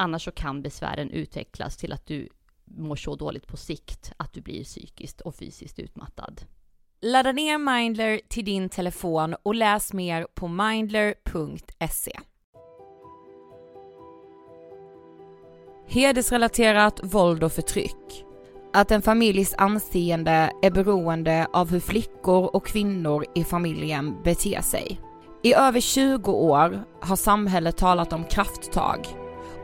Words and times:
Annars 0.00 0.24
så 0.24 0.30
kan 0.30 0.62
besvären 0.62 1.10
utvecklas 1.10 1.76
till 1.76 1.92
att 1.92 2.06
du 2.06 2.28
mår 2.64 2.96
så 2.96 3.16
dåligt 3.16 3.46
på 3.46 3.56
sikt 3.56 4.12
att 4.16 4.32
du 4.32 4.40
blir 4.40 4.64
psykiskt 4.64 5.20
och 5.20 5.34
fysiskt 5.34 5.78
utmattad. 5.78 6.40
Ladda 7.00 7.32
ner 7.32 7.58
Mindler 7.58 8.20
till 8.28 8.44
din 8.44 8.68
telefon 8.68 9.34
och 9.42 9.54
läs 9.54 9.92
mer 9.92 10.26
på 10.34 10.48
mindler.se. 10.48 12.12
Hedersrelaterat 15.88 17.00
våld 17.02 17.44
och 17.44 17.52
förtryck. 17.52 18.24
Att 18.72 18.90
en 18.90 19.02
familjs 19.02 19.54
anseende 19.58 20.52
är 20.62 20.70
beroende 20.70 21.46
av 21.52 21.70
hur 21.70 21.80
flickor 21.80 22.56
och 22.56 22.66
kvinnor 22.66 23.24
i 23.34 23.44
familjen 23.44 24.22
beter 24.22 24.60
sig. 24.60 25.00
I 25.42 25.54
över 25.54 25.80
20 25.80 26.32
år 26.32 26.84
har 27.00 27.16
samhället 27.16 27.76
talat 27.76 28.12
om 28.12 28.24
krafttag, 28.24 29.06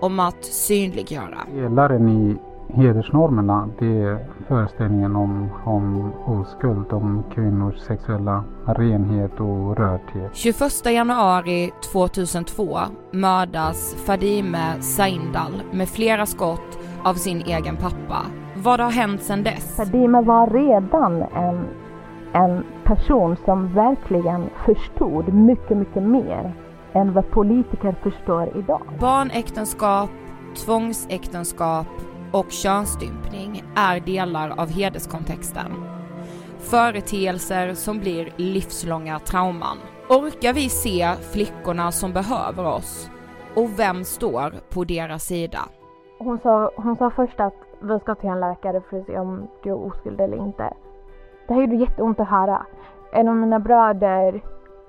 om 0.04 0.20
att 0.20 0.44
synliggöra. 0.44 1.38
Pelaren 1.54 2.08
i 2.08 2.36
hedersnormerna, 2.68 3.68
det 3.78 4.02
är 4.02 4.18
föreställningen 4.48 5.16
om, 5.16 5.48
om 5.64 6.12
oskuld, 6.26 6.92
om 6.92 7.24
kvinnors 7.34 7.78
sexuella 7.78 8.44
renhet 8.66 9.40
och 9.40 9.76
rördhet. 9.76 10.34
21 10.34 10.86
januari 10.86 11.70
2002 11.92 12.78
mördas 13.10 13.94
Fadime 13.94 14.82
Saindal 14.82 15.62
med 15.72 15.88
flera 15.88 16.26
skott 16.26 16.78
av 17.04 17.14
sin 17.14 17.40
egen 17.40 17.76
pappa. 17.76 18.22
Vad 18.56 18.80
har 18.80 18.90
hänt 18.90 19.22
sedan 19.22 19.42
dess? 19.42 19.76
Fadime 19.76 20.22
var 20.22 20.46
redan 20.46 21.22
en, 21.22 21.68
en 22.32 22.64
person 22.84 23.36
som 23.44 23.74
verkligen 23.74 24.50
förstod 24.66 25.34
mycket, 25.34 25.76
mycket 25.76 26.02
mer 26.02 26.63
än 26.94 27.12
vad 27.12 27.30
politiker 27.30 27.96
förstår 28.02 28.56
idag. 28.56 28.82
Barnäktenskap, 29.00 30.10
tvångsäktenskap 30.64 31.86
och 32.32 32.50
könsstympning 32.50 33.62
är 33.76 34.00
delar 34.00 34.60
av 34.60 34.68
hederskontexten. 34.68 35.72
Företeelser 36.58 37.74
som 37.74 37.98
blir 37.98 38.28
livslånga 38.36 39.18
trauman. 39.18 39.76
Orkar 40.08 40.52
vi 40.52 40.68
se 40.68 41.12
flickorna 41.32 41.92
som 41.92 42.12
behöver 42.12 42.66
oss? 42.66 43.10
Och 43.56 43.78
vem 43.78 44.04
står 44.04 44.54
på 44.74 44.84
deras 44.84 45.22
sida? 45.22 45.58
Hon 46.18 46.38
sa, 46.38 46.70
hon 46.76 46.96
sa 46.96 47.10
först 47.10 47.40
att 47.40 47.54
vi 47.82 47.98
ska 47.98 48.14
till 48.14 48.28
en 48.28 48.40
läkare 48.40 48.82
för 48.90 49.00
att 49.00 49.06
se 49.06 49.18
om 49.18 49.48
du 49.62 49.70
är 49.70 49.86
oskuld 49.86 50.20
eller 50.20 50.36
inte. 50.36 50.74
Det 51.48 51.54
här 51.54 51.60
gjorde 51.60 51.76
jätteont 51.76 52.20
att 52.20 52.28
höra. 52.28 52.66
En 53.12 53.28
av 53.28 53.36
mina 53.36 53.60
bröder 53.60 54.42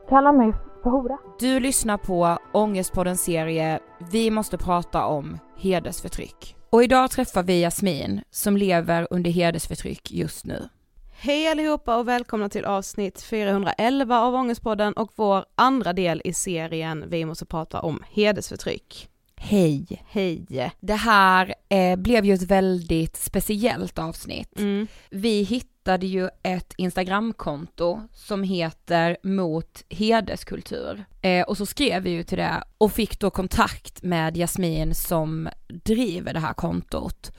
kallar 0.09 0.33
mig 0.33 0.53
för 0.85 0.89
hora. 0.89 1.17
Du 1.39 1.59
lyssnar 1.59 1.97
på 1.97 2.39
Ångestpoddens 2.53 3.23
serie 3.23 3.79
Vi 4.11 4.31
måste 4.31 4.57
prata 4.57 5.05
om 5.05 5.39
hedersförtryck. 5.57 6.55
Och 6.69 6.83
idag 6.83 7.11
träffar 7.11 7.43
vi 7.43 7.61
Jasmin 7.61 8.21
som 8.31 8.57
lever 8.57 9.07
under 9.09 9.31
hedersförtryck 9.31 10.11
just 10.11 10.45
nu. 10.45 10.69
Hej 11.11 11.47
allihopa 11.47 11.97
och 11.97 12.07
välkomna 12.07 12.49
till 12.49 12.65
avsnitt 12.65 13.21
411 13.21 14.21
av 14.21 14.35
Ångestpodden 14.35 14.93
och 14.93 15.11
vår 15.15 15.45
andra 15.55 15.93
del 15.93 16.21
i 16.25 16.33
serien 16.33 17.05
Vi 17.07 17.25
måste 17.25 17.45
prata 17.45 17.79
om 17.79 18.03
hedersförtryck. 18.11 19.09
Hej! 19.35 20.03
Hej! 20.07 20.71
Det 20.79 20.93
här 20.93 21.53
eh, 21.69 21.95
blev 21.95 22.25
ju 22.25 22.33
ett 22.33 22.51
väldigt 22.51 23.15
speciellt 23.15 23.99
avsnitt. 23.99 24.59
Mm. 24.59 24.87
Vi 25.09 25.43
hittade 25.43 25.74
ju 25.93 26.29
ett 26.43 26.73
Instagramkonto 26.77 28.01
som 28.13 28.43
heter 28.43 29.17
Mot 29.23 29.83
hederskultur. 29.89 31.05
Eh, 31.21 31.45
och 31.45 31.57
så 31.57 31.65
skrev 31.65 32.03
vi 32.03 32.09
ju 32.09 32.23
till 32.23 32.37
det 32.37 32.63
och 32.77 32.91
fick 32.91 33.19
då 33.19 33.29
kontakt 33.29 34.03
med 34.03 34.37
Jasmin 34.37 34.95
som 34.95 35.49
driver 35.67 36.33
det 36.33 36.39
här 36.39 36.53
kontot. 36.53 37.31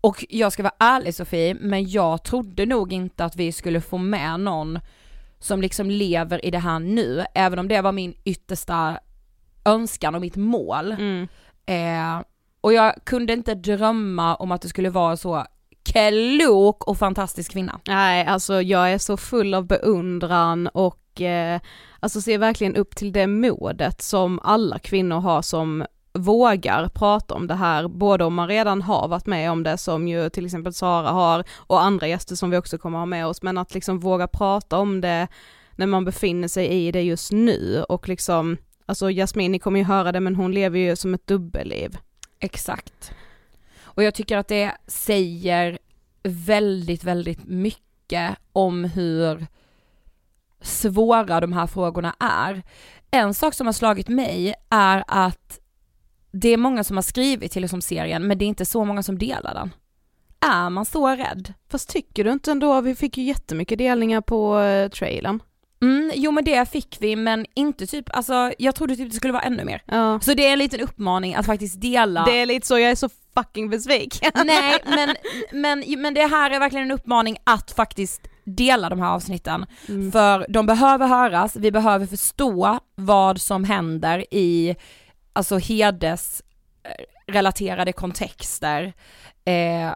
Och 0.00 0.24
jag 0.28 0.52
ska 0.52 0.62
vara 0.62 0.74
ärlig 0.78 1.14
Sofie, 1.14 1.56
men 1.60 1.88
jag 1.88 2.24
trodde 2.24 2.66
nog 2.66 2.92
inte 2.92 3.24
att 3.24 3.36
vi 3.36 3.52
skulle 3.52 3.80
få 3.80 3.98
med 3.98 4.40
någon 4.40 4.78
som 5.38 5.60
liksom 5.60 5.90
lever 5.90 6.44
i 6.44 6.50
det 6.50 6.58
här 6.58 6.78
nu, 6.78 7.24
även 7.34 7.58
om 7.58 7.68
det 7.68 7.80
var 7.80 7.92
min 7.92 8.14
yttersta 8.24 8.98
önskan 9.64 10.14
och 10.14 10.20
mitt 10.20 10.36
mål. 10.36 10.92
Mm. 10.92 11.28
Eh, 11.66 12.24
och 12.60 12.72
jag 12.72 12.94
kunde 13.04 13.32
inte 13.32 13.54
drömma 13.54 14.34
om 14.34 14.52
att 14.52 14.62
det 14.62 14.68
skulle 14.68 14.90
vara 14.90 15.16
så 15.16 15.46
klok 15.86 16.84
och 16.84 16.98
fantastisk 16.98 17.52
kvinna. 17.52 17.80
Nej, 17.86 18.26
alltså 18.26 18.62
jag 18.62 18.92
är 18.92 18.98
så 18.98 19.16
full 19.16 19.54
av 19.54 19.66
beundran 19.66 20.66
och 20.66 21.20
eh, 21.20 21.60
alltså 22.00 22.20
ser 22.20 22.38
verkligen 22.38 22.76
upp 22.76 22.96
till 22.96 23.12
det 23.12 23.26
modet 23.26 24.02
som 24.02 24.40
alla 24.42 24.78
kvinnor 24.78 25.20
har 25.20 25.42
som 25.42 25.86
vågar 26.12 26.88
prata 26.88 27.34
om 27.34 27.46
det 27.46 27.54
här, 27.54 27.88
både 27.88 28.24
om 28.24 28.34
man 28.34 28.48
redan 28.48 28.82
har 28.82 29.08
varit 29.08 29.26
med 29.26 29.50
om 29.50 29.62
det 29.62 29.78
som 29.78 30.08
ju 30.08 30.28
till 30.28 30.44
exempel 30.44 30.74
Sara 30.74 31.10
har 31.10 31.44
och 31.56 31.82
andra 31.82 32.08
gäster 32.08 32.36
som 32.36 32.50
vi 32.50 32.56
också 32.56 32.78
kommer 32.78 32.98
ha 32.98 33.06
med 33.06 33.26
oss, 33.26 33.42
men 33.42 33.58
att 33.58 33.74
liksom 33.74 33.98
våga 33.98 34.28
prata 34.28 34.78
om 34.78 35.00
det 35.00 35.28
när 35.76 35.86
man 35.86 36.04
befinner 36.04 36.48
sig 36.48 36.66
i 36.66 36.92
det 36.92 37.02
just 37.02 37.32
nu 37.32 37.84
och 37.88 38.08
liksom, 38.08 38.56
alltså 38.86 39.10
Jasmin, 39.10 39.52
ni 39.52 39.58
kommer 39.58 39.78
ju 39.78 39.84
höra 39.84 40.12
det 40.12 40.20
men 40.20 40.36
hon 40.36 40.52
lever 40.52 40.78
ju 40.78 40.96
som 40.96 41.14
ett 41.14 41.26
dubbelliv. 41.26 41.96
Exakt. 42.40 43.12
Och 43.96 44.02
jag 44.02 44.14
tycker 44.14 44.36
att 44.36 44.48
det 44.48 44.72
säger 44.86 45.78
väldigt, 46.22 47.04
väldigt 47.04 47.44
mycket 47.44 48.36
om 48.52 48.84
hur 48.84 49.46
svåra 50.60 51.40
de 51.40 51.52
här 51.52 51.66
frågorna 51.66 52.16
är. 52.18 52.62
En 53.10 53.34
sak 53.34 53.54
som 53.54 53.66
har 53.66 53.72
slagit 53.72 54.08
mig 54.08 54.54
är 54.70 55.04
att 55.08 55.60
det 56.30 56.48
är 56.48 56.56
många 56.56 56.84
som 56.84 56.96
har 56.96 57.02
skrivit 57.02 57.52
till 57.52 57.62
liksom 57.62 57.80
serien, 57.80 58.26
men 58.26 58.38
det 58.38 58.44
är 58.44 58.46
inte 58.46 58.66
så 58.66 58.84
många 58.84 59.02
som 59.02 59.18
delar 59.18 59.54
den. 59.54 59.74
Är 60.40 60.70
man 60.70 60.86
så 60.86 61.08
rädd? 61.08 61.54
Fast 61.68 61.88
tycker 61.88 62.24
du 62.24 62.32
inte 62.32 62.50
ändå, 62.50 62.80
vi 62.80 62.94
fick 62.94 63.18
ju 63.18 63.24
jättemycket 63.24 63.78
delningar 63.78 64.20
på 64.20 64.60
eh, 64.60 64.88
trailern. 64.88 65.42
Mm, 65.82 66.12
jo 66.14 66.30
men 66.30 66.44
det 66.44 66.70
fick 66.70 66.96
vi, 67.00 67.16
men 67.16 67.46
inte 67.54 67.86
typ, 67.86 68.16
alltså 68.16 68.52
jag 68.58 68.74
trodde 68.74 68.96
typ 68.96 69.10
det 69.10 69.16
skulle 69.16 69.32
vara 69.32 69.42
ännu 69.42 69.64
mer. 69.64 69.82
Ja. 69.86 70.20
Så 70.20 70.34
det 70.34 70.46
är 70.46 70.52
en 70.52 70.58
liten 70.58 70.80
uppmaning 70.80 71.34
att 71.34 71.46
faktiskt 71.46 71.80
dela. 71.80 72.24
Det 72.24 72.40
är 72.40 72.46
lite 72.46 72.66
så, 72.66 72.78
jag 72.78 72.90
är 72.90 72.94
så 72.94 73.08
fucking 73.38 73.70
besviken. 73.70 74.32
Nej 74.46 74.78
men, 74.84 75.16
men, 75.52 75.84
men 76.02 76.14
det 76.14 76.26
här 76.26 76.50
är 76.50 76.58
verkligen 76.58 76.90
en 76.90 76.96
uppmaning 76.96 77.36
att 77.44 77.70
faktiskt 77.70 78.28
dela 78.44 78.88
de 78.88 79.00
här 79.00 79.10
avsnitten. 79.10 79.66
Mm. 79.88 80.12
För 80.12 80.46
de 80.48 80.66
behöver 80.66 81.06
höras, 81.06 81.56
vi 81.56 81.72
behöver 81.72 82.06
förstå 82.06 82.80
vad 82.94 83.40
som 83.40 83.64
händer 83.64 84.34
i 84.34 84.76
alltså 85.32 85.58
hedersrelaterade 85.58 87.92
kontexter. 87.92 88.92
Eh, 89.44 89.92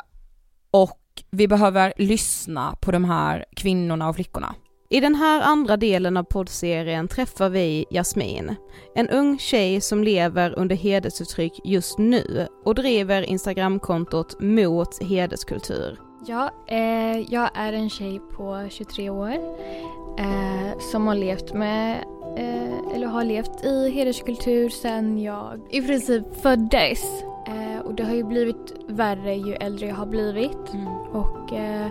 och 0.71 1.01
vi 1.31 1.49
behöver 1.49 1.93
lyssna 1.97 2.77
på 2.81 2.91
de 2.91 3.05
här 3.05 3.45
kvinnorna 3.57 4.09
och 4.09 4.17
flickorna. 4.17 4.55
I 4.93 5.01
den 5.01 5.15
här 5.15 5.41
andra 5.41 5.77
delen 5.77 6.17
av 6.17 6.23
poddserien 6.23 7.09
träffar 7.09 7.49
vi 7.49 7.87
Jasmin, 7.91 8.55
en 8.95 9.09
ung 9.09 9.39
tjej 9.39 9.81
som 9.81 10.05
lever 10.05 10.59
under 10.59 10.77
hedersförtryck 10.77 11.61
just 11.65 11.99
nu 11.99 12.47
och 12.65 12.75
driver 12.75 13.23
Instagramkontot 13.23 14.41
mot 14.41 15.03
hederskultur. 15.03 15.99
Ja, 16.27 16.51
eh, 16.69 17.33
jag 17.33 17.51
är 17.55 17.73
en 17.73 17.91
tjej 17.91 18.21
på 18.37 18.69
23 18.71 19.11
år 19.11 19.31
eh, 20.19 20.79
som 20.79 21.07
har 21.07 21.15
levt 21.15 21.53
med, 21.53 22.05
eh, 22.37 22.95
eller 22.95 23.07
har 23.07 23.25
levt 23.25 23.65
i 23.65 23.91
hederskultur 23.91 24.69
sedan 24.69 25.23
jag 25.23 25.61
i 25.71 25.83
princip 25.83 26.43
föddes. 26.43 27.23
Eh, 27.47 27.81
och 27.85 27.95
det 27.95 28.05
har 28.05 28.15
ju 28.15 28.25
blivit 28.25 28.75
värre 28.89 29.35
ju 29.35 29.55
äldre 29.55 29.87
jag 29.87 29.97
har 29.97 30.07
blivit. 30.07 30.69
Och 31.13 31.53
eh, 31.53 31.87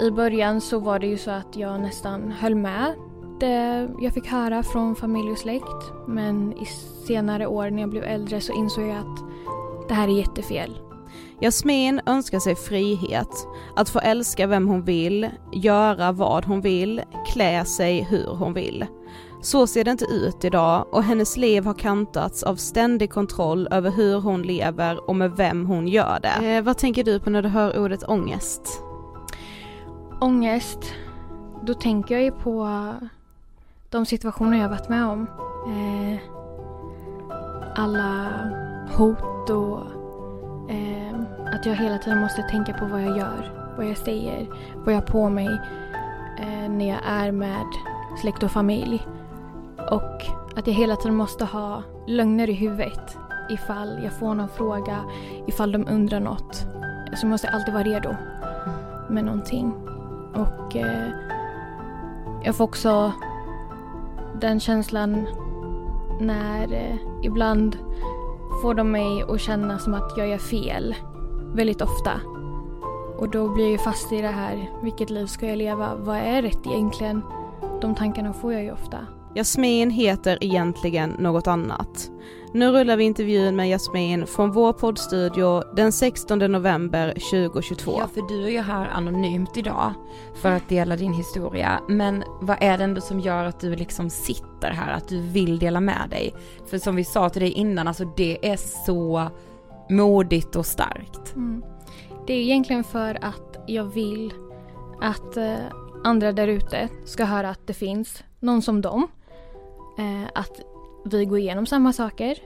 i 0.00 0.10
början 0.10 0.60
så 0.60 0.78
var 0.78 0.98
det 0.98 1.06
ju 1.06 1.18
så 1.18 1.30
att 1.30 1.56
jag 1.56 1.80
nästan 1.80 2.32
höll 2.32 2.54
med 2.54 2.94
det 3.40 3.88
jag 4.00 4.14
fick 4.14 4.26
höra 4.26 4.62
från 4.62 4.96
familj 4.96 5.30
och 5.30 5.38
släkt. 5.38 5.92
Men 6.06 6.52
i 6.52 6.66
senare 7.06 7.46
år 7.46 7.70
när 7.70 7.80
jag 7.80 7.90
blev 7.90 8.04
äldre 8.04 8.40
så 8.40 8.52
insåg 8.52 8.84
jag 8.84 8.96
att 8.96 9.24
det 9.88 9.94
här 9.94 10.08
är 10.08 10.18
jättefel. 10.18 10.78
Jasmin 11.40 12.00
önskar 12.06 12.38
sig 12.38 12.54
frihet, 12.54 13.46
att 13.76 13.88
få 13.88 13.98
älska 13.98 14.46
vem 14.46 14.68
hon 14.68 14.82
vill, 14.82 15.28
göra 15.52 16.12
vad 16.12 16.44
hon 16.44 16.60
vill, 16.60 17.02
klä 17.32 17.64
sig 17.64 18.02
hur 18.02 18.26
hon 18.26 18.54
vill. 18.54 18.86
Så 19.42 19.66
ser 19.66 19.84
det 19.84 19.90
inte 19.90 20.04
ut 20.04 20.44
idag 20.44 20.86
och 20.92 21.04
hennes 21.04 21.36
liv 21.36 21.64
har 21.64 21.74
kantats 21.74 22.42
av 22.42 22.56
ständig 22.56 23.10
kontroll 23.10 23.68
över 23.70 23.90
hur 23.90 24.20
hon 24.20 24.42
lever 24.42 25.08
och 25.08 25.16
med 25.16 25.30
vem 25.30 25.66
hon 25.66 25.88
gör 25.88 26.18
det. 26.22 26.56
Eh, 26.56 26.62
vad 26.62 26.78
tänker 26.78 27.04
du 27.04 27.20
på 27.20 27.30
när 27.30 27.42
du 27.42 27.48
hör 27.48 27.78
ordet 27.78 28.08
ångest? 28.08 28.82
Ångest, 30.20 30.94
då 31.62 31.74
tänker 31.74 32.14
jag 32.14 32.24
ju 32.24 32.30
på 32.30 32.68
de 33.90 34.06
situationer 34.06 34.58
jag 34.58 34.68
varit 34.68 34.88
med 34.88 35.04
om. 35.04 35.26
Eh, 35.66 36.20
alla 37.74 38.28
hot 38.96 39.50
och 39.50 39.80
eh, 40.70 41.14
att 41.54 41.66
jag 41.66 41.74
hela 41.74 41.98
tiden 41.98 42.20
måste 42.20 42.42
tänka 42.42 42.72
på 42.72 42.84
vad 42.84 43.02
jag 43.02 43.16
gör, 43.18 43.72
vad 43.76 43.86
jag 43.86 43.96
säger, 43.96 44.46
vad 44.76 44.94
jag 44.94 45.00
har 45.00 45.06
på 45.06 45.28
mig 45.28 45.46
eh, 46.38 46.70
när 46.70 46.88
jag 46.88 47.00
är 47.04 47.32
med 47.32 47.66
släkt 48.20 48.42
och 48.42 48.50
familj. 48.50 49.06
Och 49.90 50.22
att 50.56 50.66
jag 50.66 50.74
hela 50.74 50.96
tiden 50.96 51.16
måste 51.16 51.44
ha 51.44 51.82
lögner 52.06 52.50
i 52.50 52.54
huvudet 52.54 53.16
ifall 53.50 54.00
jag 54.02 54.12
får 54.12 54.34
någon 54.34 54.48
fråga, 54.48 55.04
ifall 55.46 55.72
de 55.72 55.88
undrar 55.88 56.20
något. 56.20 56.54
Så 57.14 57.26
jag 57.26 57.30
måste 57.30 57.48
alltid 57.48 57.74
vara 57.74 57.84
redo 57.84 58.14
med 59.08 59.24
någonting. 59.24 59.74
Och 60.34 60.76
eh, 60.76 61.08
jag 62.42 62.54
får 62.54 62.64
också 62.64 63.12
den 64.40 64.60
känslan 64.60 65.26
när 66.20 66.72
eh, 66.72 66.96
ibland 67.22 67.76
får 68.62 68.74
de 68.74 68.90
mig 68.90 69.22
att 69.28 69.40
känna 69.40 69.78
som 69.78 69.94
att 69.94 70.12
jag 70.16 70.28
gör 70.28 70.38
fel 70.38 70.94
väldigt 71.54 71.82
ofta. 71.82 72.20
Och 73.18 73.30
då 73.30 73.48
blir 73.48 73.64
jag 73.64 73.72
ju 73.72 73.78
fast 73.78 74.12
i 74.12 74.20
det 74.20 74.28
här, 74.28 74.70
vilket 74.82 75.10
liv 75.10 75.26
ska 75.26 75.46
jag 75.46 75.58
leva? 75.58 75.94
Vad 75.96 76.16
är 76.16 76.42
rätt 76.42 76.66
egentligen? 76.66 77.22
De 77.80 77.94
tankarna 77.94 78.32
får 78.32 78.52
jag 78.52 78.62
ju 78.62 78.72
ofta. 78.72 78.98
Jasmin 79.34 79.90
heter 79.90 80.38
egentligen 80.40 81.10
något 81.18 81.46
annat. 81.46 82.10
Nu 82.52 82.70
rullar 82.70 82.96
vi 82.96 83.04
intervjun 83.04 83.56
med 83.56 83.68
Jasmin 83.68 84.26
från 84.26 84.52
vår 84.52 84.72
poddstudio 84.72 85.74
den 85.74 85.92
16 85.92 86.38
november 86.38 87.08
2022. 87.12 87.96
Ja, 87.98 88.08
för 88.14 88.22
du 88.28 88.44
är 88.44 88.50
ju 88.50 88.60
här 88.60 88.86
anonymt 88.86 89.56
idag 89.56 89.92
för 90.34 90.52
att 90.52 90.68
dela 90.68 90.96
din 90.96 91.12
historia. 91.12 91.80
Men 91.88 92.24
vad 92.40 92.56
är 92.60 92.78
det 92.78 92.84
ändå 92.84 93.00
som 93.00 93.20
gör 93.20 93.44
att 93.44 93.60
du 93.60 93.76
liksom 93.76 94.10
sitter 94.10 94.70
här, 94.70 94.92
att 94.92 95.08
du 95.08 95.20
vill 95.20 95.58
dela 95.58 95.80
med 95.80 96.10
dig? 96.10 96.34
För 96.66 96.78
som 96.78 96.96
vi 96.96 97.04
sa 97.04 97.28
till 97.28 97.42
dig 97.42 97.52
innan, 97.52 97.88
alltså 97.88 98.04
det 98.16 98.48
är 98.50 98.56
så 98.86 99.30
modigt 99.90 100.56
och 100.56 100.66
starkt. 100.66 101.34
Mm. 101.36 101.62
Det 102.26 102.32
är 102.32 102.40
egentligen 102.42 102.84
för 102.84 103.24
att 103.24 103.64
jag 103.66 103.84
vill 103.84 104.32
att 105.00 105.36
eh, 105.36 105.56
andra 106.04 106.32
där 106.32 106.48
ute 106.48 106.88
ska 107.04 107.24
höra 107.24 107.50
att 107.50 107.66
det 107.66 107.74
finns 107.74 108.24
någon 108.40 108.62
som 108.62 108.80
dem. 108.80 109.08
Eh, 109.98 110.30
att 110.34 110.60
vi 111.14 111.24
går 111.24 111.38
igenom 111.38 111.66
samma 111.66 111.92
saker. 111.92 112.38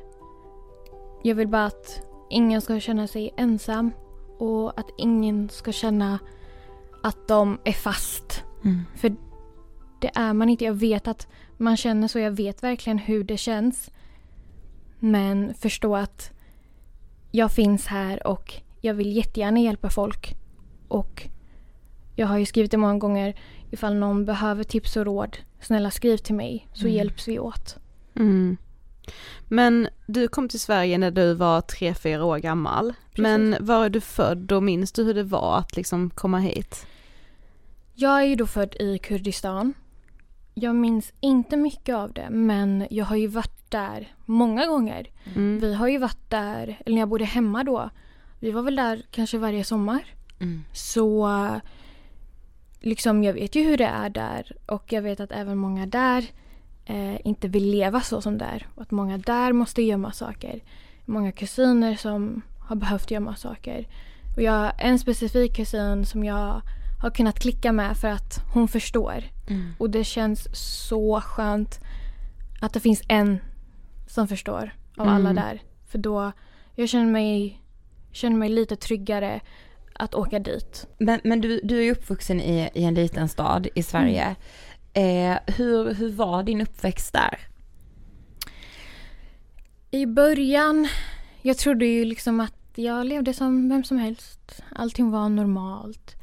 Jag 1.23 1.35
vill 1.35 1.49
bara 1.49 1.67
att 1.67 2.03
ingen 2.31 2.61
ska 2.61 2.81
känna 2.81 3.07
sig 3.07 3.35
ensam 3.37 3.91
och 4.39 4.81
att 4.81 4.87
ingen 4.99 5.49
ska 5.49 5.73
känna 5.73 6.19
att 7.03 7.29
de 7.29 7.59
är 7.65 7.73
fast. 7.73 8.45
Mm. 8.65 8.81
För 8.97 9.17
det 10.01 10.11
är 10.15 10.33
man 10.33 10.49
inte. 10.49 10.65
Jag 10.65 10.75
vet 10.75 11.09
att 11.09 11.29
man 11.57 11.77
känner 11.77 12.09
så. 12.09 12.19
Jag 12.19 12.31
vet 12.31 12.63
verkligen 12.63 12.99
hur 12.99 13.25
det 13.25 13.37
känns. 13.37 13.91
Men 14.99 15.55
förstå 15.55 15.97
att 15.97 16.31
jag 17.31 17.53
finns 17.53 17.87
här 17.87 18.27
och 18.27 18.55
jag 18.81 18.95
vill 18.95 19.17
jättegärna 19.17 19.61
hjälpa 19.61 19.91
folk. 19.91 20.35
Och 20.89 21.29
jag 22.17 22.27
har 22.27 22.39
ju 22.39 22.47
skrivit 22.47 22.71
det 22.71 22.77
många 22.77 22.99
gånger. 22.99 23.35
Ifall 23.71 23.95
någon 23.95 24.25
behöver 24.25 24.65
tips 24.65 24.97
och 24.97 25.05
råd, 25.05 25.37
snälla 25.61 25.91
skriv 25.91 26.17
till 26.17 26.35
mig 26.35 26.69
så 26.73 26.85
Mm. 26.85 26.97
hjälps 26.97 27.29
vi 27.29 27.39
åt. 27.39 27.77
Mm. 28.17 28.57
Men 29.49 29.89
du 30.07 30.29
kom 30.29 30.49
till 30.49 30.61
Sverige 30.61 30.99
när 30.99 31.11
du 31.11 31.35
var 31.35 31.61
tre 31.61 31.95
fyra 31.95 32.25
år 32.25 32.39
gammal. 32.39 32.95
Men 33.17 33.57
var 33.61 33.85
är 33.85 33.91
du 33.91 34.01
född 34.01 34.53
och 34.53 34.63
minns 34.63 34.93
du 34.93 35.05
hur 35.05 35.15
det 35.15 35.23
var 35.23 35.59
att 35.59 35.77
liksom 35.77 36.11
komma 36.11 36.39
hit? 36.39 36.87
Jag 37.95 38.21
är 38.21 38.25
ju 38.25 38.35
då 38.35 38.47
född 38.47 38.77
i 38.81 38.99
Kurdistan. 38.99 39.75
Jag 40.55 40.75
minns 40.75 41.13
inte 41.21 41.57
mycket 41.57 41.95
av 41.95 42.13
det 42.13 42.31
men 42.31 42.87
jag 42.91 43.05
har 43.05 43.17
ju 43.17 43.27
varit 43.27 43.71
där 43.71 44.15
många 44.27 44.67
gånger. 44.67 45.11
Mm. 45.35 45.61
Vi 45.61 45.75
har 45.75 45.89
ju 45.89 45.99
varit 45.99 46.31
där, 46.31 46.79
eller 46.87 46.95
när 46.95 47.03
jag 47.03 47.09
bodde 47.09 47.25
hemma 47.25 47.65
då. 47.65 47.91
Vi 48.41 48.51
var 48.51 48.63
väl 48.63 48.77
där 48.77 49.03
kanske 49.11 49.39
varje 49.39 49.65
sommar. 49.65 50.05
Mm. 50.41 50.65
Så 50.73 51.31
liksom 52.81 53.25
jag 53.25 53.33
vet 53.33 53.55
ju 53.55 53.63
hur 53.63 53.77
det 53.77 53.87
är 53.87 54.11
där 54.11 54.53
och 54.67 54.93
jag 54.93 55.03
vet 55.03 55.21
att 55.21 55.33
även 55.33 55.59
många 55.59 55.87
där 55.87 56.25
eh, 56.87 57.27
inte 57.27 57.49
vill 57.49 57.71
leva 57.71 58.01
så 58.01 58.21
som 58.21 58.39
där. 58.39 58.67
Och 58.75 58.83
att 58.83 58.91
många 58.91 59.19
där 59.19 59.53
måste 59.53 59.83
gömma 59.83 60.13
saker. 60.13 60.61
Många 61.05 61.33
kusiner 61.33 61.95
som 61.97 62.43
har 62.59 62.77
behövt 62.77 63.11
gömma 63.11 63.37
saker. 63.37 63.89
Och 64.37 64.43
jag 64.43 64.73
en 64.79 64.99
specifik 64.99 65.57
kusin 65.57 66.07
som 66.07 66.25
jag 66.25 66.63
har 67.03 67.11
kunnat 67.11 67.39
klicka 67.41 67.73
med 67.73 67.97
för 67.97 68.09
att 68.09 68.41
hon 68.55 68.69
förstår. 68.69 69.25
Mm. 69.49 69.75
Och 69.79 69.91
det 69.91 70.05
känns 70.05 70.49
så 70.87 71.21
skönt 71.21 71.81
att 72.61 72.73
det 72.73 72.81
finns 72.81 73.03
en 73.09 73.39
som 74.07 74.29
förstår 74.29 74.75
av 74.97 75.09
alla 75.09 75.31
Mm. 75.31 75.35
där. 75.35 75.63
För 75.87 75.99
då, 75.99 76.33
jag 76.75 76.89
känner 76.89 77.13
mig, 77.13 77.61
känner 78.13 78.37
mig 78.37 78.49
lite 78.49 78.77
tryggare 78.77 79.41
att 79.95 80.15
åka 80.15 80.39
dit. 80.39 80.87
Men, 80.99 81.21
men 81.25 81.41
du, 81.41 81.61
du 81.65 81.79
är 81.79 81.83
ju 81.83 81.93
uppvuxen 81.93 82.41
i, 82.41 82.71
i 82.75 82.85
en 82.85 82.95
liten 82.95 83.29
stad 83.29 83.69
i 83.75 83.83
Sverige. 83.83 84.37
Eh, 84.93 85.37
hur, 85.47 85.95
hur 85.95 86.13
var 86.13 86.43
din 86.43 86.61
uppväxt 86.61 87.13
där? 87.13 87.39
I 89.91 90.07
början, 90.07 90.89
jag 91.43 91.59
trodde 91.59 91.87
ju 91.87 92.05
liksom 92.05 92.41
att 92.41 92.55
jag 92.75 93.07
levde 93.07 93.35
som 93.35 93.69
vem 93.69 93.85
som 93.85 93.99
helst. 93.99 94.63
Allting 94.77 95.11
var 95.11 95.29
normalt. 95.29 96.17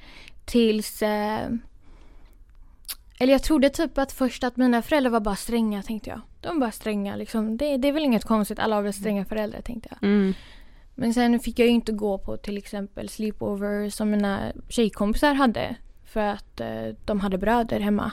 Tills... 0.46 1.02
Eh, 1.02 1.50
eller 3.20 3.34
jag 3.34 3.44
trodde 3.44 3.70
typ 3.70 3.98
att 3.98 4.12
först 4.12 4.44
att 4.44 4.58
mina 4.58 4.82
föräldrar 4.82 5.12
var 5.12 5.20
bara 5.20 5.36
stränga 5.36 5.84
tänkte 5.84 6.10
jag. 6.10 6.22
De 6.42 6.48
var 6.48 6.60
bara 6.60 6.72
stränga 6.72 7.16
liksom. 7.16 7.58
Det, 7.58 7.78
det 7.78 7.88
är 7.88 7.92
väl 7.92 8.04
inget 8.06 8.26
konstigt, 8.26 8.60
alla 8.60 8.76
har 8.76 8.84
väl 8.84 8.94
stränga 8.94 9.26
föräldrar 9.26 9.62
tänkte 9.62 9.90
jag. 9.92 10.10
Mm. 10.10 10.34
Men 10.96 11.14
sen 11.14 11.40
fick 11.40 11.60
jag 11.60 11.68
ju 11.68 11.74
inte 11.74 11.92
gå 11.92 12.18
på 12.18 12.38
till 12.38 12.58
exempel 12.58 13.10
sleepover 13.10 13.90
som 13.90 14.12
mina 14.12 14.52
tjejkompisar 14.70 15.34
hade. 15.34 15.76
För 16.06 16.20
att 16.20 16.62
eh, 16.62 16.96
de 17.06 17.20
hade 17.20 17.38
bröder 17.38 17.80
hemma. 17.80 18.12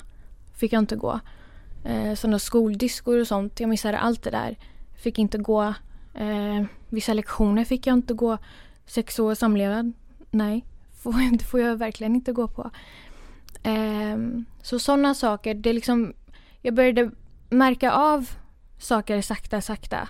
Fick 0.57 0.73
jag 0.73 0.79
inte 0.79 0.97
gå. 0.97 1.21
Eh, 1.85 2.15
sådana 2.15 2.39
skoldiskor 2.39 3.21
och 3.21 3.27
sånt. 3.27 3.61
Jag 3.61 3.69
missade 3.71 3.99
allt 3.99 4.23
det 4.23 4.31
där. 4.31 4.57
Fick 4.97 5.19
inte 5.19 5.39
gå. 5.39 5.75
Eh, 6.15 6.65
vissa 6.89 7.15
lektioner 7.15 7.65
fick 7.65 7.87
jag 7.87 7.95
inte 7.95 8.15
gå. 8.15 8.39
Sex 8.87 9.19
år 9.19 9.35
samlevnad. 9.35 9.93
Nej, 10.31 10.65
får, 11.03 11.39
det 11.39 11.45
får 11.45 11.61
jag 11.61 11.77
verkligen 11.77 12.15
inte 12.15 12.33
gå 12.33 12.49
på. 12.49 12.71
Eh, 13.63 14.19
så 14.63 14.79
sådana 14.79 15.15
saker. 15.15 15.55
Det 15.55 15.71
är 15.71 15.75
liksom, 15.75 16.15
jag 16.63 16.75
började 16.75 17.11
märka 17.51 17.93
av 17.93 18.31
saker 18.79 19.21
sakta, 19.23 19.61
sakta. 19.61 20.09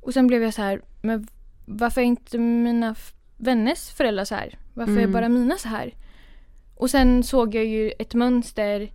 Och 0.00 0.12
sen 0.14 0.26
blev 0.26 0.42
jag 0.42 0.54
så 0.54 0.62
här, 0.62 0.82
men 1.02 1.26
varför 1.66 2.00
är 2.00 2.04
inte 2.04 2.38
mina 2.38 2.94
vänners 3.36 3.88
föräldrar 3.90 4.24
så 4.24 4.34
här? 4.34 4.58
Varför 4.74 4.92
är 4.92 4.98
Mm. 4.98 5.12
bara 5.12 5.28
mina 5.28 5.56
så 5.56 5.68
här? 5.68 5.94
Och 6.76 6.90
sen 6.90 7.22
såg 7.22 7.54
jag 7.54 7.64
ju 7.64 7.92
ett 7.98 8.14
mönster 8.14 8.90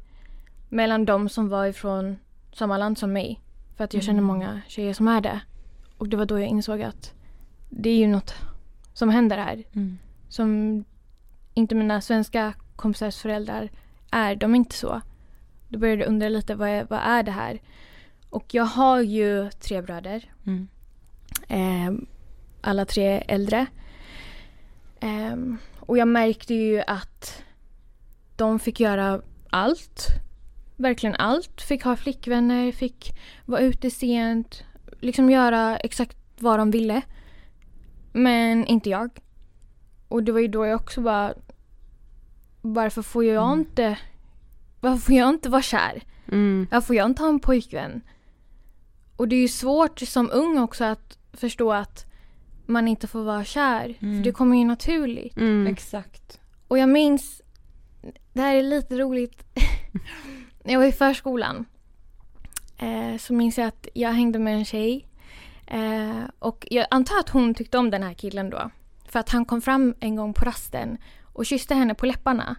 mellan 0.76 1.06
de 1.06 1.30
som 1.30 1.50
var 1.50 1.66
ifrån 1.66 2.18
samma 2.54 2.78
land 2.78 2.98
som 2.98 3.14
mig. 3.14 3.42
För 3.78 3.84
att 3.84 3.94
jag 3.94 4.04
känner 4.04 4.22
många 4.22 4.62
tjejer 4.68 4.94
som 4.94 5.08
är 5.08 5.22
det. 5.22 5.42
Och 5.98 6.10
det 6.10 6.18
var 6.18 6.26
då 6.26 6.40
jag 6.40 6.48
insåg 6.48 6.82
att 6.82 7.14
det 7.70 7.90
är 7.90 7.98
ju 7.98 8.08
något 8.08 8.34
som 8.94 9.10
händer 9.10 9.38
här. 9.38 9.64
Som 10.30 10.84
inte 11.54 11.76
mina 11.76 12.02
svenska 12.02 12.54
kompisars 12.76 13.22
föräldrar 13.22 13.70
är. 14.12 14.36
De 14.36 14.52
är 14.52 14.56
inte 14.56 14.76
så. 14.76 15.02
Då 15.70 15.80
började 15.80 16.02
jag 16.02 16.10
undra 16.10 16.30
lite, 16.30 16.56
vad 16.56 16.70
är, 16.70 16.88
vad 16.90 17.00
är 17.00 17.24
det 17.24 17.32
här? 17.32 17.62
Och 18.30 18.54
jag 18.54 18.66
har 18.66 19.02
ju 19.02 19.50
tre 19.50 19.82
bröder. 19.82 20.34
Mm. 20.46 20.68
Eh, 21.48 22.08
alla 22.62 22.86
tre 22.86 23.24
äldre. 23.28 23.66
Ehm, 25.00 25.58
och 25.80 25.98
jag 25.98 26.08
märkte 26.08 26.54
ju 26.54 26.82
att 26.88 27.44
de 28.36 28.60
fick 28.60 28.80
göra 28.80 29.22
allt. 29.50 30.25
Verkligen 30.78 31.16
allt. 31.16 31.62
Fick 31.62 31.84
ha 31.84 31.96
flickvänner, 31.96 32.72
fick 32.72 33.16
vara 33.46 33.62
ute 33.62 33.90
sent. 33.92 34.64
Liksom 35.00 35.30
göra 35.30 35.78
exakt 35.78 36.18
vad 36.40 36.60
de 36.60 36.72
ville. 36.72 37.02
Men 38.14 38.66
inte 38.66 38.90
jag. 38.90 39.10
Och 40.08 40.24
det 40.24 40.32
var 40.32 40.40
ju 40.40 40.48
då 40.48 40.66
jag 40.66 40.76
också 40.82 41.02
bara... 41.02 41.34
Varför 42.62 43.02
får 43.02 43.26
jag 43.26 43.46
Mm. 43.48 43.60
inte... 43.60 43.98
Varför 44.80 44.98
får 45.02 45.16
jag 45.16 45.30
inte 45.30 45.50
vara 45.50 45.62
kär? 45.62 46.04
Mm. 46.32 46.68
Varför 46.72 46.88
får 46.88 46.96
jag 46.96 47.06
inte 47.06 47.22
ha 47.22 47.30
en 47.30 47.40
pojkvän? 47.40 48.02
Och 49.16 49.28
det 49.28 49.36
är 49.36 49.42
ju 49.42 49.48
svårt 49.48 50.00
som 50.00 50.30
ung 50.34 50.58
också 50.60 50.84
att 50.84 51.18
förstå 51.34 51.72
att 51.74 52.06
man 52.66 52.88
inte 52.88 53.08
får 53.08 53.24
vara 53.24 53.44
kär. 53.46 53.98
Mm. 54.00 54.18
För 54.18 54.24
det 54.24 54.32
kommer 54.32 54.58
ju 54.58 54.66
naturligt. 54.66 55.38
Mm. 55.38 55.68
Exakt. 55.68 56.40
Och 56.68 56.78
jag 56.78 56.90
minns, 56.90 57.42
det 58.34 58.42
här 58.42 58.56
är 58.56 58.64
lite 58.64 58.98
roligt, 58.98 59.44
när 60.66 60.74
jag 60.74 60.80
var 60.80 60.88
i 60.88 60.92
förskolan. 60.92 61.66
eh, 62.78 63.18
så 63.18 63.34
minns 63.34 63.58
jag 63.58 63.68
att 63.68 63.88
jag 63.94 64.12
hängde 64.12 64.40
med 64.40 64.56
en 64.56 64.66
tjej. 64.66 65.08
Eh, 65.68 66.24
och 66.40 66.68
jag 66.72 66.88
antar 66.92 67.20
att 67.20 67.30
hon 67.30 67.54
tyckte 67.54 67.78
om 67.78 67.90
den 67.90 68.04
här 68.04 68.14
killen 68.14 68.50
då. 68.50 68.70
För 69.08 69.20
att 69.20 69.30
han 69.30 69.46
kom 69.46 69.62
fram 69.62 69.96
en 70.00 70.16
gång 70.16 70.34
på 70.34 70.46
rasten 70.46 70.98
och 71.34 71.46
kysste 71.46 71.76
henne 71.76 71.94
på 71.96 72.06
läpparna. 72.06 72.56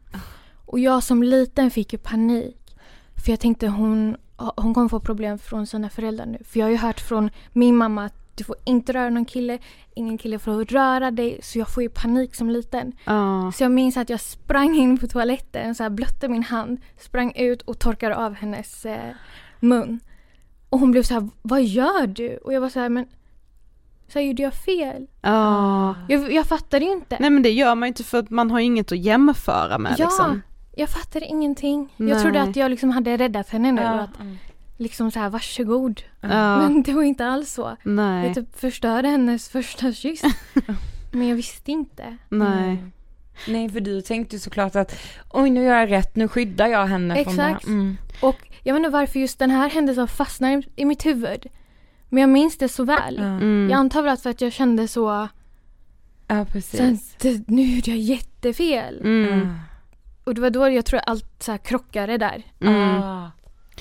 Och 0.66 0.78
jag 0.78 1.02
som 1.02 1.22
liten 1.22 1.70
fick 1.70 1.92
ju 1.92 1.98
panik. 1.98 2.76
För 3.25 3.32
jag 3.32 3.40
tänkte 3.40 3.68
hon, 3.68 4.16
hon 4.36 4.75
kommer 4.75 4.88
få 4.88 5.00
problem 5.00 5.38
från 5.38 5.66
sina 5.66 5.90
föräldrar 5.90 6.26
nu. 6.26 6.38
För 6.44 6.58
jag 6.58 6.66
har 6.66 6.70
ju 6.70 6.76
hört 6.76 7.00
från 7.00 7.30
min 7.52 7.76
mamma 7.76 8.04
att 8.04 8.25
du 8.37 8.45
får 8.45 8.57
inte 8.64 8.93
röra 8.93 9.11
någon 9.11 9.25
kille, 9.25 9.59
ingen 9.95 10.19
kille 10.19 10.38
får 10.38 10.64
röra 10.64 11.11
dig. 11.11 11.38
Så 11.43 11.59
jag 11.59 11.75
får 11.75 11.83
ju 11.83 11.88
panik 11.88 12.35
som 12.35 12.50
liten. 12.50 12.93
Ja. 13.05 13.52
Så 13.55 13.64
jag 13.64 13.73
minns 13.73 13.97
att 13.97 14.11
jag 14.11 14.21
sprang 14.21 14.76
in 14.76 14.99
på 14.99 15.07
toaletten, 15.07 15.75
så 15.75 15.83
här 15.83 15.90
blötte 15.90 16.28
min 16.28 16.43
hand, 16.43 16.81
sprang 16.99 17.33
ut 17.37 17.62
och 17.62 17.78
torkade 17.78 18.16
av 18.16 18.35
hennes 18.35 18.87
eh, 18.87 19.14
mun. 19.61 20.00
Och 20.69 20.81
hon 20.81 20.90
blev 20.90 21.02
så 21.02 21.14
här, 21.14 21.28
vad 21.43 21.64
gör 21.64 22.07
du? 22.07 22.37
Och 22.37 22.52
jag 22.52 22.61
var 22.61 22.69
så 22.69 22.81
här, 22.81 22.88
men 22.88 23.07
så 24.09 24.19
här, 24.19 24.26
gjorde 24.26 24.43
jag 24.43 24.55
fel? 24.55 25.07
Ja. 25.21 25.95
Jag, 26.09 26.33
jag 26.33 26.47
fattade 26.47 26.85
ju 26.85 26.93
inte. 26.93 27.16
Nej 27.21 27.31
men 27.31 27.43
det 27.43 27.50
gör 27.50 27.75
man 27.75 27.87
ju 27.87 27.88
inte 27.88 28.05
för 28.05 28.19
att 28.19 28.31
man 28.31 28.50
har 28.50 28.61
inget 28.61 28.93
att 28.93 28.99
jämföra 28.99 29.78
med 29.78 29.95
ja, 29.99 30.05
liksom. 30.05 30.43
jag 30.76 30.88
fattade 30.88 31.26
ingenting. 31.26 31.93
Nej. 31.97 32.09
Jag 32.09 32.23
trodde 32.23 32.43
att 32.43 32.57
jag 32.57 32.71
liksom 32.71 32.90
hade 32.90 33.16
räddat 33.16 33.49
henne 33.49 33.73
nu. 33.73 33.83
Ja. 33.83 34.00
Att, 34.00 34.11
liksom 34.76 35.11
så 35.11 35.18
här, 35.18 35.30
varsågod. 35.30 36.02
Ja. 36.21 36.59
Men 36.59 36.83
det 36.83 36.92
var 36.92 37.02
inte 37.02 37.26
alls 37.26 37.52
så. 37.52 37.76
Nej. 37.83 38.26
Jag 38.26 38.35
typ 38.35 38.61
förstörde 38.61 39.09
hennes 39.09 39.49
första 39.49 39.92
kyss. 39.92 40.23
men 41.12 41.28
jag 41.28 41.37
visste 41.37 41.73
inte. 41.73 42.16
Nej. 42.28 42.68
Mm. 42.68 42.92
Nej 43.49 43.68
för 43.68 43.80
du 43.80 44.00
tänkte 44.00 44.37
ju 44.37 44.40
såklart 44.40 44.76
att 44.76 44.99
oj 45.30 45.50
nu 45.50 45.64
gör 45.64 45.78
jag 45.80 45.90
rätt, 45.90 46.16
nu 46.16 46.28
skyddar 46.28 46.66
jag 46.66 46.87
henne 46.87 47.25
från. 47.25 47.35
Exakt. 47.35 47.66
Mm. 47.66 47.97
Och 48.21 48.37
jag 48.62 48.75
vet 48.75 48.80
inte 48.80 48.90
varför 48.90 49.21
just 49.21 49.38
den 49.38 49.50
här 49.50 49.71
händelsen 49.71 50.09
fastnar 50.09 50.50
i, 50.50 50.62
i 50.76 50.85
mitt 50.85 51.06
huvud. 51.06 51.47
Men 52.09 52.21
jag 52.21 52.30
minns 52.30 52.59
det 52.59 52.68
så 52.68 52.85
väl. 52.85 53.18
Mm. 53.18 53.68
Jag 53.71 53.78
antar 53.78 54.02
väl 54.02 54.12
att 54.12 54.23
för 54.23 54.30
att 54.30 54.40
jag 54.40 54.52
kände 54.52 54.88
så, 54.88 55.28
ja 56.28 56.45
precis. 56.52 57.16
det, 57.18 57.49
nu 57.49 57.62
gjorde 57.62 57.90
jag 57.90 58.00
jättefel. 58.00 59.00
Mm. 59.00 59.59
Och 60.25 60.35
det 60.35 60.40
var 60.40 60.50
då 60.50 60.68
jag 60.68 60.85
tror 60.85 61.00
allt 61.06 61.42
så 61.42 61.50
här 61.50 61.59
krockade 61.59 62.18
där. 62.18 62.42
Mm. 62.61 63.02
Ah. 63.02 63.30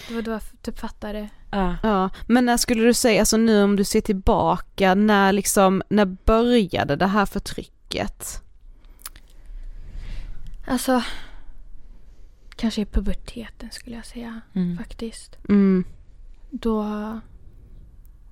Det 0.08 0.14
var 0.16 0.22
då 0.22 0.32
jag 0.32 0.42
typ 0.62 0.80
fattade. 0.80 1.30
Ja. 1.52 1.76
Ja, 1.84 2.10
men 2.28 2.46
när 2.46 2.58
skulle 2.58 2.84
du 2.84 2.94
säga, 2.94 3.20
alltså 3.20 3.38
nu 3.38 3.64
om 3.64 3.76
du 3.76 3.84
ser 3.84 4.02
tillbaka, 4.02 4.96
när 4.96 5.32
liksom, 5.34 5.84
när 5.90 6.06
började 6.06 6.96
det 6.96 7.08
här 7.08 7.26
förtrycket? 7.26 8.42
Alltså, 10.68 11.04
kanske 12.56 12.82
i 12.82 12.86
puberteten 12.86 13.72
skulle 13.72 13.96
jag 13.96 14.06
säga 14.06 14.42
Mm. 14.54 14.78
faktiskt. 14.78 15.38
Mm. 15.50 15.84
Då, 16.50 16.86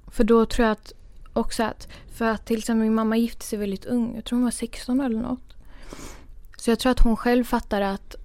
för 0.08 0.24
då 0.24 0.46
tror 0.46 0.66
jag 0.68 0.72
att 0.72 0.94
också 1.34 1.64
att, 1.64 1.88
för 2.14 2.26
att 2.26 2.46
till 2.46 2.58
exempel 2.58 2.84
min 2.84 2.94
mamma 2.96 3.18
gifte 3.18 3.46
sig 3.46 3.60
väldigt 3.60 3.86
ung, 3.86 4.16
jag 4.16 4.26
tror 4.26 4.38
hon 4.38 4.44
var 4.44 4.52
16 4.52 5.00
eller 5.02 5.22
något. 5.22 5.54
Så 6.58 6.72
jag 6.72 6.80
tror 6.80 6.92
att 6.92 7.00
hon 7.00 7.18
själv 7.18 7.44
fattar 7.44 7.82
att 7.82 8.16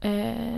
eh, 0.00 0.56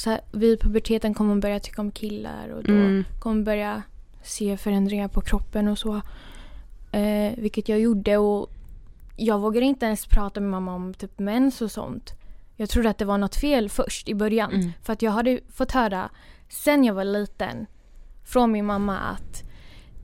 så 0.00 0.10
här, 0.10 0.20
vid 0.32 0.60
puberteten 0.60 1.14
kommer 1.14 1.30
hon 1.30 1.40
börja 1.40 1.60
tycka 1.60 1.80
om 1.82 1.90
killar 1.90 2.48
och 2.48 2.62
då 2.64 2.72
Mm. 2.72 3.04
kommer 3.18 3.36
hon 3.36 3.44
börja 3.44 3.82
se 4.22 4.56
förändringar 4.56 5.08
på 5.08 5.20
kroppen 5.20 5.68
och 5.68 5.78
så. 5.78 6.00
Eh, 6.92 7.32
vilket 7.36 7.68
jag 7.68 7.80
gjorde 7.80 8.16
och 8.16 8.50
jag 9.16 9.38
vågade 9.38 9.66
inte 9.66 9.86
ens 9.86 10.06
prata 10.06 10.40
med 10.40 10.50
mamma 10.50 10.74
om 10.74 10.94
typ 10.94 11.18
mens 11.18 11.62
och 11.62 11.70
sånt. 11.70 12.12
Jag 12.56 12.68
trodde 12.68 12.90
att 12.90 12.98
det 12.98 13.04
var 13.04 13.18
något 13.18 13.36
fel 13.36 13.68
först 13.68 14.08
i 14.08 14.14
början. 14.14 14.52
Mm. 14.52 14.72
För 14.82 14.92
att 14.92 15.02
jag 15.02 15.10
hade 15.10 15.40
fått 15.52 15.72
höra 15.72 16.10
sen 16.48 16.84
jag 16.84 16.94
var 16.94 17.04
liten 17.04 17.66
från 18.24 18.52
min 18.52 18.66
mamma 18.66 18.98
att 18.98 19.42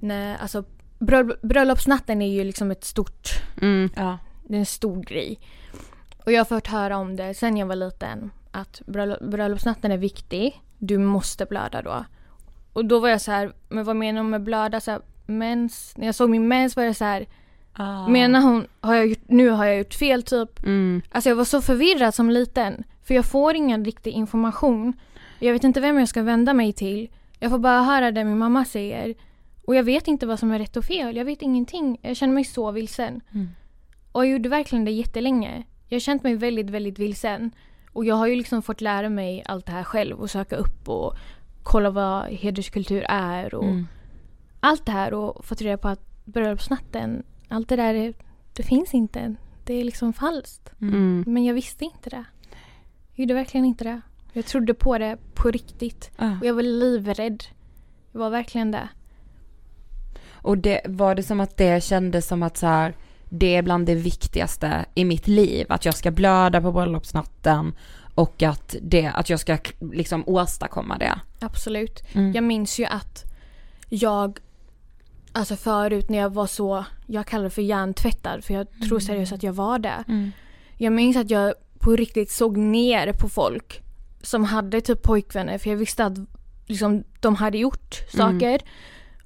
när, 0.01 0.37
alltså, 0.37 0.65
bröll- 0.99 1.39
bröllopsnatten 1.43 2.23
är 2.23 2.29
ju 2.29 2.45
liksom 2.45 2.71
ett 2.71 2.85
stort, 2.85 3.29
Mm. 3.63 3.91
Ja. 3.97 4.19
det 4.49 4.55
är 4.55 4.59
en 4.59 4.67
stor 4.67 5.03
grej. 5.03 5.39
Och 6.25 6.33
jag 6.33 6.41
har 6.41 6.45
fått 6.45 6.67
höra 6.67 6.97
om 6.97 7.17
det 7.17 7.35
sen 7.35 7.57
jag 7.57 7.67
var 7.67 7.77
liten. 7.77 8.31
Att 8.57 8.83
bröll- 8.87 9.29
bröllopsnatten 9.31 9.93
är 9.93 9.97
viktig. 9.99 10.61
Du 10.79 10.99
måste 10.99 11.47
blöda 11.47 11.83
då. 11.83 12.05
Och 12.73 12.85
då 12.85 12.99
var 12.99 13.09
jag 13.09 13.21
så 13.21 13.31
här, 13.33 13.53
men 13.69 13.85
vad 13.85 13.97
menar 13.97 14.21
hon 14.21 14.31
med 14.31 14.43
blöda? 14.43 14.81
Så 14.81 14.91
här, 14.91 15.01
mens. 15.27 15.95
När 15.97 16.07
jag 16.07 16.15
såg 16.15 16.31
min 16.31 16.49
mens 16.49 16.77
var 16.77 16.83
jag 16.83 16.97
så 16.97 17.05
här, 17.05 17.27
Ah. 17.79 18.09
menar 18.09 18.41
hon, 18.41 18.67
har 18.81 18.95
jag 18.95 19.07
gjort, 19.07 19.29
nu 19.29 19.49
har 19.51 19.65
jag 19.65 19.79
gjort 19.79 19.95
fel 19.95 20.23
typ? 20.23 20.63
Mm. 20.65 21.03
Alltså 21.11 21.29
jag 21.31 21.37
var 21.37 21.45
så 21.45 21.61
förvirrad 21.61 22.15
som 22.15 22.31
liten. 22.31 22.85
För 23.03 23.15
jag 23.15 23.25
får 23.25 23.55
ingen 23.55 23.85
riktig 23.85 24.11
information. 24.11 24.93
Jag 25.39 25.53
vet 25.53 25.65
inte 25.65 25.81
vem 25.81 25.99
jag 25.99 26.09
ska 26.09 26.23
vända 26.23 26.55
mig 26.55 26.73
till. 26.73 27.09
Jag 27.39 27.51
får 27.51 27.59
bara 27.59 27.83
höra 27.83 28.11
det 28.11 28.25
min 28.25 28.39
mamma 28.39 28.65
säger. 28.65 29.15
Och 29.67 29.75
jag 29.77 29.83
vet 29.85 30.09
inte 30.09 30.27
vad 30.27 30.39
som 30.39 30.51
är 30.53 30.59
rätt 30.59 30.77
och 30.77 30.85
fel. 30.85 31.17
Jag 31.17 31.25
vet 31.25 31.43
ingenting. 31.43 31.99
Jag 32.03 32.17
känner 32.17 32.35
mig 32.35 32.45
så 32.45 32.71
vilsen. 32.71 33.21
Mm. 33.35 33.49
Och 34.13 34.27
jag 34.27 34.33
gjorde 34.33 34.49
verkligen 34.49 34.85
det 34.85 34.91
jättelänge. 34.91 35.63
Jag 35.89 35.97
har 35.97 36.01
känt 36.01 36.23
mig 36.23 36.35
väldigt, 36.35 36.71
väldigt 36.71 36.99
vilsen. 36.99 37.51
Och 37.97 38.05
jag 38.05 38.15
har 38.15 38.27
ju 38.27 38.37
liksom 38.37 38.63
fått 38.63 38.81
lära 38.81 39.09
mig 39.09 39.43
allt 39.47 39.67
det 39.67 39.73
här 39.73 39.85
själv 39.85 40.21
och 40.21 40.31
söka 40.31 40.57
upp 40.57 40.89
och 40.89 41.15
kolla 41.63 41.91
vad 41.91 42.25
hederskultur 42.25 43.05
är 43.09 43.55
och 43.55 43.65
Mm. 43.65 43.87
allt 44.61 44.87
det 44.87 44.93
här 44.93 45.15
och 45.15 45.45
fått 45.45 45.61
reda 45.61 45.77
på 45.77 45.89
att 45.89 46.25
bröllopsnatten, 46.25 47.23
allt 47.49 47.69
det 47.69 47.77
där, 47.77 47.95
är, 47.95 48.15
det 48.53 48.63
finns 48.63 48.95
inte. 48.95 49.35
Det 49.65 49.75
är 49.75 49.85
liksom 49.85 50.13
falskt. 50.13 50.73
Mm. 50.81 51.25
Men 51.27 51.45
jag 51.45 51.55
visste 51.55 51.85
inte 51.85 52.11
det. 52.11 52.25
Jag 53.13 53.19
gjorde 53.23 53.35
verkligen 53.35 53.65
inte 53.67 53.85
det. 53.85 54.01
Jag 54.33 54.47
trodde 54.47 54.75
på 54.75 54.99
det 54.99 55.17
på 55.35 55.51
riktigt. 55.51 56.11
Ah. 56.17 56.39
Och 56.41 56.47
jag 56.47 56.55
var 56.55 56.63
livrädd. 56.63 57.45
Jag 58.13 58.21
var 58.21 58.31
verkligen 58.31 58.71
det. 58.71 58.89
Och 60.31 60.59
det, 60.59 60.81
var 60.85 61.15
det 61.15 61.23
som 61.23 61.41
att 61.41 61.57
det 61.57 61.85
kändes 61.85 62.27
som 62.27 62.43
att 62.43 62.57
så 62.57 62.67
här, 62.67 62.95
det 63.29 63.57
är 63.57 63.63
bland 63.63 63.87
det 63.87 63.95
viktigaste 63.95 64.85
i 64.95 65.05
mitt 65.05 65.29
liv, 65.29 65.67
att 65.69 65.85
jag 65.85 65.95
ska 65.95 66.11
blöda 66.11 66.61
på 66.61 66.73
bröllopsnatten 66.73 67.75
och 68.15 68.43
att, 68.43 68.77
det, 68.83 69.07
att 69.07 69.31
jag 69.31 69.41
ska 69.41 69.59
liksom 69.93 70.25
åstadkomma 70.27 70.99
det. 70.99 71.21
Absolut. 71.41 72.03
Mm. 72.15 72.33
Jag 72.33 72.45
minns 72.45 72.79
ju 72.79 72.85
att 72.85 73.25
jag, 73.89 74.39
alltså 75.33 75.57
förut 75.57 76.09
när 76.09 76.19
jag 76.19 76.31
var 76.35 76.47
så, 76.47 76.85
jag 77.07 77.27
kallar 77.27 77.45
det 77.45 77.51
för 77.51 77.63
hjärntvättad 77.63 78.45
för 78.45 78.55
jag 78.55 78.67
tror 78.89 78.99
seriöst 79.01 79.33
att 79.33 79.43
jag 79.43 79.53
var 79.53 79.79
det. 79.79 80.05
Mm. 80.09 80.33
Jag 80.77 80.93
minns 80.93 81.17
att 81.17 81.31
jag 81.31 81.55
på 81.79 81.97
riktigt 81.97 82.31
såg 82.31 82.57
ner 82.57 83.13
på 83.13 83.29
folk 83.29 83.83
som 84.23 84.45
hade 84.45 84.81
typ 84.81 85.03
pojkvänner 85.03 85.59
för 85.59 85.71
jag 85.71 85.77
visste 85.77 86.05
att 86.05 86.19
liksom, 86.67 87.05
de 87.21 87.35
hade 87.35 87.59
gjort 87.59 87.95
Mm. 88.15 88.41
saker. 88.41 88.61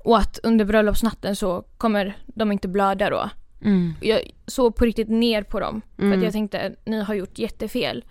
Och 0.04 0.18
att 0.18 0.38
under 0.42 0.64
bröllopsnatten 0.64 1.36
så 1.36 1.64
kommer 1.78 2.16
de 2.26 2.52
inte 2.52 2.68
blöda 2.68 3.10
då. 3.10 3.30
Mm. 3.64 3.94
Jag 4.00 4.20
såg 4.46 4.74
på 4.76 4.84
riktigt 4.84 5.08
ner 5.08 5.42
på 5.42 5.60
dem. 5.60 5.82
För 5.96 6.02
Mm. 6.02 6.18
att 6.18 6.24
jag 6.24 6.32
tänkte 6.32 6.74
ni 6.84 7.02
har 7.02 7.14
gjort 7.14 7.38
jättefel. 7.38 8.04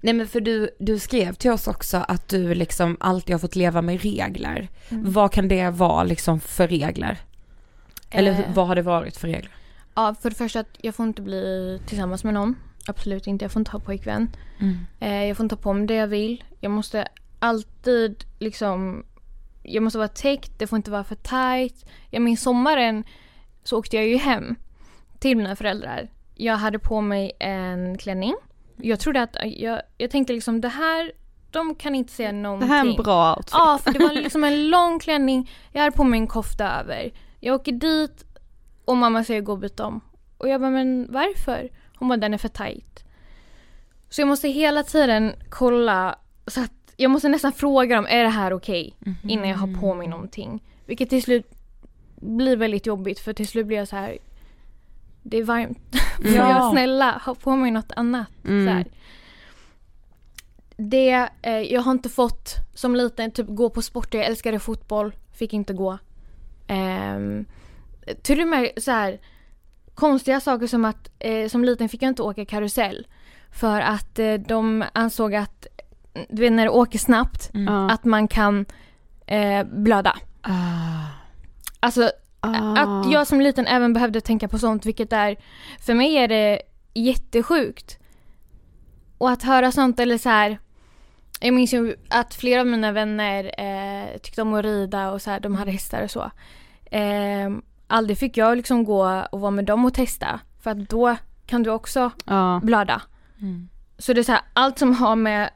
Nej 0.00 0.14
men 0.14 0.26
för 0.28 0.40
du, 0.40 0.70
du 0.78 0.98
skrev 0.98 1.32
till 1.32 1.50
oss 1.50 1.68
också 1.68 1.96
att 2.08 2.28
du 2.28 2.54
liksom 2.54 2.96
alltid 3.00 3.34
har 3.34 3.38
fått 3.40 3.56
leva 3.56 3.82
med 3.82 4.02
regler. 4.02 4.68
Mm. 4.88 5.12
Vad 5.12 5.32
kan 5.32 5.48
det 5.48 5.70
vara 5.70 6.04
liksom 6.04 6.40
för 6.40 6.68
regler? 6.68 7.18
Eller 8.10 8.32
Eh, 8.32 8.54
vad 8.54 8.66
har 8.66 8.74
det 8.74 8.82
varit 8.82 9.16
för 9.16 9.28
regler? 9.28 9.50
Ja, 9.94 10.14
för 10.22 10.30
det 10.30 10.36
första 10.36 10.60
att 10.60 10.68
jag 10.80 10.94
får 10.94 11.06
inte 11.06 11.22
bli 11.22 11.80
tillsammans 11.86 12.24
med 12.24 12.34
någon. 12.34 12.54
Absolut 12.86 13.26
inte. 13.26 13.44
Jag 13.44 13.52
får 13.52 13.60
inte 13.60 13.70
ha 13.70 13.80
pojkvän. 13.80 14.30
Mm. 14.60 14.78
Eh, 15.00 15.24
jag 15.24 15.36
får 15.36 15.44
inte 15.44 15.54
ha 15.54 15.62
på 15.62 15.72
mig 15.72 15.86
det 15.86 15.94
jag 15.94 16.06
vill. 16.06 16.44
Jag 16.60 16.70
måste 16.70 17.08
alltid 17.38 18.24
liksom... 18.38 19.04
Jag 19.62 19.82
måste 19.82 19.98
vara 19.98 20.08
täckt, 20.08 20.58
det 20.58 20.66
får 20.66 20.76
inte 20.76 20.90
vara 20.90 21.04
för 21.04 21.14
tight. 21.14 21.86
Jag 22.10 22.22
minns 22.22 22.42
sommaren 22.42 23.04
så 23.64 23.78
åkte 23.78 23.96
jag 23.96 24.06
ju 24.06 24.16
hem 24.16 24.56
till 25.22 25.36
mina 25.36 25.56
föräldrar. 25.56 26.08
Jag 26.34 26.56
hade 26.56 26.78
på 26.78 27.00
mig 27.00 27.32
en 27.38 27.98
klänning. 27.98 28.34
Jag 28.76 29.00
trodde 29.00 29.22
att, 29.22 29.36
jag, 29.44 29.82
jag 29.98 30.10
tänkte 30.10 30.32
liksom 30.32 30.60
det 30.60 30.68
här, 30.68 31.12
de 31.50 31.74
kan 31.74 31.94
inte 31.94 32.12
säga 32.12 32.32
Det 32.32 32.38
någonting. 32.38 32.68
här 32.68 32.86
är 32.86 32.90
en 32.90 32.96
bra 33.02 33.34
outfit. 33.36 33.52
Ja, 33.52 33.78
för 33.84 33.92
det 33.92 33.98
var 33.98 34.12
liksom 34.12 34.44
en 34.44 34.70
lång 34.70 34.98
klänning. 34.98 35.50
Jag 35.72 35.80
hade 35.82 35.96
på 35.96 36.04
mig 36.04 36.20
en 36.20 36.26
kofta 36.26 36.80
över. 36.80 37.12
Jag 37.40 37.54
åker 37.54 37.72
dit 37.72 38.24
och 38.84 38.96
mamma 38.96 39.24
säger 39.24 39.40
gå 39.40 39.52
och 39.52 39.58
byta 39.58 39.86
om. 39.86 40.00
Och 40.38 40.48
jag 40.48 40.60
bara, 40.60 40.70
men 40.70 41.06
varför? 41.10 41.68
Hon 41.96 42.08
bara, 42.08 42.16
den 42.16 42.34
är 42.34 42.38
för 42.38 42.48
tight. 42.48 43.04
Så 44.08 44.20
jag 44.20 44.28
måste 44.28 44.48
hela 44.48 44.82
tiden 44.82 45.32
kolla 45.50 46.18
så 46.46 46.60
att 46.60 46.72
jag 46.96 47.10
måste 47.10 47.28
nästan 47.28 47.52
fråga 47.52 47.96
dem, 47.96 48.06
är 48.08 48.22
det 48.22 48.28
här 48.28 48.52
okej? 48.52 48.94
Innan 49.28 49.48
jag 49.48 49.56
har 49.56 49.80
på 49.80 49.94
mig 49.94 50.08
någonting. 50.08 50.62
Vilket 50.86 51.10
till 51.10 51.22
slut 51.22 51.46
blir 52.16 52.56
väldigt 52.56 52.86
jobbigt 52.86 53.18
för 53.20 53.32
till 53.32 53.48
slut 53.48 53.66
blir 53.66 53.76
jag 53.76 53.88
så 53.88 53.96
här. 53.96 54.18
Det 55.22 55.36
är 55.38 55.44
varmt. 55.44 55.78
Ja. 56.24 56.30
jag 56.50 56.70
snälla 56.70 57.20
ha 57.26 57.34
på 57.34 57.56
mig 57.56 57.70
något 57.70 57.92
annat? 57.96 58.26
Mm. 58.44 58.66
Så 58.66 58.72
här. 58.72 58.86
Det, 60.76 61.28
eh, 61.42 61.58
jag 61.58 61.80
har 61.80 61.92
inte 61.92 62.08
fått 62.08 62.54
som 62.74 62.96
liten 62.96 63.30
typ 63.30 63.46
gå 63.48 63.70
på 63.70 63.82
sporter. 63.82 64.18
Jag 64.18 64.26
älskade 64.26 64.58
fotboll. 64.58 65.12
Fick 65.32 65.52
inte 65.52 65.72
gå. 65.72 65.98
Um, 66.68 67.44
till 68.22 68.40
och 68.40 68.48
med 68.48 68.70
så 68.76 68.90
här 68.90 69.20
konstiga 69.94 70.40
saker 70.40 70.66
som 70.66 70.84
att 70.84 71.10
eh, 71.18 71.48
som 71.48 71.64
liten 71.64 71.88
fick 71.88 72.02
jag 72.02 72.08
inte 72.08 72.22
åka 72.22 72.44
karusell. 72.44 73.06
För 73.52 73.80
att 73.80 74.18
eh, 74.18 74.34
de 74.34 74.84
ansåg 74.92 75.34
att 75.34 75.66
du 76.28 76.42
vet 76.42 76.52
när 76.52 76.64
det 76.64 76.70
åker 76.70 76.98
snabbt, 76.98 77.50
Mm. 77.54 77.68
att 77.90 78.04
man 78.04 78.28
kan 78.28 78.66
eh, 79.26 79.64
blöda. 79.64 80.16
Ah. 80.42 81.04
Alltså 81.80 82.10
Ah. 82.44 82.82
att 82.82 83.12
jag 83.12 83.26
som 83.26 83.40
liten 83.40 83.66
även 83.66 83.92
behövde 83.92 84.20
tänka 84.20 84.48
på 84.48 84.58
sånt, 84.58 84.86
vilket 84.86 85.12
är, 85.12 85.36
för 85.80 85.94
mig 85.94 86.14
är 86.16 86.28
det 86.28 86.62
jättesjukt. 86.94 87.98
Och 89.18 89.30
att 89.30 89.42
höra 89.42 89.72
sånt 89.72 90.00
eller 90.00 90.18
så 90.18 90.28
här. 90.28 90.58
Jag 91.40 91.54
minns 91.54 91.74
ju 91.74 91.96
att 92.08 92.34
flera 92.34 92.60
av 92.60 92.66
mina 92.66 92.92
vänner 92.92 93.44
eh, 93.58 94.18
tyckte 94.18 94.42
om 94.42 94.54
att 94.54 94.64
rida 94.64 95.10
och 95.10 95.22
så 95.22 95.30
här, 95.30 95.40
de 95.40 95.54
hade 95.54 95.70
hästar 95.70 96.02
och 96.02 96.10
så. 96.10 96.30
Eh, 96.84 97.50
aldrig 97.86 98.18
fick 98.18 98.36
jag 98.36 98.56
liksom 98.56 98.84
gå 98.84 99.22
och 99.32 99.40
vara 99.40 99.50
med 99.50 99.64
dem 99.64 99.84
och 99.84 99.94
testa. 99.94 100.40
För 100.62 100.70
att 100.70 100.88
då 100.88 101.16
kan 101.46 101.62
du 101.62 101.70
också 101.70 102.10
Ja. 102.24 102.60
blöda. 102.62 103.02
Mm. 103.40 103.68
Så 103.98 104.12
det 104.12 104.20
är 104.20 104.24
så 104.24 104.32
här, 104.32 104.40
allt 104.52 104.78
som 104.78 104.94
har 104.94 105.16
med 105.16 105.50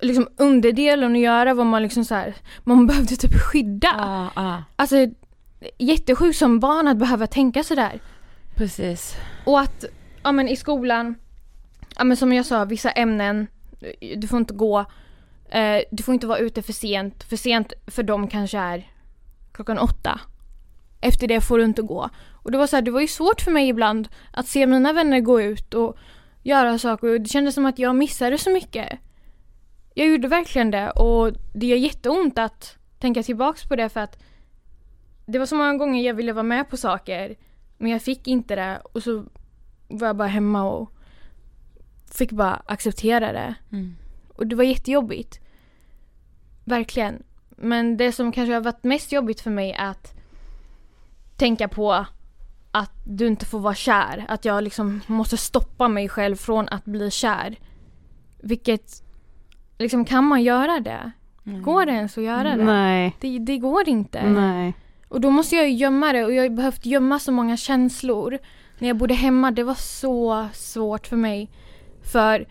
liksom 0.00 0.28
underdelen 0.36 1.12
att 1.12 1.18
göra 1.18 1.54
var 1.54 1.64
man 1.64 1.82
liksom 1.82 2.04
så 2.04 2.14
här, 2.14 2.34
man 2.64 2.86
behövde 2.86 3.16
typ 3.16 3.34
skydda. 3.34 3.94
Ah, 3.98 4.28
ah. 4.34 4.62
Alltså 4.76 4.96
jättesjukt 5.78 6.38
som 6.38 6.60
barn 6.60 6.88
att 6.88 6.96
behöva 6.96 7.26
tänka 7.26 7.64
sådär. 7.64 8.00
Precis. 8.54 9.16
Och 9.44 9.60
att, 9.60 9.84
ja 10.22 10.32
men 10.32 10.48
i 10.48 10.56
skolan, 10.56 11.14
ja 11.96 12.04
men 12.04 12.16
som 12.16 12.32
jag 12.32 12.46
sa, 12.46 12.64
vissa 12.64 12.90
ämnen, 12.90 13.46
du 14.16 14.28
får 14.28 14.38
inte 14.38 14.54
gå, 14.54 14.78
eh, 15.50 15.82
du 15.90 16.02
får 16.02 16.14
inte 16.14 16.26
vara 16.26 16.38
ute 16.38 16.62
för 16.62 16.72
sent. 16.72 17.22
För 17.22 17.36
sent 17.36 17.72
för 17.86 18.02
dem 18.02 18.28
kanske 18.28 18.58
är 18.58 18.90
klockan 19.52 19.78
åtta. 19.78 20.20
Efter 21.00 21.28
det 21.28 21.40
får 21.40 21.58
du 21.58 21.64
inte 21.64 21.82
gå. 21.82 22.10
Och 22.32 22.50
det 22.50 22.58
var 22.58 22.66
så 22.66 22.76
här, 22.76 22.82
det 22.82 22.90
var 22.90 23.00
ju 23.00 23.06
svårt 23.06 23.40
för 23.40 23.50
mig 23.50 23.68
ibland 23.68 24.08
att 24.32 24.46
se 24.46 24.66
mina 24.66 24.92
vänner 24.92 25.20
gå 25.20 25.40
ut 25.40 25.74
och 25.74 25.96
göra 26.42 26.78
saker 26.78 27.08
och 27.14 27.20
det 27.20 27.28
kändes 27.28 27.54
som 27.54 27.66
att 27.66 27.78
jag 27.78 27.96
missade 27.96 28.38
så 28.38 28.50
mycket. 28.50 28.98
Jag 29.94 30.08
gjorde 30.08 30.28
verkligen 30.28 30.70
det 30.70 30.90
och 30.90 31.32
det 31.52 31.66
gör 31.66 31.76
jätteont 31.76 32.38
att 32.38 32.76
tänka 32.98 33.22
tillbaks 33.22 33.64
på 33.64 33.76
det 33.76 33.88
för 33.88 34.00
att 34.00 34.18
det 35.30 35.38
var 35.38 35.46
så 35.46 35.56
många 35.56 35.74
gånger 35.74 36.02
jag 36.02 36.14
ville 36.14 36.32
vara 36.32 36.42
med 36.42 36.70
på 36.70 36.76
saker 36.76 37.36
men 37.78 37.90
jag 37.90 38.02
fick 38.02 38.26
inte 38.26 38.56
det 38.56 38.80
och 38.92 39.02
så 39.02 39.24
var 39.88 40.06
jag 40.06 40.16
bara 40.16 40.28
hemma 40.28 40.64
och 40.64 40.92
fick 42.12 42.32
bara 42.32 42.62
acceptera 42.66 43.32
det. 43.32 43.54
Mm. 43.72 43.96
Och 44.36 44.46
det 44.46 44.56
var 44.56 44.64
jättejobbigt. 44.64 45.40
Verkligen. 46.64 47.22
Men 47.48 47.96
det 47.96 48.12
som 48.12 48.32
kanske 48.32 48.54
har 48.54 48.60
varit 48.60 48.84
mest 48.84 49.12
jobbigt 49.12 49.40
för 49.40 49.50
mig 49.50 49.72
är 49.72 49.86
att 49.90 50.14
tänka 51.36 51.68
på 51.68 52.06
att 52.70 52.92
du 53.06 53.26
inte 53.26 53.46
får 53.46 53.58
vara 53.58 53.74
kär. 53.74 54.24
Att 54.28 54.44
jag 54.44 54.64
liksom 54.64 55.00
måste 55.06 55.36
stoppa 55.36 55.88
mig 55.88 56.08
själv 56.08 56.36
från 56.36 56.68
att 56.68 56.84
bli 56.84 57.10
kär. 57.10 57.56
Vilket, 58.42 59.02
liksom 59.78 60.04
kan 60.04 60.24
man 60.24 60.42
göra 60.42 60.80
det? 60.80 61.10
Går 61.44 61.86
det 61.86 61.92
ens 61.92 62.18
att 62.18 62.24
göra 62.24 62.56
det? 62.56 62.64
Nej. 62.64 63.16
Det, 63.20 63.38
det 63.38 63.58
går 63.58 63.88
inte. 63.88 64.30
Nej. 64.30 64.74
Och 65.10 65.20
då 65.20 65.30
måste 65.30 65.56
jag 65.56 65.68
ju 65.70 65.74
gömma 65.76 66.12
det 66.12 66.24
och 66.24 66.32
jag 66.32 66.42
har 66.42 66.48
behövt 66.48 66.86
gömma 66.86 67.18
så 67.18 67.32
många 67.32 67.56
känslor. 67.56 68.38
När 68.78 68.88
jag 68.88 68.96
bodde 68.96 69.14
hemma, 69.14 69.50
det 69.50 69.62
var 69.64 69.74
så 69.74 70.48
svårt 70.54 71.06
för 71.06 71.16
mig. 71.16 71.50
För 72.12 72.46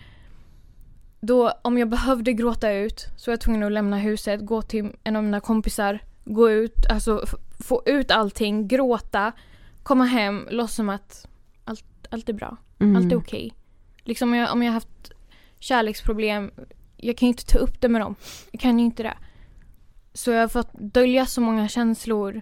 då, 1.22 1.52
om 1.62 1.78
jag 1.78 1.90
behövde 1.90 2.34
gråta 2.34 2.72
ut 2.72 3.06
så 3.18 3.32
var 3.32 3.34
jag 3.34 3.42
tvungen 3.42 3.64
att 3.64 3.72
lämna 3.72 3.98
huset, 3.98 4.46
gå 4.46 4.62
till 4.62 4.92
en 5.04 5.16
av 5.16 5.24
mina 5.24 5.40
kompisar, 5.40 6.00
gå 6.26 6.50
ut, 6.52 6.86
alltså 6.90 7.26
få 7.68 7.82
ut 7.86 8.12
allting, 8.12 8.68
gråta, 8.68 9.32
komma 9.84 10.06
hem, 10.06 10.48
låtsas 10.52 10.76
som 10.76 10.90
att 10.90 11.28
allt, 11.66 11.86
allt 12.10 12.30
är 12.30 12.34
bra, 12.34 12.58
Mm. 12.80 12.96
allt 12.96 13.12
är 13.12 13.16
okej. 13.18 13.54
Liksom 14.04 14.30
om 14.30 14.36
jag, 14.36 14.52
om 14.54 14.64
jag 14.64 14.70
har 14.70 14.74
haft 14.74 15.12
kärleksproblem, 15.60 16.52
jag 16.98 17.18
kan 17.18 17.26
ju 17.28 17.30
inte 17.32 17.46
ta 17.46 17.58
upp 17.58 17.82
det 17.82 17.90
med 17.90 18.02
dem. 18.02 18.16
Jag 18.52 18.62
kan 18.62 18.80
ju 18.80 18.86
inte 18.86 19.04
det. 19.04 19.18
Så 20.14 20.32
jag 20.32 20.42
har 20.42 20.48
fått 20.48 20.72
dölja 20.74 21.26
så 21.26 21.42
många 21.42 21.68
känslor 21.68 22.42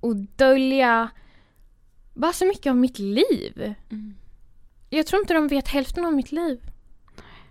och 0.00 0.16
dölja 0.16 1.10
bara 2.14 2.32
så 2.32 2.46
mycket 2.46 2.70
av 2.70 2.76
mitt 2.76 2.98
liv. 2.98 3.74
Mm. 3.90 4.14
Jag 4.90 5.06
tror 5.06 5.20
inte 5.20 5.34
de 5.34 5.48
vet 5.48 5.68
hälften 5.68 6.04
av 6.04 6.12
mitt 6.12 6.32
liv. 6.32 6.60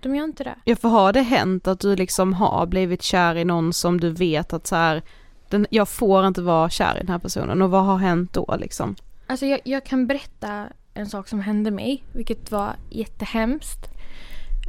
De 0.02 0.16
gör 0.16 0.24
inte 0.24 0.44
det. 0.44 0.56
Ja 0.66 0.76
för 0.76 0.90
har 0.90 1.14
det 1.14 1.22
hänt 1.22 1.68
att 1.68 1.80
du 1.80 1.96
liksom 1.96 2.34
har 2.34 2.66
blivit 2.66 3.02
kär 3.02 3.36
i 3.36 3.46
någon 3.46 3.74
som 3.74 4.00
du 4.00 4.10
vet 4.10 4.54
att 4.54 4.68
så 4.68 4.76
här, 4.76 5.02
den, 5.50 5.68
jag 5.70 5.90
får 5.90 6.28
inte 6.28 6.42
vara 6.42 6.70
kär 6.70 6.96
i 6.96 7.00
den 7.00 7.10
här 7.10 7.20
personen 7.20 7.62
och 7.62 7.70
vad 7.70 7.86
har 7.86 7.98
hänt 7.98 8.34
då 8.34 8.56
liksom? 8.60 8.96
Alltså 9.28 9.46
jag, 9.46 9.60
jag 9.64 9.86
kan 9.86 10.08
berätta 10.08 10.66
en 10.94 11.10
sak 11.10 11.28
som 11.28 11.40
hände 11.40 11.72
mig, 11.72 12.04
vilket 12.14 12.52
var 12.52 12.76
jättehemskt. 12.90 13.88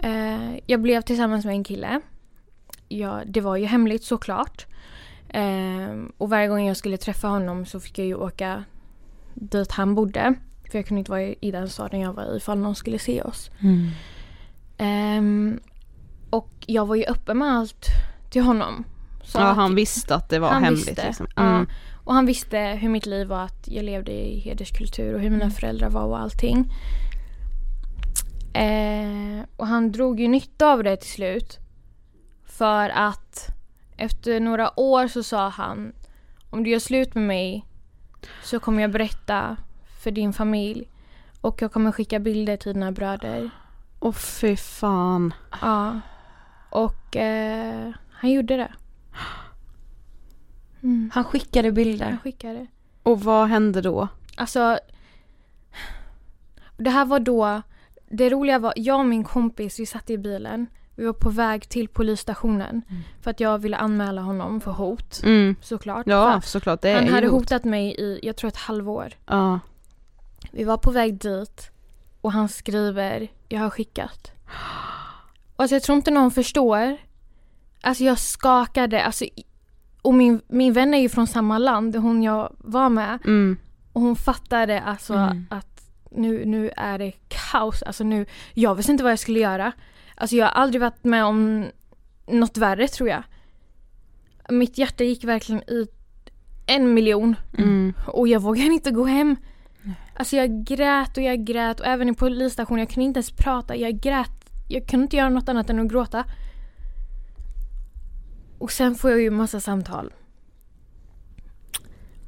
Eh, 0.03 0.59
jag 0.67 0.81
blev 0.81 1.03
tillsammans 1.03 1.45
med 1.45 1.55
en 1.55 1.65
kille. 1.65 2.01
Ja, 2.89 3.23
det 3.27 3.41
var 3.41 3.57
ju 3.57 3.67
hemligt 3.67 4.05
såklart. 4.05 4.67
Eh, 5.29 6.03
och 6.19 6.31
varje 6.31 6.49
gång 6.49 6.67
jag 6.67 6.77
skulle 6.77 6.97
träffa 6.97 7.29
honom 7.29 7.67
så 7.67 7.81
fick 7.81 7.99
jag 7.99 8.07
ju 8.07 8.15
åka 8.15 8.65
dit 9.35 9.73
han 9.73 9.95
bodde. 9.95 10.35
För 10.71 10.79
jag 10.79 10.87
kunde 10.87 10.99
inte 10.99 11.11
vara 11.11 11.23
i, 11.23 11.51
den 11.51 11.69
staden 11.69 12.01
jag 12.01 12.13
var 12.13 12.35
i 12.35 12.37
ifall 12.37 12.59
någon 12.59 12.75
skulle 12.75 12.99
se 12.99 13.23
oss. 13.23 13.51
Mm. 13.61 13.91
Ehm, 14.79 15.61
och 16.31 16.51
jag 16.67 16.87
var 16.87 16.95
ju 16.95 17.05
öppen 17.05 17.39
med 17.39 17.49
allt 17.49 17.87
till 18.31 18.43
honom. 18.43 18.85
Så 19.25 19.39
ja 19.39 19.45
han 19.53 19.75
visste 19.75 20.15
att 20.15 20.29
det 20.29 20.39
var 20.39 20.49
han 20.49 20.65
hemligt 20.65 20.89
visste. 20.89 21.07
liksom. 21.07 21.27
Ja. 21.37 21.43
Mm. 21.43 21.67
Och 22.05 22.15
han 22.15 22.27
visste 22.27 22.59
hur 22.59 22.89
mitt 22.89 23.07
liv 23.07 23.27
var, 23.27 23.45
att 23.45 23.69
jag 23.69 23.85
levde 23.85 24.13
i 24.13 24.39
hederskultur 24.39 25.15
och 25.15 25.21
hur 25.21 25.31
mina 25.31 25.51
föräldrar 25.51 25.91
var 25.91 26.05
och 26.05 26.19
allting. 26.19 26.73
Eh, 28.53 29.45
och 29.57 29.67
han 29.67 29.93
drog 29.93 30.21
ju 30.21 30.29
nytta 30.29 30.67
av 30.73 30.83
det 30.83 30.97
till 30.97 31.11
slut. 31.11 31.59
För 32.59 32.89
att 32.89 33.49
efter 33.97 34.41
några 34.41 34.81
år 34.81 35.09
så 35.09 35.23
sa 35.23 35.49
han 35.49 35.93
om 36.51 36.65
du 36.65 36.71
gör 36.71 36.79
slut 36.79 37.15
med 37.15 37.25
mig 37.25 37.65
så 38.43 38.61
kommer 38.61 38.83
jag 38.83 38.91
berätta 38.91 39.57
för 40.03 40.11
din 40.11 40.33
familj 40.33 40.89
och 41.41 41.63
jag 41.63 41.73
kommer 41.73 41.93
skicka 41.93 42.19
bilder 42.19 42.57
till 42.57 42.73
dina 42.73 42.93
bröder. 42.93 43.51
Åh 44.01 44.13
fy 44.13 44.57
fan. 44.57 45.35
Ja. 45.61 46.01
Och 46.71 47.17
eh, 47.17 47.93
han 48.11 48.31
gjorde 48.31 48.57
det. 48.57 48.73
Mm. 50.83 51.11
Han 51.15 51.25
skickade 51.25 51.73
bilder. 51.73 52.07
Han 52.07 52.19
skickade. 52.19 52.67
Och 53.03 53.21
vad 53.21 53.49
hände 53.49 53.81
då? 53.81 54.09
Alltså. 54.37 54.79
Det 56.77 56.91
här 56.91 57.05
var 57.05 57.21
då. 57.21 57.63
Det 58.11 58.31
roliga 58.31 58.59
var, 58.59 58.73
jag 58.77 58.99
och 59.01 59.07
min 59.07 59.25
kompis, 59.25 59.81
vi 59.81 59.87
satt 59.87 60.11
i 60.11 60.19
bilen. 60.19 60.67
Vi 60.99 61.05
var 61.05 61.13
på 61.13 61.31
väg 61.31 61.69
till 61.69 61.89
polisstationen. 61.89 62.83
För 63.21 63.31
att 63.31 63.41
jag 63.41 63.59
ville 63.59 63.77
anmäla 63.77 64.23
honom 64.23 64.61
för 64.61 64.71
hot. 64.71 65.21
Mm. 65.25 65.57
Såklart. 65.61 66.07
Ja 66.07 66.41
såklart 66.41 66.85
han 66.85 67.09
hade 67.09 67.27
hot. 67.27 67.41
hotat 67.41 67.65
mig 67.65 67.95
i, 68.01 68.21
jag 68.23 68.37
tror 68.37 68.49
ett 68.49 68.57
halvår. 68.57 69.09
Ja. 69.27 69.61
Vi 70.51 70.65
var 70.65 70.77
på 70.77 70.91
väg 70.91 71.19
dit. 71.21 71.71
Och 72.21 72.33
han 72.33 72.49
skriver, 72.49 73.29
jag 73.49 73.61
har 73.61 73.71
skickat. 73.71 74.33
Alltså 75.57 75.75
jag 75.75 75.83
tror 75.83 75.97
inte 75.97 76.11
någon 76.11 76.31
förstår. 76.31 76.97
Alltså 77.81 78.05
jag 78.05 78.19
skakade. 78.19 79.05
Alltså, 79.05 79.25
och 80.03 80.15
min, 80.15 80.41
min 80.49 80.73
vän 80.73 80.95
är 80.95 80.99
ju 80.99 81.09
från 81.09 81.27
samma 81.27 81.59
land, 81.59 81.97
hon 81.97 82.23
jag 82.23 82.53
var 82.59 82.89
med. 82.89 83.19
Mm. 83.25 83.57
Och 83.93 84.01
hon 84.01 84.17
fattade 84.17 84.81
alltså 84.81 85.15
Mm. 85.15 85.47
att 85.51 85.91
nu, 86.11 86.45
nu 86.45 86.71
är 86.77 86.99
det 86.99 87.13
kaos. 87.29 87.83
Alltså 87.83 88.05
nu, 88.05 88.27
jag 88.55 88.75
visste 88.75 88.93
inte 88.93 89.05
vad 89.05 89.13
jag 89.13 89.19
skulle 89.19 89.41
göra. 89.41 89.73
Alltså 90.21 90.37
jag 90.37 90.47
har 90.47 90.53
aldrig 90.53 90.81
varit 90.81 91.05
med 91.05 91.25
om 91.25 91.67
något 92.27 92.57
värre 92.57 92.89
tror 92.89 93.09
jag. 93.09 93.23
Mitt 94.49 94.79
hjärta 94.79 95.05
gick 95.05 95.25
verkligen 95.25 95.63
i 95.71 95.87
en 96.67 96.95
miljon. 96.95 97.37
Mm. 97.59 97.95
Och 98.07 98.29
jag 98.29 98.41
vågade 98.41 98.75
inte 98.75 98.91
gå 98.91 99.05
hem. 99.05 99.37
Alltså 100.15 100.37
jag 100.37 100.65
grät 100.65 101.17
och 101.17 101.23
jag 101.23 101.45
grät 101.45 101.81
och 101.81 101.87
även 101.87 102.09
i 102.09 102.15
polisstationen, 102.15 102.79
jag 102.79 102.89
kunde 102.89 103.05
inte 103.05 103.19
ens 103.19 103.31
prata. 103.31 103.77
Jag 103.77 104.01
grät. 104.01 104.51
Jag 104.69 104.89
kunde 104.89 105.03
inte 105.03 105.17
göra 105.17 105.29
något 105.29 105.49
annat 105.49 105.71
än 105.71 105.79
att 105.79 105.89
gråta. 105.89 106.25
Och 108.59 108.73
sen 108.73 108.95
får 108.95 109.11
jag 109.11 109.21
ju 109.21 109.31
massa 109.31 109.61
samtal. 109.61 110.13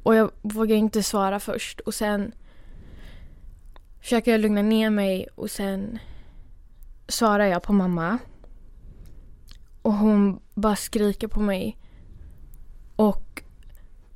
Och 0.03 0.15
jag 0.15 0.31
vågar 0.41 0.75
inte 0.75 1.03
svara 1.03 1.39
först 1.39 1.79
och 1.79 1.93
sen 1.93 2.31
försöker 4.01 4.31
jag 4.31 4.41
lugna 4.41 4.61
ner 4.61 4.89
mig 4.89 5.27
och 5.35 5.51
sen 5.51 5.99
svarar 7.11 7.45
jag 7.45 7.63
på 7.63 7.73
mamma. 7.73 8.17
Och 9.81 9.93
hon 9.93 10.39
bara 10.53 10.75
skriker 10.75 11.27
på 11.27 11.39
mig. 11.39 11.77
Och 12.95 13.43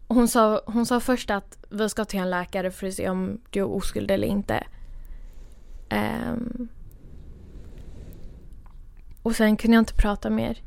hon 0.08 0.27
sa, 0.27 0.62
hon 0.65 0.86
sa 0.86 0.99
först 0.99 1.29
att 1.29 1.58
vi 1.69 1.89
ska 1.89 2.05
till 2.05 2.19
en 2.19 2.29
läkare 2.29 2.71
för 2.71 2.88
att 2.88 2.93
se 2.93 3.10
om 3.10 3.41
du 3.49 3.60
är 3.60 3.63
oskuld 3.63 4.12
eller 4.12 4.27
inte. 4.27 4.63
Ehm. 5.89 6.67
och 9.21 9.36
sen 9.36 9.58
kunde 9.58 9.75
jag 9.75 9.81
inte 9.81 9.93
prata 9.93 10.29
mer. 10.29 10.62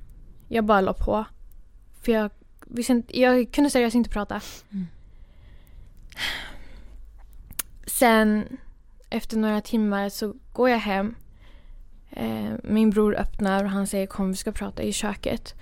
Jag 0.49 0.65
bara 0.65 0.81
la 0.81 0.93
på. 0.93 1.25
För 2.01 2.13
jag, 2.13 2.31
visste 2.67 2.93
inte, 2.93 3.21
jag 3.21 3.53
kunde 3.53 3.71
seriöst 3.71 3.95
inte 3.95 4.11
prata. 4.11 4.41
Sen 7.87 8.59
efter 9.11 9.37
några 9.37 9.61
timmar 9.61 10.09
så 10.09 10.35
går 10.53 10.69
jag 10.71 10.79
hem. 10.79 11.15
Eh, 12.19 12.53
min 12.63 12.91
bror 12.91 13.15
öppnar 13.17 13.65
och 13.65 13.71
han 13.71 13.87
säger 13.87 14.07
kom 14.07 14.31
vi 14.31 14.37
ska 14.37 14.53
prata 14.53 14.83
i 14.83 14.93
köket. 14.93 15.55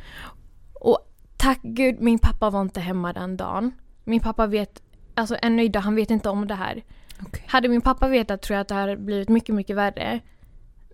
Och 0.73 0.99
tack 1.37 1.61
gud 1.63 2.01
min 2.01 2.19
pappa 2.19 2.51
var 2.51 2.61
inte 2.61 2.81
hemma 2.81 3.13
den 3.13 3.37
dagen. 3.37 3.73
Min 4.05 4.21
pappa 4.21 4.47
vet, 4.47 4.83
alltså 5.15 5.37
ännu 5.43 5.65
idag, 5.65 5.81
han 5.81 5.95
vet 5.95 6.11
inte 6.11 6.29
om 6.29 6.47
det 6.47 6.55
här. 6.55 6.85
Okej. 7.27 7.45
Hade 7.47 7.69
min 7.69 7.81
pappa 7.81 8.09
vetat 8.09 8.43
tror 8.43 8.55
jag 8.55 8.61
att 8.61 8.69
det 8.69 8.75
här 8.75 8.81
hade 8.81 8.97
blivit 8.97 9.29
mycket, 9.29 9.55
mycket 9.55 9.77
värre. 9.77 10.21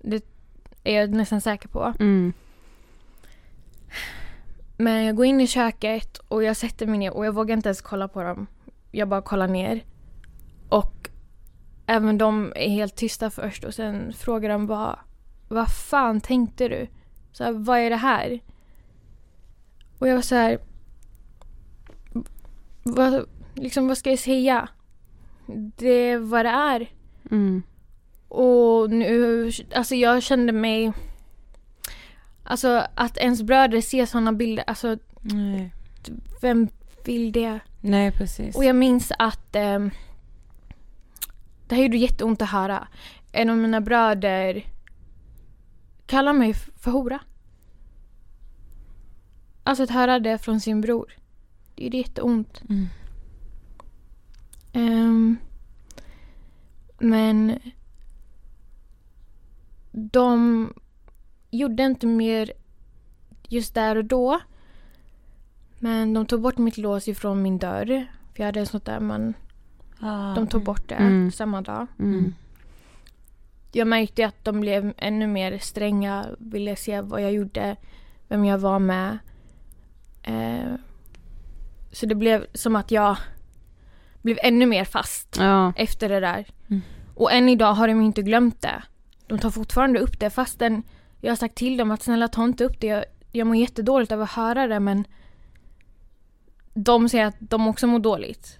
Det 0.02 0.24
är 0.84 1.00
jag 1.00 1.10
nästan 1.10 1.40
säker 1.40 1.68
på. 1.68 1.94
Mm. 2.00 2.32
Men 4.76 5.04
jag 5.04 5.16
går 5.16 5.26
in 5.26 5.40
i 5.40 5.46
köket 5.46 6.16
och 6.16 6.42
jag 6.42 6.56
sätter 6.56 6.86
mig 6.86 6.98
ner 6.98 7.12
och 7.12 7.26
jag 7.26 7.32
vågar 7.32 7.56
inte 7.56 7.68
ens 7.68 7.82
kolla 7.82 8.08
på 8.08 8.22
dem. 8.22 8.46
Jag 8.90 9.08
bara 9.08 9.22
kollar 9.22 9.48
ner. 9.48 9.84
Och 10.68 11.10
även 11.86 12.18
de 12.18 12.52
är 12.56 12.68
helt 12.68 12.96
tysta 12.96 13.30
först 13.30 13.64
och 13.64 13.74
sen 13.74 14.12
frågar 14.12 14.48
de 14.48 14.66
bara 14.66 14.98
Vad 15.52 15.68
fan 15.68 16.20
tänkte 16.20 16.68
du? 16.68 16.86
Så 17.32 17.44
här, 17.44 17.52
vad 17.52 17.78
är 17.78 17.90
det 17.90 17.96
här? 17.96 18.40
Och 19.98 20.08
jag 20.08 20.14
var 20.14 20.22
så 20.22 20.34
här 20.34 20.58
vad, 22.82 23.26
liksom, 23.54 23.88
vad 23.88 23.98
ska 23.98 24.10
jag 24.10 24.18
säga? 24.18 24.68
Det 25.76 25.88
är 25.88 26.18
vad 26.18 26.44
det 26.44 26.50
är. 26.50 26.90
Mm. 27.30 27.62
Och 28.28 28.90
nu, 28.90 29.50
alltså 29.74 29.94
jag 29.94 30.22
kände 30.22 30.52
mig 30.52 30.92
Alltså 32.44 32.86
att 32.94 33.16
ens 33.18 33.42
bröder 33.42 33.80
ser 33.80 34.06
sådana 34.06 34.32
bilder, 34.32 34.64
alltså 34.66 34.96
Nej. 35.20 35.72
vem 36.40 36.68
vill 37.04 37.32
det? 37.32 37.60
Nej, 37.80 38.12
precis. 38.12 38.56
Och 38.56 38.64
jag 38.64 38.76
minns 38.76 39.12
att 39.18 39.56
eh, 39.56 39.78
det 41.68 41.74
här 41.74 41.82
gjorde 41.82 41.96
jätteont 41.96 42.42
att 42.42 42.50
höra. 42.50 42.88
En 43.32 43.50
av 43.50 43.56
mina 43.56 43.80
bröder 43.80 44.66
kallar 46.12 46.32
mig 46.32 46.54
för 46.54 46.90
hora. 46.90 47.20
Alltså 49.64 49.82
att 49.82 49.90
höra 49.90 50.18
det 50.18 50.38
från 50.38 50.60
sin 50.60 50.80
bror. 50.80 51.12
Det 51.74 51.84
gjorde 51.84 51.96
jätteont. 51.96 52.62
Mm. 52.68 52.86
Ehm, 54.72 55.36
men 56.98 57.58
de 59.92 60.72
gjorde 61.50 61.82
inte 61.82 62.06
mer 62.06 62.52
just 63.48 63.74
där 63.74 63.96
och 63.96 64.04
då. 64.04 64.40
Men 65.78 66.14
de 66.14 66.26
tog 66.26 66.40
bort 66.40 66.58
mitt 66.58 66.78
lås 66.78 67.08
ifrån 67.08 67.42
min 67.42 67.58
dörr. 67.58 68.06
För 68.34 68.42
jag 68.42 68.46
hade 68.46 68.60
en 68.60 68.66
sånt 68.66 68.84
där 68.84 69.00
man, 69.00 69.34
Ah, 70.00 70.34
de 70.34 70.46
tog 70.46 70.64
bort 70.64 70.88
det 70.88 70.94
Mm. 70.94 71.30
samma 71.30 71.60
dag. 71.62 71.86
Mm. 71.98 72.34
Jag 73.72 73.86
märkte 73.88 74.26
att 74.26 74.44
de 74.44 74.60
blev 74.60 74.94
ännu 74.96 75.26
mer 75.26 75.58
stränga, 75.58 76.26
ville 76.38 76.76
se 76.76 77.00
vad 77.00 77.22
jag 77.22 77.32
gjorde, 77.32 77.76
vem 78.28 78.44
jag 78.44 78.58
var 78.58 78.78
med. 78.78 79.18
Eh, 80.22 80.74
så 81.92 82.06
det 82.06 82.14
blev 82.14 82.46
som 82.54 82.76
att 82.76 82.90
jag 82.90 83.16
blev 84.22 84.38
ännu 84.42 84.66
mer 84.66 84.84
fast 84.84 85.36
Ja. 85.40 85.72
efter 85.76 86.08
det 86.08 86.20
där. 86.20 86.46
Mm. 86.70 86.82
Och 87.14 87.32
än 87.32 87.48
idag 87.48 87.72
har 87.74 87.88
de 87.88 88.00
inte 88.00 88.22
glömt 88.22 88.62
det. 88.62 88.82
De 89.26 89.38
tar 89.38 89.50
fortfarande 89.50 90.00
upp 90.00 90.20
det 90.20 90.30
fastän 90.30 90.82
jag 91.20 91.30
har 91.30 91.36
sagt 91.36 91.54
till 91.54 91.76
dem 91.76 91.90
att 91.90 92.02
snälla 92.02 92.28
ta 92.28 92.44
inte 92.44 92.64
upp 92.64 92.80
det. 92.80 92.86
Jag, 92.86 93.04
jag 93.32 93.46
mår 93.46 93.56
jättedåligt 93.56 94.12
av 94.12 94.22
att 94.22 94.30
höra 94.30 94.66
det 94.66 94.80
men 94.80 95.04
de 96.74 97.08
säger 97.08 97.26
att 97.26 97.36
de 97.38 97.68
också 97.68 97.86
mår 97.86 97.98
dåligt 97.98 98.58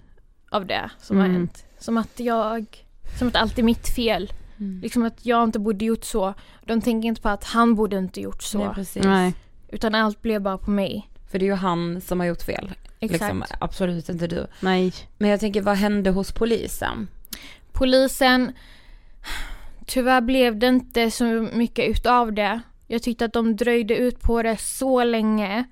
av 0.51 0.67
det 0.67 0.91
som 0.99 1.17
har 1.17 1.25
Mm. 1.25 1.37
hänt. 1.37 1.65
Som 1.79 1.97
att 1.99 2.21
jag, 2.21 2.87
som 3.19 3.29
att 3.29 3.37
allt 3.37 3.59
är 3.59 3.63
mitt 3.63 3.89
fel. 3.89 4.33
Mm. 4.63 4.81
Liksom 4.81 5.03
att 5.03 5.27
jag 5.27 5.45
inte 5.45 5.59
borde 5.59 5.85
gjort 5.85 6.05
så. 6.05 6.35
De 6.67 6.81
tänker 6.81 7.09
inte 7.09 7.21
på 7.21 7.29
att 7.29 7.45
han 7.45 7.75
borde 7.75 7.99
inte 7.99 8.21
gjort 8.21 8.43
så. 8.43 8.59
Nej, 8.59 8.75
precis. 8.75 9.05
Nej. 9.05 9.35
Utan 9.69 9.95
allt 9.95 10.23
blev 10.23 10.43
bara 10.43 10.59
på 10.59 10.71
mig. 10.71 11.09
För 11.31 11.39
det 11.39 11.45
är 11.45 11.47
ju 11.47 11.55
han 11.55 12.01
som 12.01 12.21
har 12.21 12.27
gjort 12.27 12.43
fel. 12.43 12.73
Exakt. 13.01 13.21
Liksom, 13.21 13.45
absolut 13.61 14.09
inte 14.09 14.27
du. 14.27 14.47
Nej. 14.61 14.93
Men 15.19 15.31
jag 15.31 15.41
tänker, 15.41 15.63
vad 15.63 15.77
hände 15.77 16.11
hos 16.11 16.33
polisen? 16.33 17.09
Polisen, 17.73 18.53
tyvärr 19.87 20.21
blev 20.21 20.59
det 20.59 20.67
inte 20.67 21.11
så 21.11 21.25
mycket 21.53 21.91
utav 21.91 22.33
det. 22.33 22.61
Jag 22.87 23.03
tyckte 23.03 23.25
att 23.25 23.33
de 23.33 23.57
dröjde 23.57 23.97
ut 23.97 24.21
på 24.21 24.43
det 24.43 24.57
så 24.57 25.05
länge. 25.05 25.65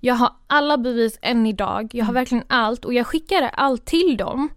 Jag 0.00 0.14
har 0.14 0.32
alla 0.46 0.78
bevis 0.78 1.18
än 1.22 1.46
idag. 1.46 1.90
Jag 1.94 2.04
har 2.04 2.12
verkligen 2.12 2.44
allt 2.46 2.84
och 2.84 2.94
jag 2.94 3.06
skickade 3.06 3.48
allt 3.48 3.84
till 3.84 4.16
dem. 4.16 4.48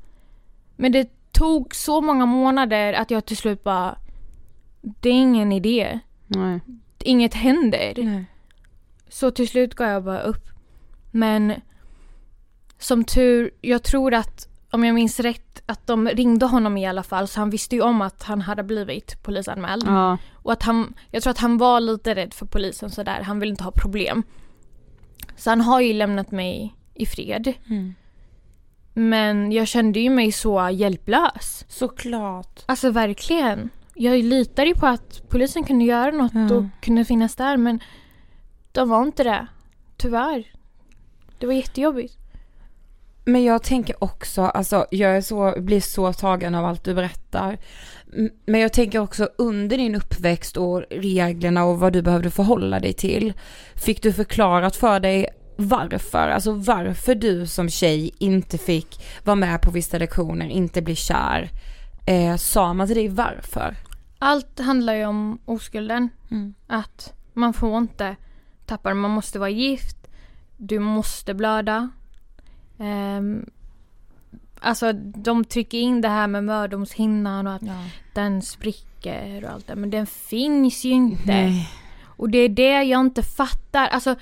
Men 0.75 0.91
det 0.91 1.10
tog 1.32 1.76
så 1.76 2.02
många 2.02 2.26
månader 2.26 2.94
att 2.94 3.12
jag 3.12 3.26
till 3.26 3.38
slut 3.38 3.63
bara, 3.63 3.98
det 4.82 5.10
är 5.10 5.13
ingen 5.13 5.52
idé. 5.52 6.00
Nej. 6.28 6.60
Inget 7.00 7.34
händer. 7.34 7.94
Nej. 7.98 8.26
Så 9.10 9.32
till 9.32 9.48
slut 9.48 9.76
gav 9.76 9.88
jag 9.88 10.04
bara 10.04 10.22
upp. 10.22 10.50
Men 11.12 11.54
som 12.80 13.04
tur, 13.04 13.52
jag 13.62 13.84
tror 13.84 14.13
att 14.13 14.48
om 14.72 14.84
jag 14.84 14.96
minns 14.96 15.20
rätt 15.20 15.62
att 15.65 15.88
de 15.88 16.08
ringde 16.08 16.46
honom 16.46 16.78
i 16.78 16.88
alla 16.88 17.04
fall 17.04 17.28
så 17.28 17.39
han 17.39 17.50
visste 17.50 17.76
ju 17.76 17.82
om 17.82 18.02
att 18.02 18.24
han 18.24 18.41
hade 18.41 18.63
blivit 18.63 19.24
polisanmäld. 19.24 19.84
Ja. 19.88 20.17
Och 20.34 20.52
att 20.52 20.63
han, 20.63 20.94
jag 21.12 21.24
tror 21.24 21.32
att 21.32 21.38
han 21.38 21.58
var 21.58 21.80
lite 21.80 22.15
rädd 22.15 22.34
för 22.34 22.46
polisen 22.46 22.89
sådär, 22.89 23.22
han 23.22 23.39
ville 23.39 23.50
inte 23.50 23.63
ha 23.63 23.72
problem. 23.72 24.24
Så 25.36 25.50
han 25.50 25.62
har 25.62 25.82
ju 25.82 25.94
lämnat 25.94 26.32
mig 26.32 26.76
i 26.94 27.06
fred. 27.06 27.54
Mm. 27.70 27.94
Men 28.93 29.51
jag 29.51 29.67
kände 29.67 29.99
ju 29.99 30.10
mig 30.10 30.32
så 30.32 30.69
hjälplös. 30.71 31.65
Såklart. 31.67 32.63
Alltså 32.65 32.89
verkligen. 32.91 33.69
Jag 33.93 34.23
litade 34.23 34.67
ju 34.67 34.75
på 34.75 34.88
att 34.88 35.30
polisen 35.30 35.63
kunde 35.63 35.86
göra 35.86 36.12
något 36.12 36.32
Ja. 36.34 36.56
och 36.56 36.63
kunde 36.82 37.06
finnas 37.06 37.36
där 37.36 37.58
men 37.58 37.80
de 38.71 38.89
var 38.89 39.01
inte 39.04 39.23
det. 39.23 39.47
Tyvärr. 39.97 40.43
Det 41.39 41.45
var 41.45 41.54
jättejobbigt. 41.54 42.17
Men 43.25 43.43
jag 43.43 43.63
tänker 43.63 44.04
också, 44.04 44.41
alltså 44.41 44.86
jag 44.91 45.17
är 45.17 45.21
så, 45.21 45.54
blir 45.58 45.80
så 45.82 46.13
tagen 46.13 46.56
av 46.56 46.65
allt 46.65 46.84
du 46.84 46.93
berättar. 46.93 47.58
Men 48.45 48.62
jag 48.62 48.73
tänker 48.73 48.99
också 48.99 49.30
under 49.38 49.77
din 49.77 49.95
uppväxt 49.95 50.58
och 50.58 50.84
reglerna 50.89 51.65
och 51.65 51.80
vad 51.80 51.93
du 51.93 52.01
behövde 52.01 52.32
förhålla 52.32 52.80
dig 52.80 52.93
till. 52.93 53.34
Fick 53.75 54.04
du 54.04 54.13
förklarat 54.13 54.75
för 54.75 54.99
dig 54.99 55.27
varför, 55.62 56.30
alltså 56.30 56.52
varför 56.52 57.15
du 57.15 57.47
som 57.47 57.69
tjej 57.69 58.12
inte 58.17 58.58
fick 58.58 59.06
vara 59.24 59.36
med 59.36 59.62
på 59.62 59.71
vissa 59.71 59.97
lektioner, 59.97 60.50
inte 60.50 60.82
bli 60.82 60.95
kär. 60.95 61.50
Eh, 62.06 62.36
sa 62.36 62.74
man 62.74 62.88
till 62.88 62.95
dig 62.95 63.08
varför? 63.08 63.76
Allt 64.19 64.60
handlar 64.60 64.93
ju 64.93 65.06
om 65.06 65.39
oskulden. 65.45 66.10
Mm. 66.32 66.54
Att 66.67 67.13
man 67.34 67.54
får 67.54 67.78
inte 67.78 68.15
tappa 68.65 68.89
det. 68.89 68.95
Man 68.95 69.12
måste 69.12 69.39
vara 69.39 69.50
gift. 69.50 69.97
Du 70.58 70.80
måste 70.80 71.34
blöda. 71.34 71.89
Um, 72.78 73.50
alltså 74.60 74.93
de 74.93 75.45
trycker 75.45 75.78
in 75.78 76.02
det 76.02 76.08
här 76.08 76.28
med 76.28 76.43
mödomshinnan 76.43 77.47
och 77.47 77.54
att 77.54 77.62
den 78.13 78.41
spricker 78.41 79.43
och 79.43 79.52
allt 79.52 79.67
det. 79.67 79.76
Men 79.76 79.89
den 79.89 80.08
finns 80.08 80.84
ju 80.84 80.89
inte. 80.89 81.65
Och 82.04 82.30
det 82.30 82.38
är 82.38 82.50
det 82.50 82.84
jag 82.84 83.00
inte 83.02 83.24
fattar. 83.24 83.88
Alltså 83.88 84.15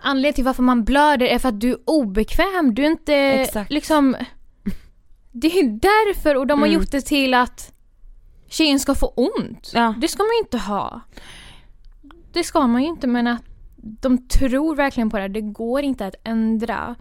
anledningen 0.00 0.34
till 0.34 0.44
varför 0.44 0.62
man 0.62 0.84
blöder 0.84 1.26
är 1.26 1.38
för 1.38 1.48
att 1.48 1.60
du 1.60 1.70
är 1.70 1.78
obekväm. 1.84 2.74
Du 2.74 2.82
är 2.82 2.86
inte 2.90 3.14
Exakt. 3.14 3.70
liksom... 3.72 4.16
Det 5.32 5.58
är 5.58 5.64
därför 5.68 6.34
och 6.34 6.46
de 6.46 6.58
har 6.58 6.66
Mm. 6.66 6.80
gjort 6.80 6.90
det 6.90 7.00
till 7.00 7.34
att 7.34 7.72
tjejen 8.48 8.80
ska 8.80 8.94
få 8.94 9.06
ont. 9.06 9.70
Ja. 9.74 9.94
Det 9.98 10.08
ska 10.08 10.22
man 10.22 10.30
ju 10.34 10.38
inte 10.38 10.58
ha. 10.58 11.00
Det 12.32 12.44
ska 12.44 12.66
man 12.66 12.82
ju 12.82 12.88
inte 12.88 13.06
men 13.06 13.26
att 13.26 13.42
de 13.76 14.28
tror 14.28 14.76
verkligen 14.76 15.10
på 15.10 15.18
det. 15.18 15.28
Det 15.28 15.40
går 15.40 15.82
inte 15.82 16.06
att 16.06 16.14
ändra. 16.24 16.94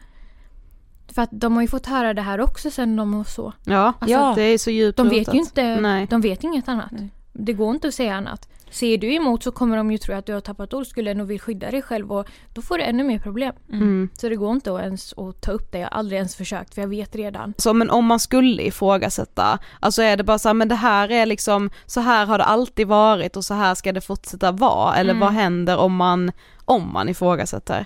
För 1.07 1.21
att 1.21 1.29
de 1.31 1.53
har 1.55 1.61
ju 1.61 1.67
fått 1.67 1.85
höra 1.85 2.13
det 2.13 2.21
här 2.21 2.41
också 2.41 2.71
sen 2.71 2.95
de 2.95 3.17
var 3.17 3.23
så. 3.23 3.53
Ja, 3.65 3.93
Alltså, 3.99 4.17
ja. 4.17 4.33
det 4.35 4.41
är 4.41 4.57
så 4.57 4.71
djupt 4.71 4.97
De 4.97 5.09
vet 5.09 5.19
rotat. 5.19 5.35
ju 5.35 5.39
inte, 5.39 5.81
Nej. 5.81 6.07
de 6.09 6.21
vet 6.21 6.43
inget 6.43 6.67
annat. 6.67 6.91
Nej. 6.91 7.09
Det 7.33 7.53
går 7.53 7.75
inte 7.75 7.87
att 7.87 7.93
säga 7.93 8.15
annat. 8.15 8.49
Ser 8.69 8.97
du 8.97 9.13
emot 9.13 9.43
så 9.43 9.51
kommer 9.51 9.77
de 9.77 9.91
ju 9.91 9.97
tro 9.97 10.15
att 10.15 10.25
du 10.25 10.33
har 10.33 10.41
tappat 10.41 10.73
oskulden 10.73 11.21
och 11.21 11.31
vill 11.31 11.39
skydda 11.41 11.71
dig 11.71 11.81
själv 11.81 12.11
och 12.11 12.27
då 12.53 12.61
får 12.61 12.77
du 12.77 12.83
ännu 12.83 13.03
mer 13.03 13.19
problem. 13.19 13.55
Mm. 13.71 14.09
Så 14.13 14.29
det 14.29 14.35
går 14.35 14.51
inte 14.51 14.75
att 14.75 14.81
ens 14.81 15.13
att 15.13 15.41
ta 15.41 15.51
upp 15.51 15.71
det. 15.71 15.77
Jag 15.79 15.85
har 15.87 15.99
aldrig 15.99 16.17
ens 16.17 16.35
försökt 16.35 16.73
för 16.73 16.81
jag 16.81 16.89
vet 16.89 17.15
redan. 17.15 17.53
Så 17.57 17.73
men 17.73 17.89
om 17.89 18.05
man 18.05 18.19
skulle 18.19 18.63
ifrågasätta, 18.63 19.59
alltså 19.79 20.01
är 20.01 20.17
det 20.17 20.23
bara 20.23 20.39
så 20.39 20.49
här, 20.49 20.53
men 20.53 20.67
det 20.67 20.75
här 20.75 21.11
är 21.11 21.25
liksom, 21.25 21.69
så 21.85 21.99
här 22.01 22.25
har 22.25 22.37
det 22.37 22.43
alltid 22.43 22.87
varit 22.87 23.37
och 23.37 23.45
så 23.45 23.53
här 23.53 23.75
ska 23.75 23.91
det 23.91 24.01
fortsätta 24.01 24.51
vara, 24.51 24.95
eller 24.95 25.11
Mm. 25.13 25.19
vad 25.21 25.31
händer 25.33 25.77
om 25.77 25.95
man, 25.95 26.31
om 26.65 26.93
man 26.93 27.09
ifrågasätter? 27.09 27.85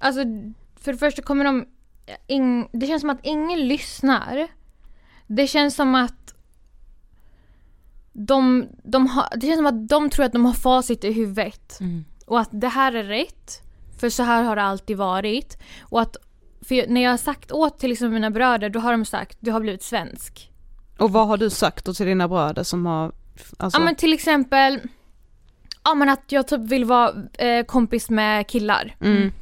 Alltså 0.00 0.20
för 0.80 0.92
det 0.92 0.98
första 0.98 1.22
kommer 1.22 1.44
de, 1.44 1.66
ing, 2.26 2.68
det 2.72 2.86
känns 2.86 3.00
som 3.00 3.10
att 3.10 3.20
ingen 3.22 3.68
lyssnar. 3.68 4.48
Det 5.26 5.46
känns 5.46 5.74
som 5.74 5.94
att 5.94 6.34
de, 8.18 8.68
de 8.82 9.06
har, 9.06 9.28
det 9.36 9.46
känns 9.46 9.58
som 9.58 9.66
att 9.66 9.88
de 9.88 10.10
tror 10.10 10.24
att 10.24 10.32
de 10.32 10.44
har 10.44 10.52
facit 10.52 11.04
i 11.04 11.12
huvudet. 11.12 11.80
Mm. 11.80 12.04
Och 12.26 12.40
att 12.40 12.48
det 12.52 12.68
här 12.68 12.92
är 12.92 13.04
rätt. 13.04 13.62
För 13.98 14.08
så 14.08 14.22
här 14.22 14.42
har 14.42 14.56
det 14.56 14.62
alltid 14.62 14.96
varit. 14.96 15.58
Och 15.80 16.00
att, 16.00 16.16
när 16.88 17.00
jag 17.00 17.10
har 17.10 17.16
sagt 17.16 17.52
åt 17.52 17.78
till 17.78 17.92
exempel 17.92 18.12
mina 18.12 18.30
bröder, 18.30 18.68
då 18.68 18.80
har 18.80 18.92
de 18.92 19.04
sagt 19.04 19.38
du 19.40 19.50
har 19.50 19.60
blivit 19.60 19.82
svensk. 19.82 20.50
Och 20.98 21.12
vad 21.12 21.28
har 21.28 21.36
du 21.36 21.50
sagt 21.50 21.84
då 21.84 21.94
till 21.94 22.06
dina 22.06 22.28
bröder 22.28 22.62
som 22.62 22.86
har, 22.86 23.12
alltså, 23.56 23.78
Ja 23.78 23.84
men 23.84 23.94
till 23.94 24.12
exempel, 24.12 24.80
ja 25.84 25.94
men 25.94 26.08
att 26.08 26.32
jag 26.32 26.48
typ 26.48 26.60
vill 26.60 26.84
vara 26.84 27.12
eh, 27.38 27.64
kompis 27.64 28.10
med 28.10 28.46
killar. 28.46 28.96
Mm. 29.00 29.32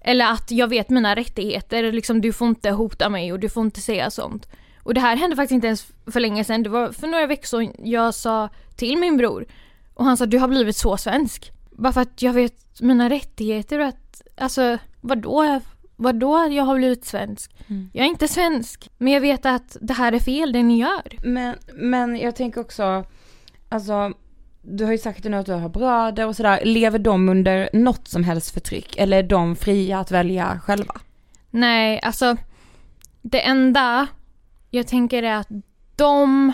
Eller 0.00 0.32
att 0.32 0.50
jag 0.50 0.68
vet 0.68 0.90
mina 0.90 1.16
rättigheter, 1.16 1.92
liksom 1.92 2.20
du 2.20 2.32
får 2.32 2.48
inte 2.48 2.70
hota 2.70 3.08
mig 3.08 3.32
och 3.32 3.40
du 3.40 3.48
får 3.48 3.64
inte 3.64 3.80
säga 3.80 4.10
sånt. 4.10 4.48
Och 4.84 4.94
det 4.94 5.00
här 5.00 5.16
hände 5.16 5.36
faktiskt 5.36 5.54
inte 5.54 5.66
ens 5.66 5.86
för 6.06 6.20
länge 6.20 6.44
sedan, 6.44 6.62
det 6.62 6.70
var 6.70 6.92
för 6.92 7.06
några 7.06 7.26
veckor 7.26 7.46
sedan 7.46 7.72
jag 7.78 8.14
sa 8.14 8.48
till 8.76 8.98
min 8.98 9.16
bror 9.16 9.46
och 9.94 10.04
han 10.04 10.16
sa 10.16 10.26
du 10.26 10.38
har 10.38 10.48
blivit 10.48 10.76
så 10.76 10.96
svensk. 10.96 11.52
Bara 11.70 11.92
för 11.92 12.00
att 12.00 12.22
jag 12.22 12.32
vet 12.32 12.80
mina 12.80 13.10
rättigheter 13.10 13.78
och 13.78 13.86
att, 13.86 14.22
alltså 14.36 14.78
vadå? 15.00 15.60
Vadå 15.96 16.48
jag 16.50 16.64
har 16.64 16.76
blivit 16.76 17.04
svensk? 17.04 17.54
Mm. 17.66 17.90
Jag 17.92 18.04
är 18.04 18.08
inte 18.08 18.28
svensk, 18.28 18.90
men 18.98 19.12
jag 19.12 19.20
vet 19.20 19.46
att 19.46 19.76
det 19.80 19.94
här 19.94 20.12
är 20.12 20.18
fel 20.18 20.52
det 20.52 20.62
ni 20.62 20.78
gör. 20.78 21.02
Men, 21.24 21.56
men 21.74 22.16
jag 22.16 22.36
tänker 22.36 22.60
också, 22.60 23.04
alltså 23.68 24.12
du 24.62 24.84
har 24.84 24.92
ju 24.92 24.98
sagt 24.98 25.24
nu 25.24 25.36
att 25.36 25.46
du 25.46 25.52
har 25.52 25.68
bröder 25.68 26.26
och 26.26 26.36
sådär, 26.36 26.60
lever 26.64 26.98
de 26.98 27.28
under 27.28 27.70
något 27.72 28.08
som 28.08 28.24
helst 28.24 28.54
förtryck 28.54 28.96
eller 28.96 29.18
är 29.18 29.22
de 29.22 29.56
fria 29.56 29.98
att 29.98 30.10
välja 30.10 30.60
själva? 30.64 30.94
Nej, 31.50 32.00
alltså 32.02 32.36
det 33.22 33.40
enda 33.40 34.06
jag 34.74 34.86
tänker 34.86 35.22
att 35.22 35.48
de, 35.96 36.52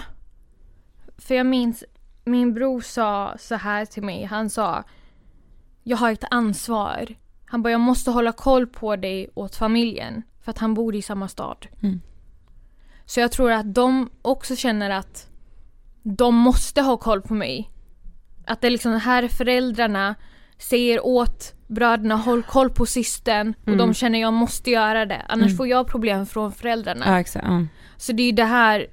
för 1.18 1.34
jag 1.34 1.46
minns 1.46 1.84
min 2.24 2.54
bror 2.54 2.80
sa 2.80 3.34
så 3.38 3.54
här 3.54 3.84
till 3.84 4.02
mig, 4.02 4.24
han 4.24 4.50
sa 4.50 4.84
jag 5.82 5.96
har 5.96 6.12
ett 6.12 6.24
ansvar. 6.30 7.14
Han 7.46 7.62
bara 7.62 7.70
jag 7.70 7.80
måste 7.80 8.10
hålla 8.10 8.32
koll 8.32 8.66
på 8.66 8.96
dig 8.96 9.28
åt 9.34 9.56
familjen 9.56 10.22
för 10.42 10.50
att 10.50 10.58
han 10.58 10.74
bor 10.74 10.94
i 10.94 11.02
samma 11.02 11.28
stad. 11.28 11.66
Mm. 11.82 12.00
Så 13.04 13.20
jag 13.20 13.32
tror 13.32 13.52
att 13.52 13.74
de 13.74 14.10
också 14.22 14.56
känner 14.56 14.90
att 14.90 15.26
de 16.02 16.34
måste 16.34 16.82
ha 16.82 16.96
koll 16.96 17.22
på 17.22 17.34
mig. 17.34 17.70
Att 18.46 18.60
det 18.60 18.66
är 18.66 18.70
liksom 18.70 18.92
här 18.92 19.28
föräldrarna 19.28 20.14
säger 20.58 21.06
åt 21.06 21.54
bröderna 21.66 22.16
håll 22.16 22.42
koll 22.42 22.70
på 22.70 22.86
systern 22.86 23.54
och 23.62 23.68
Mm. 23.68 23.78
de 23.78 23.94
känner 23.94 24.20
jag 24.20 24.32
måste 24.32 24.70
göra 24.70 25.06
det 25.06 25.22
annars 25.28 25.46
Mm. 25.46 25.56
får 25.56 25.68
jag 25.68 25.86
problem 25.86 26.26
från 26.26 26.52
föräldrarna. 26.52 27.04
Ja 27.06 27.20
exakt. 27.20 27.46
Ja. 27.48 27.66
Så 28.00 28.12
det 28.12 28.22
är 28.22 28.26
ju 28.26 28.32
det 28.32 28.44
här, 28.44 28.86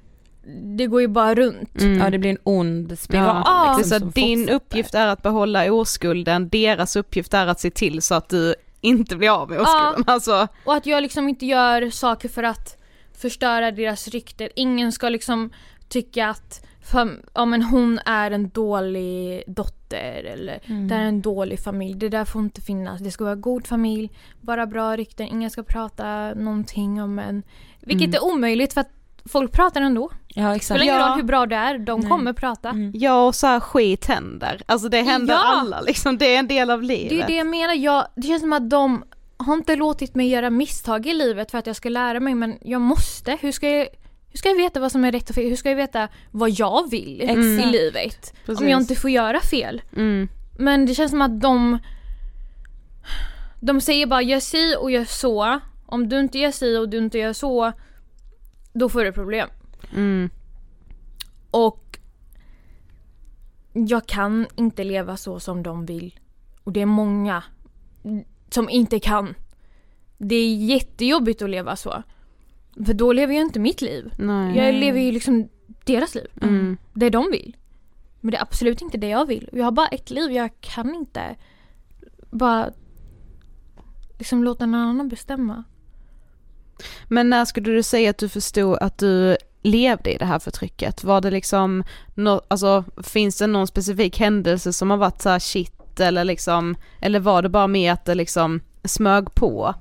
det 0.76 0.86
går 0.86 1.00
ju 1.00 1.08
bara 1.08 1.34
runt. 1.34 1.80
Mm. 1.82 1.98
ja 1.98 2.10
det 2.10 2.18
blir 2.18 2.30
en 2.30 2.38
ond 2.42 2.98
spiral. 2.98 3.42
Ja, 3.44 3.74
liksom, 3.78 3.98
det 3.98 4.06
är 4.06 4.10
så 4.10 4.20
din 4.26 4.38
fortsätter. 4.38 4.54
uppgift 4.56 4.94
är 4.94 5.06
att 5.06 5.22
behålla 5.22 5.72
oskulden, 5.72 6.48
deras 6.48 6.96
uppgift 6.96 7.34
är 7.34 7.46
att 7.46 7.60
se 7.60 7.70
till 7.70 8.02
så 8.02 8.14
att 8.14 8.28
du 8.28 8.54
inte 8.80 9.16
blir 9.16 9.30
av 9.30 9.50
med 9.50 9.58
Ja. 9.58 9.62
oskulden. 9.62 10.14
Alltså, 10.14 10.48
Och 10.64 10.74
att 10.74 10.86
jag 10.86 11.02
liksom 11.02 11.28
inte 11.28 11.46
gör 11.46 11.90
saker 11.90 12.28
för 12.28 12.42
att 12.42 12.76
förstöra 13.18 13.70
deras 13.70 14.08
rykte. 14.08 14.48
Ingen 14.56 14.92
ska 14.92 15.08
liksom 15.08 15.50
tycka 15.88 16.28
att 16.28 16.66
fam- 16.92 17.24
ja, 17.34 17.44
men 17.44 17.62
hon 17.62 17.98
är 18.06 18.30
en 18.30 18.48
dålig 18.48 19.42
dotter 19.46 20.24
eller 20.24 20.58
Mm. 20.64 20.88
det 20.88 20.94
är 20.94 21.00
en 21.02 21.22
dålig 21.22 21.60
familj. 21.60 21.94
Det 21.98 22.08
där 22.08 22.24
får 22.24 22.42
inte 22.42 22.60
finnas. 22.60 23.00
Det 23.00 23.10
ska 23.10 23.24
vara 23.24 23.34
god 23.34 23.66
familj, 23.66 24.10
bara 24.40 24.66
bra 24.66 24.96
rykten. 24.96 25.26
Ingen 25.26 25.50
ska 25.50 25.62
prata 25.62 26.34
någonting 26.34 27.02
om 27.02 27.18
en. 27.18 27.42
Vilket 27.80 28.08
Mm. 28.08 28.14
är 28.14 28.24
omöjligt 28.24 28.72
för 28.72 28.80
att 28.80 28.90
folk 29.28 29.52
pratar 29.52 29.80
ändå. 29.80 30.10
Ja 30.28 30.42
Det 30.48 30.54
exakt. 30.54 30.64
spelar 30.64 30.82
ingen 30.82 30.94
Ja. 30.96 31.08
roll 31.08 31.16
hur 31.16 31.22
bra 31.22 31.46
du 31.46 31.54
är, 31.56 31.78
de 31.78 32.00
Nej. 32.00 32.08
kommer 32.08 32.32
prata. 32.32 32.68
Mm. 32.68 32.92
ja 32.94 33.26
och 33.26 33.34
så 33.34 33.46
här 33.46 33.60
skit 33.60 34.06
händer. 34.06 34.62
Alltså 34.66 34.88
det 34.88 35.02
händer 35.02 35.34
Ja. 35.34 35.40
alla 35.44 35.80
liksom, 35.80 36.18
det 36.18 36.34
är 36.34 36.38
en 36.38 36.48
del 36.48 36.70
av 36.70 36.82
livet. 36.82 37.10
Det 37.10 37.22
är 37.22 37.26
det 37.26 37.36
jag 37.36 37.46
menar. 37.46 37.74
Jag, 37.74 38.06
det 38.16 38.22
känns 38.26 38.40
som 38.42 38.52
att 38.52 38.70
de 38.70 39.04
har 39.36 39.54
inte 39.54 39.76
låtit 39.76 40.14
mig 40.14 40.28
göra 40.28 40.50
misstag 40.50 41.06
i 41.06 41.14
livet 41.14 41.50
för 41.50 41.58
att 41.58 41.66
jag 41.66 41.76
ska 41.76 41.88
lära 41.88 42.20
mig 42.20 42.34
men 42.34 42.58
jag 42.60 42.80
måste. 42.80 43.38
Hur 43.40 43.52
ska 43.52 43.68
jag, 43.70 43.86
hur 44.30 44.38
ska 44.38 44.48
jag 44.48 44.56
veta 44.56 44.80
vad 44.80 44.92
som 44.92 45.04
är 45.04 45.12
rätt 45.12 45.28
och 45.28 45.34
fel? 45.34 45.48
Hur 45.48 45.56
ska 45.56 45.68
jag 45.68 45.76
veta 45.76 46.08
vad 46.30 46.50
jag 46.50 46.90
vill 46.90 47.20
Exakt. 47.20 47.38
i 47.38 47.66
livet? 47.66 48.34
Precis. 48.46 48.60
Om 48.60 48.68
jag 48.68 48.80
inte 48.80 48.94
får 48.94 49.10
göra 49.10 49.40
fel. 49.40 49.82
Mm. 49.96 50.28
Men 50.58 50.86
det 50.86 50.94
känns 50.94 51.10
som 51.10 51.22
att 51.22 51.40
de 51.40 51.78
De 53.60 53.80
säger 53.80 54.06
bara 54.06 54.22
gör 54.22 54.40
si 54.40 54.76
och 54.80 54.90
gör 54.90 55.04
så. 55.04 55.60
Om 55.86 56.08
du 56.08 56.20
inte 56.20 56.38
gör 56.38 56.50
si 56.50 56.76
och 56.78 56.88
du 56.88 56.98
inte 56.98 57.18
gör 57.18 57.32
så 57.32 57.72
då 58.78 58.88
får 58.88 59.04
du 59.04 59.12
problem. 59.12 59.48
Mm. 59.94 60.30
Och 61.50 61.98
jag 63.72 64.06
kan 64.06 64.46
inte 64.56 64.84
leva 64.84 65.16
så 65.16 65.40
som 65.40 65.62
de 65.62 65.86
vill. 65.86 66.18
Och 66.64 66.72
det 66.72 66.80
är 66.80 66.86
många 66.86 67.44
som 68.50 68.70
inte 68.70 69.00
kan. 69.00 69.34
Det 70.18 70.34
är 70.34 70.56
jättejobbigt 70.56 71.42
att 71.42 71.50
leva 71.50 71.76
så. 71.76 72.02
För 72.86 72.94
då 72.94 73.12
lever 73.12 73.34
jag 73.34 73.42
inte 73.42 73.60
mitt 73.60 73.82
liv. 73.82 74.12
Nej. 74.18 74.56
Jag 74.56 74.74
lever 74.74 75.00
ju 75.00 75.12
liksom 75.12 75.48
deras 75.84 76.14
liv. 76.14 76.28
Mm. 76.42 76.76
Det 76.92 77.10
de 77.10 77.30
vill. 77.30 77.56
Men 78.20 78.30
det 78.30 78.36
är 78.36 78.42
absolut 78.42 78.82
inte 78.82 78.98
det 78.98 79.08
jag 79.08 79.26
vill. 79.26 79.48
Jag 79.52 79.64
har 79.64 79.72
bara 79.72 79.88
ett 79.88 80.10
liv. 80.10 80.32
Jag 80.32 80.50
kan 80.60 80.94
inte 80.94 81.36
bara 82.30 82.70
liksom 84.18 84.44
låta 84.44 84.66
någon 84.66 84.80
annan 84.80 85.08
bestämma. 85.08 85.64
Men 87.08 87.30
när 87.30 87.44
skulle 87.44 87.70
du 87.70 87.82
säga 87.82 88.10
att 88.10 88.18
du 88.18 88.28
förstod 88.28 88.78
att 88.80 88.98
du 88.98 89.36
levde 89.62 90.14
i 90.14 90.18
det 90.18 90.24
här 90.24 90.38
förtrycket? 90.38 91.04
Var 91.04 91.20
det 91.20 91.30
liksom, 91.30 91.84
no, 92.14 92.40
alltså 92.48 92.84
finns 93.02 93.38
det 93.38 93.46
någon 93.46 93.66
specifik 93.66 94.18
händelse 94.18 94.72
som 94.72 94.90
har 94.90 94.96
varit 94.96 95.22
så 95.22 95.28
här 95.28 95.38
shit 95.38 96.00
eller 96.00 96.24
liksom, 96.24 96.76
eller 97.00 97.20
var 97.20 97.42
det 97.42 97.48
bara 97.48 97.66
mer 97.66 97.92
att 97.92 98.04
det 98.04 98.14
liksom 98.14 98.60
smög 98.84 99.34
på? 99.34 99.74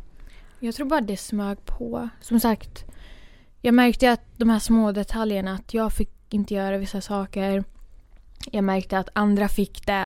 Jag 0.59 0.75
tror 0.75 0.87
bara 0.87 1.01
det 1.01 1.17
smög 1.17 1.65
på. 1.65 2.09
Som 2.21 2.39
sagt, 2.39 2.85
jag 3.61 3.73
märkte 3.73 4.11
att 4.11 4.21
de 4.37 4.49
här 4.49 4.59
små 4.59 4.91
detaljerna, 4.91 5.53
att 5.53 5.73
jag 5.73 5.93
fick 5.93 6.33
inte 6.33 6.53
göra 6.53 6.77
vissa 6.77 7.01
saker. 7.01 7.63
Jag 8.51 8.63
märkte 8.63 8.99
att 8.99 9.09
andra 9.13 9.47
fick 9.47 9.85
det. 9.85 10.05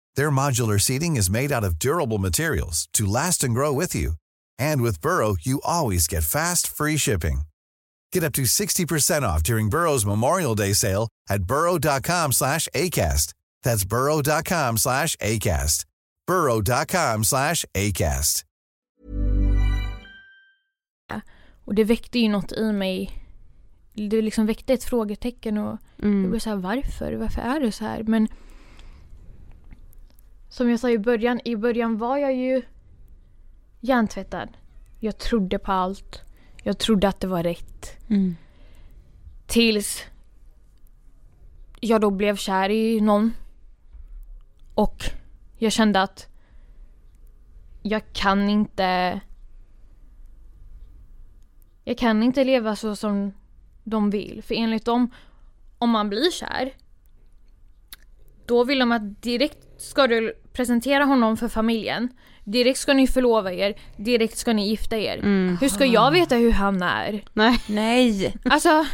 Their 0.15 0.31
modular 0.31 0.79
seating 0.79 1.15
is 1.17 1.29
made 1.29 1.51
out 1.51 1.63
of 1.63 1.79
durable 1.79 2.17
materials 2.17 2.87
to 2.93 3.05
last 3.05 3.43
and 3.43 3.53
grow 3.53 3.71
with 3.71 3.95
you. 3.95 4.13
And 4.59 4.81
with 4.81 5.01
Burrow, 5.01 5.35
you 5.41 5.61
always 5.63 6.07
get 6.07 6.23
fast, 6.23 6.67
free 6.67 6.97
shipping. 6.97 7.41
Get 8.13 8.23
up 8.23 8.33
to 8.33 8.41
60% 8.43 9.21
off 9.23 9.41
during 9.43 9.69
Burrow's 9.69 10.05
Memorial 10.05 10.55
Day 10.55 10.73
sale 10.73 11.07
at 11.29 11.43
burrow.com 11.43 12.31
slash 12.33 12.67
ACAST. 12.73 13.33
That's 13.63 13.85
burrow.com 13.85 14.77
slash 14.77 15.15
ACAST. 15.17 15.85
burrow.com 16.27 17.23
slash 17.23 17.63
ACAST. 17.73 18.43
Och 21.65 21.75
det 21.75 21.83
väckte 21.83 22.19
ju 22.19 22.29
något 22.29 22.51
i 22.51 22.71
mig. 22.71 23.11
Det 23.93 24.21
liksom 24.21 24.45
väckte 24.45 24.73
ett 24.73 24.83
frågetecken 24.83 25.57
och 25.57 25.77
jag 25.97 26.05
Mm. 26.07 26.29
blev 26.29 26.39
så 26.39 26.49
här, 26.49 26.57
varför? 26.57 27.13
Varför 27.13 27.41
är 27.41 27.59
det 27.59 27.71
så 27.71 27.83
här? 27.85 28.03
Men 28.03 28.27
som 30.51 30.69
jag 30.69 30.79
sa 30.79 30.89
i 30.89 30.97
början, 30.97 31.41
i 31.45 31.55
början 31.55 31.97
var 31.97 32.17
jag 32.17 32.33
ju 32.33 32.61
hjärntvättad. 33.79 34.49
Jag 34.99 35.17
trodde 35.17 35.59
på 35.59 35.71
allt. 35.71 36.21
Jag 36.63 36.77
trodde 36.77 37.07
att 37.07 37.19
det 37.19 37.27
var 37.27 37.43
rätt. 37.43 38.07
Mm. 38.09 38.35
Tills 39.47 40.03
jag 41.79 42.01
då 42.01 42.09
blev 42.09 42.35
kär 42.35 42.69
i 42.69 43.01
någon. 43.01 43.33
Och 44.75 45.03
jag 45.57 45.71
kände 45.71 46.01
att 46.01 46.27
jag 47.81 48.01
kan 48.13 48.49
inte 48.49 49.21
jag 51.83 51.97
kan 51.97 52.23
inte 52.23 52.43
leva 52.43 52.75
så 52.75 52.95
som 52.95 53.33
de 53.83 54.09
vill. 54.09 54.43
För 54.43 54.55
enligt 54.55 54.85
dem, 54.85 55.11
om 55.77 55.89
man 55.89 56.09
blir 56.09 56.31
kär 56.31 56.73
då 58.45 58.63
vill 58.63 58.79
de 58.79 58.91
att 58.91 59.21
direkt 59.21 59.81
ska 59.81 60.07
du 60.07 60.40
presentera 60.53 61.03
honom 61.05 61.37
för 61.37 61.47
familjen. 61.47 62.09
Direkt 62.43 62.79
ska 62.79 62.93
ni 62.93 63.07
förlova 63.07 63.51
er, 63.53 63.73
direkt 63.97 64.37
ska 64.37 64.53
ni 64.53 64.69
gifta 64.69 64.97
er. 64.97 65.17
Mm. 65.17 65.57
Hur 65.61 65.69
ska 65.69 65.85
jag 65.85 66.11
veta 66.11 66.35
hur 66.35 66.51
han 66.51 66.81
är? 66.83 67.23
Nej. 67.33 67.59
Nej. 67.67 68.35
Alltså, 68.45 68.69
Man 68.69 68.85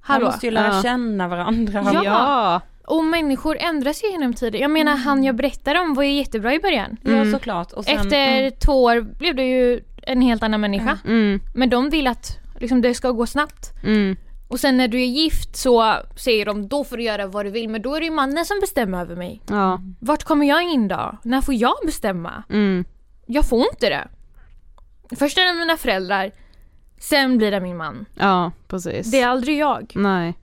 hallå? 0.00 0.26
måste 0.26 0.46
ju 0.46 0.52
lära 0.52 0.74
Ja. 0.74 0.82
känna 0.82 1.28
varandra. 1.28 1.90
Ja. 2.04 2.60
Och 2.86 3.04
människor 3.04 3.56
ändras 3.60 4.04
ju 4.04 4.10
genom 4.10 4.34
tiden. 4.34 4.60
Jag 4.60 4.70
menar 4.70 4.96
han 4.96 5.24
jag 5.24 5.36
berättade 5.36 5.80
om 5.80 5.94
var 5.94 6.02
ju 6.02 6.12
jättebra 6.12 6.54
i 6.54 6.58
början. 6.60 6.96
Ja 7.02 7.30
såklart. 7.32 7.72
Och 7.72 7.84
sen, 7.84 7.96
Efter 7.96 8.38
mm. 8.38 8.52
två 8.66 8.82
år 8.84 9.00
blev 9.00 9.34
det 9.34 9.44
ju 9.44 9.80
en 10.02 10.20
helt 10.22 10.42
annan 10.42 10.60
människa. 10.60 10.98
Mm. 11.06 11.40
Men 11.54 11.70
de 11.70 11.90
vill 11.90 12.06
att 12.06 12.38
liksom, 12.58 12.80
det 12.82 12.94
ska 12.94 13.10
gå 13.10 13.26
snabbt. 13.26 13.70
Och 14.50 14.60
sen 14.60 14.76
när 14.76 14.88
du 14.88 15.02
är 15.02 15.06
gift 15.06 15.56
så 15.56 15.94
säger 16.16 16.46
de 16.46 16.68
då 16.68 16.84
får 16.84 16.96
du 16.96 17.02
göra 17.02 17.26
vad 17.26 17.46
du 17.46 17.50
vill 17.50 17.68
men 17.68 17.82
då 17.82 17.94
är 17.94 18.00
det 18.00 18.06
ju 18.06 18.12
mannen 18.12 18.44
som 18.44 18.60
bestämmer 18.60 19.00
över 19.00 19.16
mig. 19.16 19.42
Ja. 19.48 19.80
Vart 20.00 20.24
kommer 20.24 20.46
jag 20.46 20.62
in 20.62 20.88
då? 20.88 21.18
När 21.22 21.40
får 21.40 21.54
jag 21.54 21.74
bestämma? 21.86 22.42
Mm. 22.50 22.84
Jag 23.26 23.48
får 23.48 23.60
inte 23.72 23.88
det. 23.88 24.08
Först 25.16 25.38
är 25.38 25.46
det 25.46 25.60
mina 25.60 25.76
föräldrar, 25.76 26.30
sen 26.98 27.38
blir 27.38 27.50
det 27.50 27.60
min 27.60 27.76
man. 27.76 28.06
Ja, 28.14 28.52
precis. 28.68 29.10
Det 29.10 29.20
är 29.20 29.28
aldrig 29.28 29.58
jag. 29.58 29.92
Nej. 29.94 30.34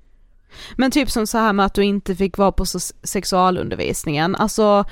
Men 0.76 0.92
typ 0.92 1.10
som 1.10 1.28
så 1.28 1.38
här 1.38 1.54
med 1.54 1.66
att 1.66 1.74
du 1.74 1.84
inte 1.84 2.16
fick 2.16 2.38
vara 2.38 2.52
på 2.52 2.66
sexualundervisningen, 3.04 4.36
alltså, 4.36 4.86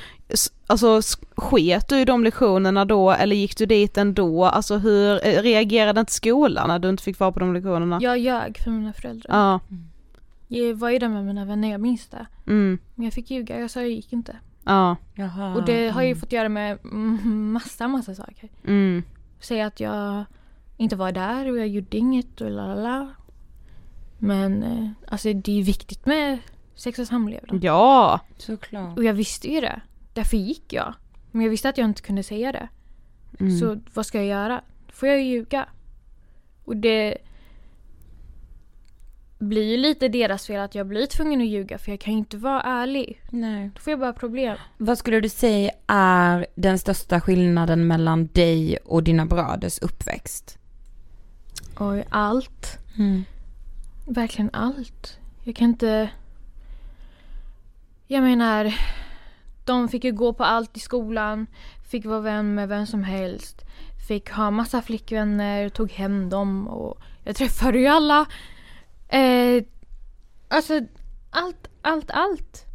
alltså 0.67 1.01
sket 1.35 1.87
du 1.87 1.99
i 1.99 2.05
de 2.05 2.23
lektionerna 2.23 2.85
då 2.85 3.11
eller 3.11 3.35
gick 3.35 3.57
du 3.57 3.65
dit 3.65 3.97
ändå? 3.97 4.45
Alltså 4.45 4.77
hur 4.77 5.27
eh, 5.27 5.41
reagerade 5.41 5.99
inte 5.99 6.13
skolan 6.13 6.67
när 6.67 6.79
du 6.79 6.89
inte 6.89 7.03
fick 7.03 7.19
vara 7.19 7.31
på 7.31 7.39
de 7.39 7.53
lektionerna? 7.53 7.99
Jag 8.01 8.17
ljög 8.17 8.57
för 8.57 8.71
mina 8.71 8.93
föräldrar. 8.93 9.37
Ja. 9.37 9.59
Jag 10.47 10.75
var 10.75 10.89
ju 10.89 10.99
där 10.99 11.09
med 11.09 11.25
mina 11.25 11.45
vänner, 11.45 11.71
jag 11.71 11.81
minns 11.81 12.07
det. 12.07 12.25
Mm. 12.47 12.79
Men 12.95 13.05
jag 13.05 13.13
fick 13.13 13.31
ljuga, 13.31 13.59
jag 13.59 13.71
sa 13.71 13.79
jag 13.79 13.89
gick 13.89 14.13
inte. 14.13 14.35
Ja. 14.63 14.95
Jaha. 15.13 15.55
Och 15.55 15.65
det 15.65 15.89
har 15.89 16.01
ju 16.01 16.07
mm. 16.07 16.19
fått 16.19 16.31
göra 16.31 16.49
med 16.49 16.77
mm, 16.83 17.51
massa, 17.53 17.87
massa 17.87 18.15
saker. 18.15 18.49
Mm. 18.67 19.03
Säga 19.39 19.65
att 19.65 19.79
jag 19.79 20.25
inte 20.77 20.95
var 20.95 21.11
där 21.11 21.51
och 21.51 21.57
jag 21.57 21.67
gjorde 21.67 21.97
inget 21.97 22.41
och 22.41 22.51
lalala. 22.51 23.09
Men 24.17 24.63
eh, 24.63 24.89
alltså 25.07 25.33
det 25.33 25.59
är 25.59 25.63
viktigt 25.63 26.05
med 26.05 26.37
sex 26.75 26.99
och 26.99 27.07
samlevnad. 27.07 27.63
Ja. 27.63 28.19
Såklart. 28.37 28.97
Och 28.97 29.03
jag 29.03 29.13
visste 29.13 29.47
ju 29.47 29.61
det. 29.61 29.81
Därför 30.13 30.37
gick 30.37 30.73
jag. 30.73 30.93
Men 31.31 31.41
jag 31.41 31.49
visste 31.49 31.69
att 31.69 31.77
jag 31.77 31.85
inte 31.85 32.01
kunde 32.01 32.23
säga 32.23 32.51
det. 32.51 32.67
Mm. 33.39 33.59
Så 33.59 33.79
vad 33.93 34.05
ska 34.05 34.17
jag 34.17 34.27
göra? 34.27 34.61
Får 34.89 35.09
jag 35.09 35.17
ju 35.17 35.23
ljuga. 35.23 35.69
Och 36.65 36.77
det 36.77 37.17
blir 39.37 39.63
ju 39.63 39.77
lite 39.77 40.07
deras 40.07 40.47
fel 40.47 40.59
att 40.59 40.75
jag 40.75 40.87
blir 40.87 41.05
tvungen 41.05 41.41
att 41.41 41.47
ljuga 41.47 41.77
för 41.77 41.91
jag 41.91 41.99
kan 41.99 42.13
ju 42.13 42.19
inte 42.19 42.37
vara 42.37 42.61
ärlig. 42.61 43.21
Nej. 43.29 43.71
Då 43.75 43.79
får 43.81 43.91
jag 43.91 43.99
bara 43.99 44.13
problem. 44.13 44.57
Vad 44.77 44.97
skulle 44.97 45.19
du 45.19 45.29
säga 45.29 45.71
är 45.87 46.47
den 46.55 46.79
största 46.79 47.21
skillnaden 47.21 47.87
mellan 47.87 48.27
dig 48.27 48.77
och 48.77 49.03
dina 49.03 49.25
bröders 49.25 49.79
uppväxt? 49.79 50.57
Oj, 51.79 52.05
allt. 52.09 52.77
Mm. 52.97 53.23
Verkligen 54.05 54.49
allt. 54.53 55.19
Jag 55.43 55.55
kan 55.55 55.69
inte... 55.69 56.09
Jag 58.07 58.23
menar, 58.23 58.73
de 59.65 59.89
fick 59.89 60.03
ju 60.03 60.11
gå 60.11 60.33
på 60.33 60.43
allt 60.43 60.77
i 60.77 60.79
skolan, 60.79 61.47
fick 61.89 62.05
vara 62.05 62.19
vän 62.19 62.55
med 62.55 62.69
vem 62.69 62.85
som 62.85 63.03
helst, 63.03 63.61
fick 64.07 64.31
ha 64.31 64.51
massa 64.51 64.81
flickvänner, 64.81 65.69
tog 65.69 65.91
hem 65.91 66.29
dem 66.29 66.67
och 66.67 67.01
jag 67.23 67.35
träffade 67.35 67.79
ju 67.79 67.87
alla. 67.87 68.25
Eh, 69.07 69.63
alltså, 70.47 70.81
allt, 71.29 71.67
allt, 71.81 72.11
allt. 72.11 72.65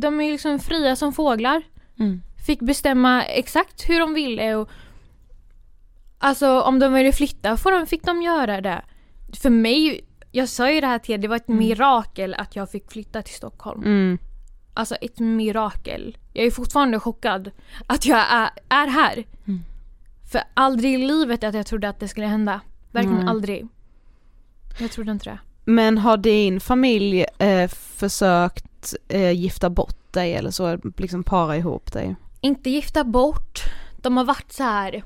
De 0.00 0.20
är 0.20 0.32
liksom 0.32 0.58
fria 0.58 0.96
som 0.96 1.12
fåglar. 1.12 1.62
Mm. 1.98 2.22
Fick 2.46 2.60
bestämma 2.60 3.24
exakt 3.24 3.88
hur 3.88 4.00
de 4.00 4.14
ville 4.14 4.54
och 4.54 4.70
Alltså 6.18 6.60
om 6.60 6.78
de 6.78 6.92
ville 6.92 7.12
flytta 7.12 7.56
fick 7.86 8.04
de 8.04 8.22
göra 8.22 8.60
det. 8.60 8.82
För 9.42 9.50
mig, 9.50 10.04
jag 10.36 10.48
sa 10.48 10.70
ju 10.70 10.80
det 10.80 10.86
här 10.86 10.98
till 10.98 11.14
er, 11.14 11.18
det 11.18 11.28
var 11.28 11.36
ett 11.36 11.48
mirakel 11.48 12.34
att 12.34 12.56
jag 12.56 12.70
fick 12.70 12.92
flytta 12.92 13.22
till 13.22 13.34
Stockholm. 13.34 13.82
Mm. 13.82 14.18
Alltså 14.74 14.94
ett 14.94 15.18
mirakel. 15.18 16.16
Jag 16.32 16.46
är 16.46 16.50
fortfarande 16.50 17.00
chockad 17.00 17.50
att 17.86 18.06
jag 18.06 18.18
är, 18.18 18.50
är 18.68 18.86
här. 18.86 19.24
Mm. 19.46 19.64
För 20.32 20.40
aldrig 20.54 20.94
i 20.94 21.06
livet 21.06 21.44
att 21.44 21.54
jag 21.54 21.66
trodde 21.66 21.88
att 21.88 22.00
det 22.00 22.08
skulle 22.08 22.26
hända. 22.26 22.60
Verkligen 22.90 23.18
Nej. 23.18 23.28
aldrig. 23.28 23.68
Jag 24.78 24.90
trodde 24.90 25.12
inte 25.12 25.30
det. 25.30 25.38
Men 25.64 25.98
har 25.98 26.16
din 26.16 26.60
familj 26.60 27.24
eh, 27.38 27.68
försökt 27.68 28.94
eh, 29.08 29.30
gifta 29.30 29.70
bort 29.70 30.12
dig 30.12 30.34
eller 30.34 30.50
så, 30.50 30.78
liksom 30.96 31.24
para 31.24 31.56
ihop 31.56 31.92
dig? 31.92 32.16
Inte 32.40 32.70
gifta 32.70 33.04
bort. 33.04 33.60
De 33.96 34.16
har 34.16 34.24
varit 34.24 34.52
så 34.52 34.62
här 34.62 35.02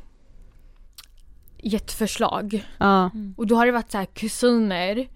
gett 1.58 1.92
förslag. 1.92 2.66
Ja. 2.78 3.10
Och 3.36 3.46
då 3.46 3.56
har 3.56 3.66
det 3.66 3.72
varit 3.72 3.90
så 3.90 3.98
här 3.98 4.06
kusiner. 4.06 5.08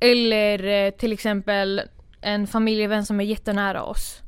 Eller 0.00 0.64
eh, 0.64 0.90
till 0.90 1.12
exempel 1.12 1.82
en 2.20 2.46
familjevän 2.46 3.06
som 3.06 3.20
är 3.20 3.24
jättenära 3.24 3.82
oss. 3.82 4.22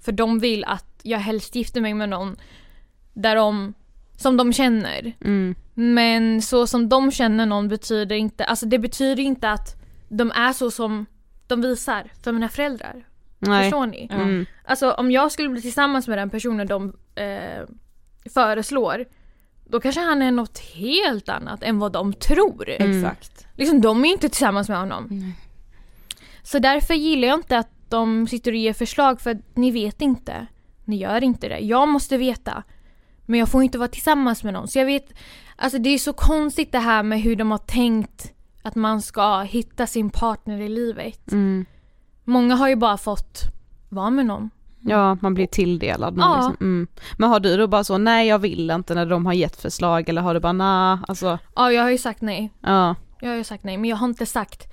För 0.00 0.12
de 0.12 0.38
vill 0.38 0.64
att 0.64 1.00
jag 1.02 1.18
helst 1.18 1.54
gifter 1.54 1.80
mig 1.80 1.94
med 1.94 2.08
någon 2.08 2.36
där 3.12 3.36
de, 3.36 3.74
som 4.16 4.36
de 4.36 4.52
känner. 4.52 5.12
Mm. 5.20 5.54
Men 5.74 6.42
så 6.42 6.66
som 6.66 6.88
de 6.88 7.10
känner 7.10 7.46
någon 7.46 7.68
betyder 7.68 8.16
inte, 8.16 8.44
alltså 8.44 8.66
det 8.66 8.78
betyder 8.78 9.22
inte 9.22 9.50
att 9.50 9.76
de 10.08 10.30
är 10.30 10.52
så 10.52 10.70
som 10.70 11.06
de 11.46 11.62
visar 11.62 12.10
för 12.24 12.32
mina 12.32 12.48
föräldrar. 12.48 13.06
Nej. 13.38 13.62
Förstår 13.62 13.86
ni? 13.86 14.08
Mm. 14.12 14.46
Alltså 14.64 14.90
om 14.90 15.10
jag 15.10 15.32
skulle 15.32 15.48
bli 15.48 15.62
tillsammans 15.62 16.08
med 16.08 16.18
den 16.18 16.30
personen 16.30 16.66
de 16.66 16.96
eh, 17.14 17.64
föreslår 18.34 19.04
då 19.64 19.80
kanske 19.80 20.00
han 20.00 20.22
är 20.22 20.30
något 20.30 20.58
helt 20.58 21.28
annat 21.28 21.62
än 21.62 21.78
vad 21.78 21.92
de 21.92 22.12
tror. 22.12 22.68
Exakt. 22.68 23.43
Liksom 23.54 23.80
de 23.80 24.04
är 24.04 24.08
inte 24.08 24.28
tillsammans 24.28 24.68
med 24.68 24.78
honom. 24.78 25.32
Så 26.42 26.58
därför 26.58 26.94
gillar 26.94 27.28
jag 27.28 27.38
inte 27.38 27.58
att 27.58 27.70
de 27.88 28.26
sitter 28.28 28.50
och 28.52 28.56
ger 28.56 28.72
förslag 28.72 29.20
för 29.20 29.30
att 29.30 29.56
ni 29.56 29.70
vet 29.70 30.02
inte. 30.02 30.46
Ni 30.84 30.96
gör 30.96 31.24
inte 31.24 31.48
det. 31.48 31.58
Jag 31.58 31.88
måste 31.88 32.16
veta. 32.16 32.62
Men 33.26 33.38
jag 33.40 33.48
får 33.48 33.62
inte 33.62 33.78
vara 33.78 33.88
tillsammans 33.88 34.44
med 34.44 34.52
någon. 34.52 34.68
Så 34.68 34.78
jag 34.78 34.86
vet, 34.86 35.12
alltså 35.56 35.78
det 35.78 35.90
är 35.90 35.98
så 35.98 36.12
konstigt 36.12 36.72
det 36.72 36.78
här 36.78 37.02
med 37.02 37.20
hur 37.20 37.36
de 37.36 37.50
har 37.50 37.58
tänkt 37.58 38.32
att 38.62 38.74
man 38.74 39.02
ska 39.02 39.40
hitta 39.40 39.86
sin 39.86 40.10
partner 40.10 40.60
i 40.60 40.68
livet. 40.68 41.32
Mm. 41.32 41.66
Många 42.24 42.54
har 42.54 42.68
ju 42.68 42.76
bara 42.76 42.96
fått 42.96 43.42
vara 43.88 44.10
med 44.10 44.26
någon. 44.26 44.50
Ja, 44.80 45.16
man 45.20 45.34
blir 45.34 45.46
tilldelad 45.46 46.14
Ja. 46.18 46.36
liksom. 46.36 46.56
mm. 46.60 46.86
Men 47.18 47.28
har 47.28 47.40
du 47.40 47.56
då 47.56 47.66
bara 47.66 47.84
så, 47.84 47.98
nej 47.98 48.28
jag 48.28 48.38
vill 48.38 48.70
inte 48.70 48.94
när 48.94 49.06
de 49.06 49.26
har 49.26 49.32
gett 49.32 49.56
förslag 49.62 50.08
eller 50.08 50.22
har 50.22 50.34
du 50.34 50.40
bara 50.40 50.52
nej, 50.52 50.98
alltså, 51.08 51.38
Ja, 51.56 51.72
jag 51.72 51.82
har 51.82 51.90
ju 51.90 51.98
sagt 51.98 52.22
nej. 52.22 52.50
ja. 52.60 52.94
Jag 53.24 53.30
har 53.30 53.36
ju 53.36 53.44
sagt 53.44 53.64
nej, 53.64 53.76
men 53.76 53.90
jag 53.90 53.96
har 53.96 54.06
inte 54.06 54.26
sagt 54.26 54.72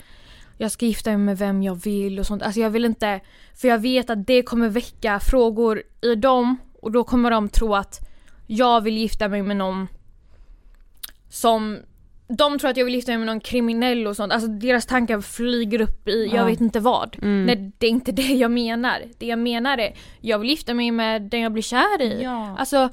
jag 0.57 0.71
ska 0.71 0.85
gifta 0.85 1.09
mig 1.09 1.17
med 1.17 1.37
vem 1.37 1.63
jag 1.63 1.75
vill 1.75 2.19
och 2.19 2.25
sånt. 2.25 2.43
Alltså 2.43 2.59
jag 2.59 2.69
vill 2.69 2.85
inte, 2.85 3.19
för 3.55 3.67
jag 3.67 3.79
vet 3.79 4.09
att 4.09 4.27
det 4.27 4.43
kommer 4.43 4.69
väcka 4.69 5.19
frågor 5.19 5.83
i 6.01 6.15
dem 6.15 6.57
och 6.81 6.91
då 6.91 7.03
kommer 7.03 7.31
de 7.31 7.49
tro 7.49 7.75
att 7.75 7.99
jag 8.47 8.81
vill 8.81 8.97
gifta 8.97 9.27
mig 9.27 9.41
med 9.43 9.57
någon 9.57 9.87
som 11.29 11.77
de 12.27 12.59
tror 12.59 12.69
att 12.69 12.77
jag 12.77 12.85
vill 12.85 12.95
gifta 12.95 13.11
mig 13.11 13.17
med 13.17 13.27
någon 13.27 13.39
kriminell 13.39 14.07
och 14.07 14.15
sånt. 14.15 14.33
Alltså 14.33 14.47
deras 14.47 14.85
tankar 14.85 15.21
flyger 15.21 15.81
upp 15.81 16.07
i 16.07 16.25
Ja. 16.31 16.35
jag 16.35 16.45
vet 16.45 16.61
inte 16.61 16.79
vad. 16.79 17.17
Mm. 17.21 17.45
Nej, 17.45 17.71
det 17.77 17.85
är 17.85 17.91
inte 17.91 18.11
det 18.11 18.33
jag 18.33 18.51
menar. 18.51 19.01
Det 19.17 19.25
jag 19.25 19.39
menar 19.39 19.77
är 19.77 19.93
jag 20.19 20.39
vill 20.39 20.49
gifta 20.49 20.73
mig 20.73 20.91
med 20.91 21.21
den 21.21 21.41
jag 21.41 21.51
blir 21.51 21.63
kär 21.63 22.01
i. 22.01 22.23
Ja. 22.23 22.55
Alltså, 22.57 22.89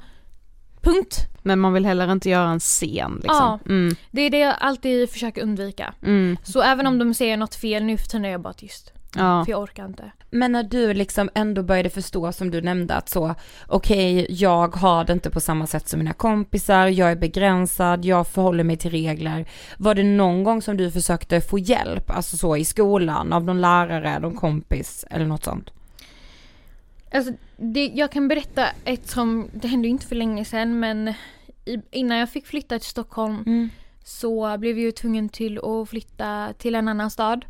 punkt. 0.81 1.27
Men 1.43 1.59
man 1.59 1.73
vill 1.73 1.85
heller 1.85 2.11
inte 2.11 2.29
göra 2.29 2.49
en 2.49 2.59
scen 2.59 3.13
liksom. 3.15 3.35
Ja. 3.35 3.59
Mm. 3.65 3.95
Det 4.11 4.21
är 4.21 4.29
det 4.29 4.39
jag 4.39 4.55
alltid 4.59 5.09
försöker 5.09 5.41
undvika. 5.41 5.93
Mm. 6.03 6.37
Så 6.43 6.61
även 6.61 6.87
om 6.87 6.99
de 6.99 7.13
säger 7.13 7.37
något 7.37 7.55
fel 7.55 7.83
nu 7.83 7.97
för 7.97 8.07
tiden 8.07 8.25
är 8.25 8.29
jag 8.29 8.41
bara 8.41 8.53
tyst. 8.53 8.93
Ja. 9.15 9.45
För 9.45 9.51
jag 9.51 9.61
orkar 9.61 9.85
inte. 9.85 10.11
Men 10.31 10.51
när 10.51 10.63
du 10.63 10.93
liksom 10.93 11.29
ändå 11.35 11.63
började 11.63 11.89
förstå 11.89 12.31
som 12.31 12.51
du 12.51 12.61
nämnde 12.61 12.95
att 12.95 13.09
så, 13.09 13.35
okej, 13.67 14.27
jag 14.29 14.75
har 14.75 15.05
det 15.05 15.13
inte 15.13 15.29
på 15.29 15.39
samma 15.39 15.67
sätt 15.67 15.87
som 15.87 15.99
mina 15.99 16.13
kompisar, 16.13 16.87
jag 16.87 17.11
är 17.11 17.15
begränsad, 17.15 18.05
jag 18.05 18.27
förhåller 18.27 18.63
mig 18.63 18.77
till 18.77 18.91
regler. 18.91 19.49
Var 19.77 19.95
det 19.95 20.03
någon 20.03 20.43
gång 20.43 20.61
som 20.61 20.77
du 20.77 20.91
försökte 20.91 21.41
få 21.41 21.59
hjälp, 21.59 22.09
alltså 22.09 22.37
så 22.37 22.57
i 22.57 22.65
skolan, 22.65 23.33
av 23.33 23.43
någon 23.43 23.61
lärare, 23.61 24.19
någon 24.19 24.35
kompis 24.35 25.05
eller 25.09 25.25
något 25.25 25.43
sånt? 25.43 25.69
Alltså, 27.19 27.33
det, 27.57 27.85
jag 27.85 28.11
kan 28.11 28.27
berätta 28.27 28.65
ett 28.85 29.07
som, 29.07 29.49
det 29.53 29.67
hände 29.67 29.87
ju 29.87 29.91
inte 29.91 30.07
för 30.07 30.15
länge 30.15 30.45
sedan 30.45 30.79
men 30.79 31.07
i, 31.65 31.77
innan 31.91 32.17
jag 32.17 32.29
fick 32.29 32.45
flytta 32.47 32.79
till 32.79 32.89
Stockholm 32.89 33.43
så 34.03 34.57
blev 34.57 34.77
jag 34.77 34.85
ju 34.85 34.91
tvungen 34.91 35.29
till 35.29 35.59
att 35.63 35.89
flytta 35.89 36.53
till 36.57 36.75
en 36.75 36.87
annan 36.87 37.11
stad. 37.11 37.45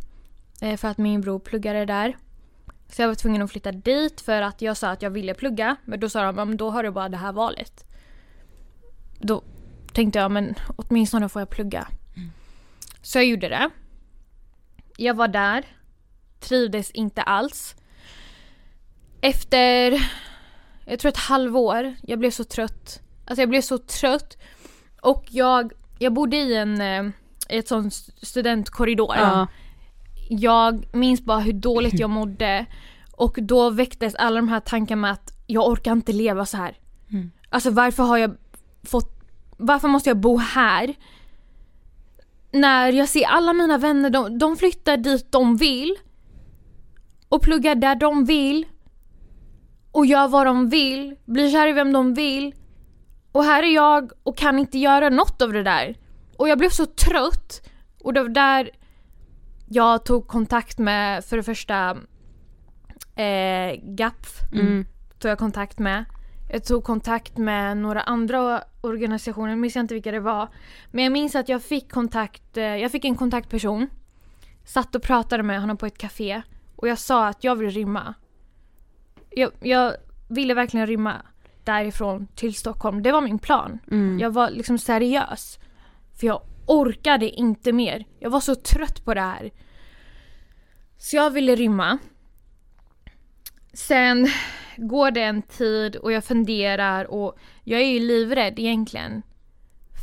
Eh, 0.62 0.78
för 0.78 0.88
att 0.88 0.98
min 0.98 1.22
bror 1.22 1.40
pluggade 1.40 1.86
där. 1.86 2.18
Så 2.90 3.02
jag 3.02 3.08
var 3.08 3.16
tvungen 3.16 3.42
att 3.42 3.52
flytta 3.52 3.72
dit 3.72 4.22
för 4.22 4.42
att 4.42 4.62
jag 4.62 4.78
sa 4.78 4.90
att 4.90 5.02
jag 5.02 5.10
ville 5.10 5.34
plugga. 5.34 5.76
Men 5.86 6.00
då 6.00 6.10
sa 6.10 6.24
de, 6.24 6.38
"Ja, 6.38 6.46
men 6.46 6.58
då 6.58 6.70
har 6.70 6.84
du 6.84 6.92
bara 6.92 7.10
det 7.10 7.18
här 7.18 7.32
valet. 7.34 7.86
Då 9.20 9.44
tänkte 9.94 10.20
jag, 10.20 10.32
men 10.32 10.56
åtminstone 10.76 11.30
får 11.30 11.42
jag 11.42 11.50
plugga. 11.50 11.88
Så 13.02 13.18
jag 13.18 13.26
gjorde 13.26 13.50
det. 13.50 13.70
Jag 14.98 15.14
var 15.14 15.28
där. 15.28 15.66
Trivdes 16.40 16.92
inte 16.92 17.22
alls. 17.22 17.76
Efter 19.22 20.10
jag 20.90 21.00
tror 21.00 21.10
ett 21.10 21.18
halvår. 21.18 21.96
Jag 22.02 22.20
blev 22.20 22.32
så 22.32 22.44
trött. 22.44 23.02
Alltså 23.26 23.42
jag 23.42 23.50
blev 23.50 23.62
så 23.62 23.78
trött. 23.78 24.38
Och 25.02 25.26
jag, 25.30 25.72
jag 26.00 26.14
bodde 26.14 26.38
i 26.38 26.56
en, 26.56 26.82
eh, 26.82 27.12
ett 27.50 27.68
sånt 27.68 27.94
studentkorridor. 28.22 29.16
Ja. 29.16 29.48
Jag 30.30 30.96
minns 30.96 31.22
bara 31.22 31.40
hur 31.40 31.54
dåligt 31.54 32.00
jag 32.00 32.10
mådde. 32.20 32.66
Och 33.12 33.38
då 33.42 33.70
väcktes 33.70 34.16
alla 34.16 34.36
de 34.36 34.50
här 34.50 34.60
tankarna 34.60 35.02
med 35.02 35.12
att 35.12 35.34
jag 35.48 35.68
orkar 35.68 35.92
inte 35.92 36.14
leva 36.14 36.46
så 36.46 36.58
här. 36.58 36.78
Mm. 37.10 37.32
Alltså 37.50 37.72
varför 37.72 38.04
har 38.04 38.18
jag 38.18 38.38
fått, 38.84 39.24
varför 39.58 39.88
måste 39.88 40.10
jag 40.10 40.18
bo 40.18 40.38
här? 40.38 40.96
När 42.52 42.92
jag 42.94 43.10
ser 43.10 43.26
alla 43.26 43.54
mina 43.54 43.78
vänner, 43.78 44.10
de, 44.10 44.40
de 44.40 44.58
flyttar 44.58 44.98
dit 44.98 45.32
de 45.32 45.58
vill. 45.58 45.96
Och 47.30 47.42
pluggar 47.42 47.76
där 47.76 47.96
de 47.96 48.26
vill. 48.26 48.66
Och 49.92 50.06
gör 50.06 50.28
vad 50.28 50.46
de 50.46 50.70
vill, 50.70 51.16
blir 51.26 51.52
kär 51.52 51.68
i 51.68 51.74
vem 51.74 51.94
de 51.94 52.14
vill. 52.14 52.54
Och 53.32 53.44
här 53.44 53.64
är 53.64 53.74
jag 53.74 54.12
och 54.24 54.38
kan 54.38 54.60
inte 54.60 54.78
göra 54.78 55.10
något 55.10 55.42
av 55.42 55.54
det 55.54 55.64
där. 55.64 55.96
Och 56.38 56.50
jag 56.50 56.58
blev 56.58 56.70
så 56.70 56.86
trött. 56.86 57.70
Och 58.04 58.14
det 58.14 58.22
var 58.22 58.30
där 58.30 58.70
jag 59.70 60.06
tog 60.06 60.28
kontakt 60.28 60.78
med, 60.78 61.26
för 61.26 61.38
det 61.38 61.44
första, 61.44 61.98
eh, 63.16 63.80
GAPF. 63.84 64.40
Mm. 64.54 64.86
Tog 65.20 65.32
jag 65.32 65.40
kontakt 65.40 65.80
med. 65.80 66.06
Jag 66.52 66.64
tog 66.64 66.84
kontakt 66.84 67.38
med 67.38 67.78
några 67.78 68.02
andra 68.02 68.64
organisationer, 68.82 69.50
jag 69.50 69.60
minns 69.60 69.76
inte 69.76 69.94
vilka 69.94 70.12
det 70.12 70.20
var. 70.20 70.48
Men 70.92 71.04
jag 71.04 71.12
minns 71.12 71.36
att 71.36 71.50
jag 71.50 71.64
fick 71.64 71.92
kontakt, 71.92 72.58
eh, 72.58 72.64
jag 72.64 72.92
fick 72.92 73.06
en 73.06 73.16
kontaktperson. 73.16 73.88
Satt 74.66 74.96
och 74.96 75.02
pratade 75.02 75.44
med 75.44 75.62
honom 75.62 75.78
på 75.78 75.86
ett 75.86 75.98
café. 75.98 76.42
Och 76.76 76.88
jag 76.88 77.00
sa 77.00 77.28
att 77.28 77.44
jag 77.44 77.56
vill 77.56 77.70
rymma. 77.70 78.14
Jag, 79.30 79.52
jag 79.60 79.96
ville 80.28 80.54
verkligen 80.54 80.88
rymma 80.88 81.22
därifrån 81.64 82.28
till 82.36 82.56
Stockholm. 82.56 83.04
Det 83.04 83.12
var 83.12 83.22
min 83.22 83.40
plan. 83.40 83.80
Mm. 83.92 84.20
Jag 84.20 84.32
var 84.32 84.50
liksom 84.50 84.78
seriös. 84.78 85.60
För 86.20 86.28
jag 86.28 86.42
orkade 86.66 87.30
inte 87.30 87.72
mer. 87.72 88.06
Jag 88.20 88.30
var 88.30 88.40
så 88.40 88.56
trött 88.56 89.06
på 89.06 89.14
det 89.14 89.22
här. 89.22 89.52
Så 90.98 91.16
jag 91.16 91.32
ville 91.32 91.56
rymma. 91.56 91.98
Sen 93.74 94.28
går 94.78 95.12
det 95.12 95.24
en 95.24 95.42
tid 95.42 95.96
och 95.96 96.12
jag 96.12 96.24
funderar 96.24 97.06
och 97.06 97.38
jag 97.64 97.82
är 97.82 97.86
ju 97.86 98.00
livrädd 98.00 98.60
egentligen. 98.60 99.22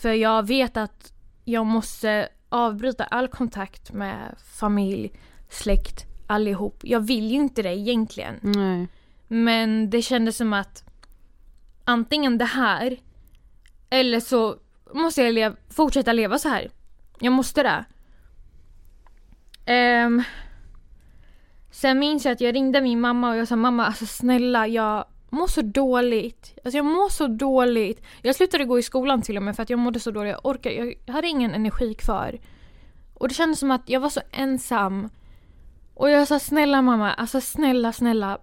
För 0.02 0.12
jag 0.12 0.46
vet 0.46 0.76
att 0.76 1.12
jag 1.44 1.66
måste 1.66 2.28
avbryta 2.48 3.04
all 3.04 3.28
kontakt 3.28 3.92
med 3.92 4.34
familj, 4.58 5.12
släkt, 5.48 6.06
allihop. 6.26 6.80
Jag 6.82 7.00
vill 7.00 7.30
ju 7.30 7.36
inte 7.36 7.62
det 7.62 7.76
egentligen. 7.76 8.34
Nej. 8.42 8.88
Men 9.28 9.90
det 9.90 10.02
kändes 10.02 10.36
som 10.36 10.52
att 10.52 10.84
antingen 11.84 12.38
det 12.38 12.44
här 12.44 12.96
eller 13.90 14.20
så 14.20 14.56
måste 14.94 15.22
jag 15.22 15.34
lev- 15.34 15.56
fortsätta 15.68 16.12
leva 16.12 16.38
så 16.38 16.48
här. 16.48 16.70
Jag 17.20 17.32
måste 17.32 17.62
det. 17.62 17.84
Um, 20.04 20.22
sen 21.70 21.98
minns 21.98 22.24
jag 22.24 22.32
att 22.32 22.40
jag 22.40 22.54
ringde 22.54 22.80
min 22.80 23.00
mamma 23.00 23.30
och 23.30 23.36
jag 23.36 23.48
sa 23.48 23.56
mamma 23.56 23.86
alltså 23.86 24.06
snälla 24.06 24.66
jag 24.66 25.04
mår 25.30 25.46
så 25.46 25.62
dåligt. 25.62 26.58
Alltså 26.64 26.76
jag 26.76 26.84
mår 26.84 27.08
så 27.08 27.26
dåligt. 27.26 28.02
Jag 28.22 28.36
slutade 28.36 28.64
gå 28.64 28.78
i 28.78 28.82
skolan 28.82 29.22
till 29.22 29.36
och 29.36 29.42
med 29.42 29.56
för 29.56 29.62
att 29.62 29.70
jag 29.70 29.78
mådde 29.78 30.00
så 30.00 30.10
dåligt. 30.10 30.30
Jag 30.30 30.46
orkade, 30.46 30.94
jag 31.04 31.14
hade 31.14 31.28
ingen 31.28 31.54
energi 31.54 31.94
kvar. 31.94 32.38
Och 33.14 33.28
det 33.28 33.34
kändes 33.34 33.58
som 33.58 33.70
att 33.70 33.88
jag 33.88 34.00
var 34.00 34.10
så 34.10 34.20
ensam. 34.32 35.08
Och 35.94 36.10
jag 36.10 36.28
sa 36.28 36.38
snälla 36.38 36.82
mamma, 36.82 37.12
alltså 37.12 37.40
snälla 37.40 37.92
snälla 37.92 38.38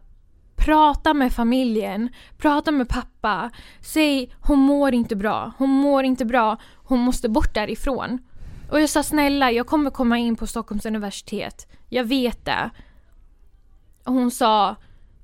Prata 0.63 1.13
med 1.13 1.33
familjen, 1.33 2.09
prata 2.37 2.71
med 2.71 2.89
pappa. 2.89 3.51
Säg 3.81 4.35
hon 4.39 4.59
mår 4.59 4.93
inte 4.93 5.15
bra, 5.15 5.51
hon 5.57 5.69
mår 5.69 6.03
inte 6.03 6.25
bra, 6.25 6.57
hon 6.75 6.99
måste 6.99 7.29
bort 7.29 7.53
därifrån. 7.53 8.19
Och 8.71 8.81
jag 8.81 8.89
sa 8.89 9.03
snälla, 9.03 9.51
jag 9.51 9.67
kommer 9.67 9.89
komma 9.89 10.17
in 10.17 10.35
på 10.35 10.47
Stockholms 10.47 10.85
universitet. 10.85 11.67
Jag 11.89 12.03
vet 12.03 12.45
det. 12.45 12.69
Och 14.03 14.13
hon 14.13 14.31
sa, 14.31 14.75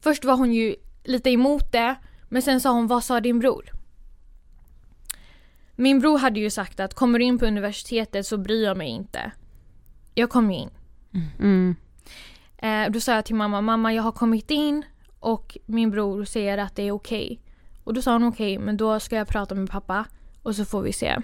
först 0.02 0.26
var 0.26 0.38
hon 0.38 0.54
ju 0.54 0.76
lite 1.04 1.30
emot 1.30 1.72
det, 1.72 1.96
men 2.30 2.42
sen 2.42 2.62
sa 2.62 2.72
hon 2.72 2.88
vad 2.88 3.04
sa 3.04 3.20
din 3.20 3.40
bror? 3.40 3.70
Min 5.76 6.00
bror 6.00 6.18
hade 6.18 6.40
ju 6.40 6.50
sagt 6.50 6.80
att 6.80 6.94
kommer 6.94 7.20
du 7.20 7.26
in 7.26 7.40
på 7.40 7.46
universitetet 7.46 8.26
så 8.26 8.38
bryr 8.38 8.64
jag 8.64 8.78
mig 8.78 8.90
inte. 8.90 9.32
Jag 10.14 10.30
kom 10.30 10.52
in. 10.52 10.70
Mm. 11.40 11.76
Eh, 12.58 12.92
då 12.92 13.00
sa 13.00 13.16
jag 13.16 13.26
till 13.26 13.36
mamma, 13.36 13.62
mamma 13.62 13.94
jag 13.94 14.04
har 14.04 14.12
kommit 14.12 14.52
in 14.52 14.84
och 15.20 15.58
min 15.66 15.92
bror 15.92 16.26
säger 16.26 16.58
att 16.58 16.76
det 16.76 16.84
är 16.84 16.92
okej. 16.92 17.40
Och 17.84 17.94
då 17.94 18.02
sa 18.02 18.14
hon 18.14 18.24
okej, 18.24 18.58
men 18.58 18.78
då 18.78 19.00
ska 19.00 19.16
jag 19.16 19.28
prata 19.28 19.56
med 19.56 19.70
pappa 19.70 20.06
och 20.44 20.56
så 20.56 20.66
får 20.66 20.82
vi 20.82 20.94
se. 20.94 21.18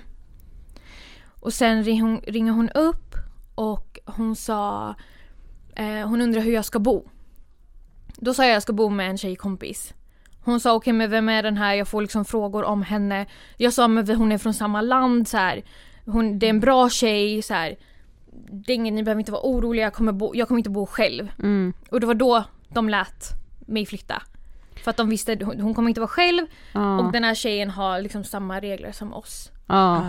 Och 1.40 1.54
sen 1.54 1.84
ringer 1.84 2.52
hon 2.52 2.70
upp 2.70 3.16
och 3.56 4.00
hon 4.06 4.36
sa, 4.36 4.96
eh, 5.76 6.08
hon 6.08 6.22
undrar 6.22 6.42
hur 6.42 6.54
jag 6.54 6.66
ska 6.66 6.80
bo. 6.80 7.10
Då 8.18 8.34
sa 8.34 8.46
jag 8.46 8.56
jag 8.56 8.62
ska 8.62 8.74
bo 8.74 8.90
med 8.90 9.10
en 9.10 9.18
tjejkompis. 9.18 9.94
Hon 10.44 10.60
sa 10.60 10.74
okej 10.74 10.94
men 10.94 11.10
vem 11.10 11.30
är 11.30 11.44
den 11.44 11.58
här? 11.58 11.74
Jag 11.74 11.88
får 11.88 12.02
liksom 12.02 12.26
frågor 12.26 12.64
om 12.64 12.82
henne. 12.82 13.26
Jag 13.58 13.74
sa 13.74 13.88
men 13.88 14.16
hon 14.16 14.32
är 14.32 14.38
från 14.38 14.54
samma 14.54 14.82
land 14.82 15.28
så 15.28 15.38
här. 15.38 15.64
Hon, 16.06 16.40
det 16.40 16.46
är 16.46 16.50
en 16.50 16.60
bra 16.60 16.90
tjej 16.90 17.42
så 17.42 17.54
här. 17.54 17.76
Det 18.52 18.74
är 18.74 18.76
ingen, 18.76 18.96
ni 18.96 19.04
behöver 19.04 19.20
inte 19.20 19.32
vara 19.32 19.42
oroliga, 19.46 19.84
jag 19.84 19.94
kommer, 19.94 20.12
bo, 20.12 20.32
jag 20.36 20.48
kommer 20.48 20.60
inte 20.60 20.70
bo 20.70 20.86
själv. 20.86 21.32
Mm. 21.40 21.74
Och 21.90 22.00
det 22.00 22.08
var 22.08 22.14
då 22.14 22.44
de 22.70 22.90
lät 22.90 23.45
mig 23.66 23.86
flytta. 23.86 24.22
För 24.84 24.92
att 24.92 24.98
de 24.98 25.10
visste 25.10 25.38
hon 25.46 25.62
hon 25.62 25.74
kommer 25.74 25.90
inte 25.90 26.02
vara 26.02 26.08
själv 26.08 26.46
Ja. 26.74 27.00
och 27.00 27.12
den 27.12 27.24
här 27.24 27.36
tjejen 27.36 27.70
har 27.70 28.02
liksom 28.02 28.24
samma 28.24 28.60
regler 28.60 28.92
som 28.92 29.14
oss. 29.14 29.52
Ja. 29.68 30.04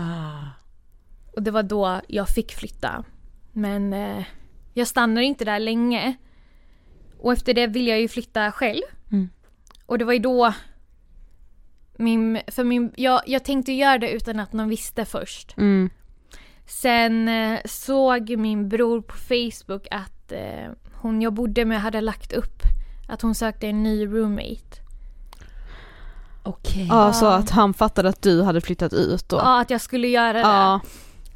Och 1.32 1.42
det 1.42 1.50
var 1.50 1.62
då 1.62 2.00
jag 2.09 2.28
fick 2.28 2.52
flytta. 2.54 3.04
Men 3.52 3.92
eh, 3.92 4.24
jag 4.74 4.86
stannar 4.86 5.22
inte 5.22 5.44
där 5.44 5.59
länge. 5.59 6.16
Och 7.18 7.32
efter 7.32 7.54
det 7.54 7.66
ville 7.66 7.90
jag 7.90 8.00
ju 8.00 8.09
flytta 8.09 8.52
själv. 8.52 8.82
Mm. 9.12 9.28
Och 9.86 9.98
det 9.98 10.04
var 10.04 10.12
ju 10.12 10.18
då 10.18 10.52
min, 11.96 12.40
för 12.48 12.64
min, 12.64 12.92
jag, 12.96 13.22
jag 13.26 13.44
tänkte 13.44 13.72
göra 13.72 13.98
det 13.98 14.11
utan 14.11 14.40
att 14.40 14.52
någon 14.52 14.68
visste 14.68 15.04
först. 15.04 15.57
Mm. 15.57 15.90
Sen 16.66 17.28
eh, 17.28 17.61
såg 17.64 18.36
min 18.38 18.68
bror 18.68 19.00
på 19.00 19.16
Facebook 19.16 19.86
att 19.90 20.32
eh, 20.32 20.70
hon 20.92 21.22
jag 21.22 21.32
bodde 21.32 21.64
med 21.64 21.80
hade 21.80 22.00
lagt 22.00 22.32
upp 22.32 22.62
att 23.07 23.22
hon 23.22 23.34
sökte 23.34 23.66
en 23.66 23.82
ny 23.82 24.07
roommate. 24.07 24.80
Okej. 26.42 26.86
Ja, 26.90 27.12
så 27.12 27.26
att 27.26 27.50
han 27.50 27.74
fattade 27.74 28.09
att 28.09 28.22
du 28.22 28.42
hade 28.42 28.61
flyttat 28.61 28.92
ut 28.92 29.28
då. 29.28 29.36
Ja, 29.36 29.61
att 29.61 29.70
jag 29.70 29.80
skulle 29.80 30.09
göra 30.09 30.32
det. 30.32 30.38
Ja. 30.38 30.80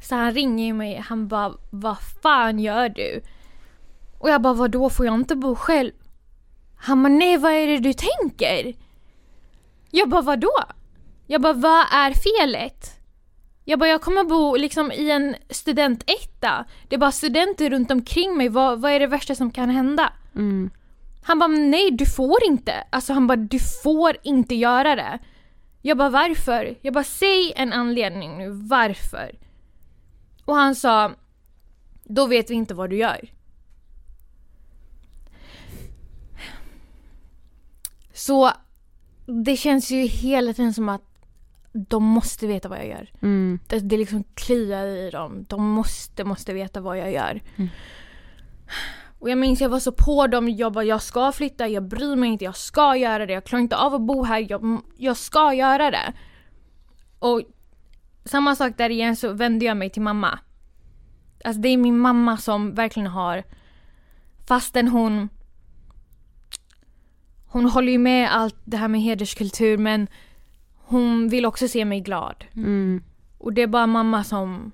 Så 0.01 0.15
han 0.15 0.31
ringer 0.31 0.65
ju 0.65 0.73
mig, 0.73 1.03
han 1.07 1.27
bara 1.27 1.53
vad 1.69 1.97
fan 2.23 2.59
gör 2.59 2.89
du? 2.89 3.23
Och 4.17 4.29
jag 4.29 4.41
bara 4.41 4.53
vadå 4.53 4.89
får 4.89 5.05
jag 5.05 5.15
inte 5.15 5.35
bo 5.35 5.55
själv? 5.55 5.91
Han 6.75 7.03
bara 7.03 7.09
nej 7.09 7.37
vad 7.37 7.51
är 7.51 7.67
det 7.67 7.77
du 7.77 7.93
tänker? 7.93 8.73
Jag 9.91 10.09
bara 10.09 10.21
vadå? 10.21 10.53
Jag 11.27 11.41
bara 11.41 11.53
vad 11.53 11.85
är 11.91 12.13
felet? 12.13 12.91
Jag 13.65 13.79
bara 13.79 13.89
jag 13.89 14.01
kommer 14.01 14.23
bo 14.23 14.55
liksom 14.55 14.91
i 14.91 15.11
en 15.11 15.35
studentetta. 15.49 16.65
Det 16.89 16.95
är 16.95 16.99
bara 16.99 17.11
studenter 17.11 17.69
runt 17.69 17.91
omkring 17.91 18.37
mig, 18.37 18.49
vad, 18.49 18.81
vad 18.81 18.91
är 18.91 18.99
det 18.99 19.07
värsta 19.07 19.35
som 19.35 19.51
kan 19.51 19.69
hända? 19.69 20.13
Mm. 20.35 20.69
Han 21.21 21.39
bara 21.39 21.47
nej 21.47 21.91
du 21.91 22.05
får 22.05 22.43
inte. 22.45 22.73
Alltså 22.89 23.13
han 23.13 23.27
bara 23.27 23.35
du 23.35 23.59
får 23.59 24.17
inte 24.23 24.55
göra 24.55 24.95
det. 24.95 25.19
Jag 25.81 25.97
bara 25.97 26.09
varför? 26.09 26.77
Jag 26.81 26.93
bara 26.93 27.03
säg 27.03 27.53
en 27.55 27.73
anledning 27.73 28.37
nu, 28.37 28.49
varför? 28.49 29.39
Och 30.45 30.55
han 30.55 30.75
sa 30.75 31.11
då 32.03 32.27
vet 32.27 32.49
vi 32.49 32.53
inte 32.53 32.73
vad 32.73 32.89
du 32.89 32.97
gör. 32.97 33.29
Så 38.13 38.51
det 39.25 39.57
känns 39.57 39.91
ju 39.91 40.01
hela 40.05 40.53
tiden 40.53 40.73
som 40.73 40.89
att 40.89 41.01
de 41.73 42.03
måste 42.03 42.47
veta 42.47 42.69
vad 42.69 42.79
jag 42.79 42.87
gör. 42.87 43.11
Mm. 43.21 43.59
Det, 43.67 43.79
det 43.79 43.97
liksom 43.97 44.23
kliar 44.33 44.85
i 44.85 45.09
dem. 45.09 45.45
De 45.49 45.69
måste, 45.69 46.23
måste 46.23 46.53
veta 46.53 46.81
vad 46.81 46.97
jag 46.97 47.11
gör. 47.11 47.41
Mm. 47.55 47.69
Och 49.21 49.29
jag 49.29 49.37
minns 49.37 49.61
jag 49.61 49.69
var 49.69 49.79
så 49.79 49.91
på 49.91 50.27
dem. 50.27 50.49
Jag 50.49 50.73
bara, 50.73 50.83
jag 50.83 51.01
ska 51.01 51.31
flytta, 51.31 51.67
jag 51.67 51.83
bryr 51.83 52.15
mig 52.15 52.29
inte, 52.29 52.45
jag 52.45 52.55
ska 52.55 52.95
göra 52.95 53.25
det. 53.25 53.33
Jag 53.33 53.43
klarar 53.43 53.61
inte 53.61 53.77
av 53.77 53.93
att 53.93 54.01
bo 54.01 54.23
här, 54.23 54.45
jag, 54.49 54.81
jag 54.97 55.17
ska 55.17 55.53
göra 55.53 55.91
det. 55.91 56.13
Och 57.19 57.41
samma 58.25 58.55
sak 58.55 58.77
där 58.77 58.89
igen 58.89 59.15
så 59.15 59.33
vände 59.33 59.65
jag 59.65 59.77
mig 59.77 59.89
till 59.89 60.01
mamma. 60.01 60.39
Alltså 61.45 61.61
det 61.61 61.69
är 61.69 61.77
min 61.77 61.99
mamma 61.99 62.37
som 62.37 62.73
verkligen 62.73 63.09
har, 63.09 63.43
fastän 64.47 64.87
hon 64.87 65.29
hon 67.45 67.65
håller 67.65 67.91
ju 67.91 67.97
med 67.97 68.35
allt 68.35 68.55
det 68.63 68.77
här 68.77 68.87
med 68.87 69.01
hederskultur 69.01 69.77
men 69.77 70.07
hon 70.75 71.29
vill 71.29 71.45
också 71.45 71.67
se 71.67 71.85
mig 71.85 71.99
glad. 71.99 72.45
Mm. 72.55 73.03
Och 73.37 73.53
det 73.53 73.61
är 73.61 73.67
bara 73.67 73.87
mamma 73.87 74.23
som 74.23 74.71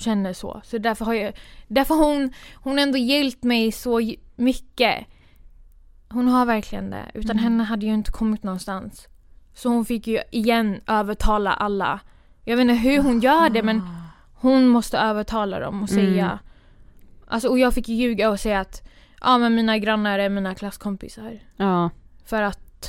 känner 0.00 0.32
så. 0.32 0.60
Så 0.64 0.78
därför 0.78 1.04
har 1.04 1.14
jag, 1.14 1.32
därför 1.68 1.94
har 1.94 2.04
hon, 2.14 2.32
hon 2.54 2.78
ändå 2.78 2.98
hjälpt 2.98 3.42
mig 3.44 3.72
så 3.72 4.00
mycket. 4.36 5.06
Hon 6.08 6.28
har 6.28 6.46
verkligen 6.46 6.90
det. 6.90 7.04
Utan 7.14 7.38
henne 7.38 7.64
hade 7.64 7.86
jag 7.86 7.94
inte 7.94 8.10
kommit 8.10 8.42
någonstans. 8.42 9.08
Så 9.54 9.68
hon 9.68 9.84
fick 9.84 10.06
ju 10.06 10.20
igen 10.30 10.80
övertala 10.86 11.52
alla. 11.52 12.00
Jag 12.44 12.56
vet 12.56 12.62
inte 12.62 12.74
hur 12.74 13.02
hon 13.02 13.20
gör 13.20 13.50
det 13.50 13.62
men 13.62 13.82
hon 14.34 14.68
måste 14.68 14.98
övertala 14.98 15.58
dem 15.60 15.82
och 15.82 15.88
säga. 15.88 16.24
Mm. 16.26 16.38
Alltså 17.26 17.48
och 17.48 17.58
jag 17.58 17.74
fick 17.74 17.88
ju 17.88 17.94
ljuga 17.94 18.30
och 18.30 18.40
säga 18.40 18.60
att 18.60 18.88
ja 19.20 19.38
men 19.38 19.54
mina 19.54 19.78
grannar 19.78 20.18
är 20.18 20.28
mina 20.28 20.54
klasskompisar. 20.54 21.38
Ja. 21.56 21.90
För 22.24 22.42
att 22.42 22.88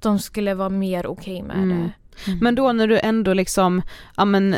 de 0.00 0.18
skulle 0.18 0.54
vara 0.54 0.68
mer 0.68 1.06
okej 1.06 1.42
med 1.42 1.56
Mm. 1.56 1.78
det. 1.82 1.92
Men 2.40 2.54
då 2.54 2.72
när 2.72 2.86
du 2.86 2.98
ändå 2.98 3.32
liksom, 3.32 3.82
ja 4.16 4.24
men 4.24 4.56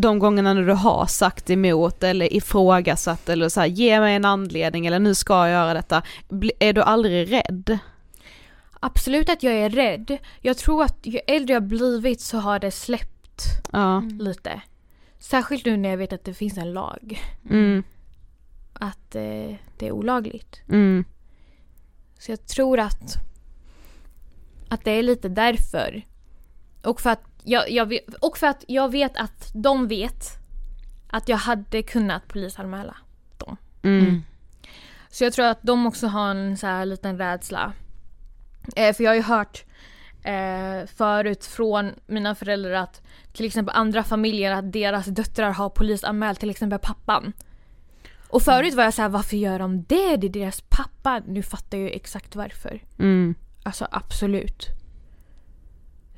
de 0.00 0.18
gångerna 0.18 0.54
när 0.54 0.62
du 0.62 0.72
har 0.72 1.06
sagt 1.06 1.50
emot 1.50 2.02
eller 2.02 2.32
ifrågasatt 2.32 3.28
eller 3.28 3.48
så 3.48 3.60
här, 3.60 3.66
ge 3.66 4.00
mig 4.00 4.14
en 4.14 4.24
anledning 4.24 4.86
eller 4.86 4.98
nu 4.98 5.14
ska 5.14 5.34
jag 5.34 5.50
göra 5.50 5.74
detta, 5.74 6.02
är 6.58 6.72
du 6.72 6.82
aldrig 6.82 7.32
rädd? 7.32 7.78
Absolut 8.80 9.28
att 9.28 9.42
jag 9.42 9.54
är 9.54 9.70
rädd. 9.70 10.18
Jag 10.40 10.56
tror 10.56 10.82
att 10.84 10.98
ju 11.02 11.18
äldre 11.26 11.54
jag 11.54 11.62
blivit 11.62 12.20
så 12.20 12.38
har 12.38 12.58
det 12.58 12.70
släppt 12.70 13.42
Ja. 13.72 14.00
lite. 14.00 14.62
Särskilt 15.18 15.64
nu 15.66 15.76
när 15.76 15.88
jag 15.88 15.96
vet 15.96 16.12
att 16.12 16.24
det 16.24 16.34
finns 16.34 16.58
en 16.58 16.72
lag. 16.72 17.20
Mm. 17.50 17.82
Att 18.72 19.14
eh, 19.14 19.54
det 19.78 19.86
är 19.86 19.90
olagligt. 19.92 20.60
Mm. 20.68 21.04
Så 22.18 22.32
jag 22.32 22.46
tror 22.46 22.78
att, 22.78 23.16
att 24.68 24.84
det 24.84 24.90
är 24.90 25.02
lite 25.02 25.28
därför. 25.28 26.06
Och 26.84 27.00
för, 27.00 27.10
att 27.10 27.27
jag, 27.48 27.70
jag 27.70 27.86
vet, 27.86 28.14
och 28.14 28.38
för 28.38 28.46
att 28.46 28.64
jag 28.68 28.92
vet 28.92 29.16
att 29.16 29.50
de 29.54 29.88
vet 29.88 30.24
att 31.06 31.28
jag 31.28 31.36
hade 31.36 31.82
kunnat 31.82 32.28
polisanmäla 32.28 32.96
dem. 33.38 33.56
Mm. 33.82 34.22
Så 35.08 35.24
jag 35.24 35.32
tror 35.32 35.46
att 35.46 35.58
de 35.62 35.86
också 35.86 36.06
har 36.06 36.30
en 36.30 36.56
så 36.56 36.66
här 36.66 36.86
liten 36.86 37.18
rädsla. 37.18 37.72
Eh, 38.76 38.94
för 38.94 39.04
jag 39.04 39.10
har 39.10 39.16
ju 39.16 39.22
hört 39.22 39.64
eh, 40.22 40.86
förut 40.96 41.44
från 41.44 41.92
mina 42.06 42.34
föräldrar 42.34 42.72
att 42.72 43.02
till 43.32 43.46
exempel 43.46 43.74
andra 43.76 44.04
familjer 44.04 44.52
att 44.52 44.72
deras 44.72 45.06
döttrar 45.06 45.50
har 45.50 45.68
polisanmält 45.68 46.40
till 46.40 46.50
exempel 46.50 46.78
pappan. 46.78 47.32
Och 48.28 48.42
förut 48.42 48.74
var 48.74 48.84
jag 48.84 48.94
så 48.94 49.02
här, 49.02 49.08
varför 49.08 49.36
gör 49.36 49.58
de 49.58 49.82
det? 49.82 50.16
Det 50.16 50.26
är 50.26 50.28
deras 50.28 50.60
pappa. 50.60 51.22
Nu 51.26 51.42
fattar 51.42 51.78
jag 51.78 51.84
ju 51.84 51.90
exakt 51.90 52.36
varför. 52.36 52.82
Mm. 52.98 53.34
Alltså 53.62 53.88
absolut. 53.90 54.68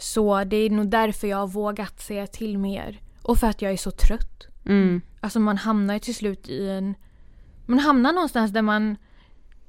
Så 0.01 0.45
det 0.45 0.57
är 0.57 0.71
nog 0.71 0.89
därför 0.89 1.27
jag 1.27 1.37
har 1.37 1.47
vågat 1.47 2.01
säga 2.01 2.27
till 2.27 2.59
mer. 2.59 3.01
Och 3.23 3.39
för 3.39 3.47
att 3.47 3.63
jag 3.63 3.73
är 3.73 3.77
så 3.77 3.91
trött. 3.91 4.47
Mm. 4.67 5.01
Alltså 5.21 5.41
man 5.41 5.57
hamnar 5.57 5.99
till 5.99 6.15
slut 6.15 6.49
i 6.49 6.69
en... 6.69 6.95
Man 7.67 7.79
hamnar 7.79 8.13
någonstans 8.13 8.53
där 8.53 8.63
man... 8.63 8.97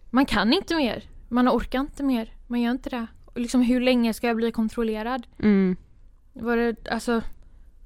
Man 0.09 0.25
kan 0.25 0.53
inte 0.53 0.75
mer. 0.75 1.03
Man 1.29 1.49
orkar 1.49 1.79
inte 1.79 2.03
mer. 2.03 2.33
Man 2.47 2.61
gör 2.61 2.71
inte 2.71 2.89
det. 2.89 3.07
Och 3.25 3.39
liksom 3.39 3.61
hur 3.61 3.81
länge 3.81 4.13
ska 4.13 4.27
jag 4.27 4.35
bli 4.35 4.51
kontrollerad? 4.51 5.27
Mm. 5.39 5.75
Var 6.33 6.57
det, 6.57 6.87
alltså... 6.91 7.21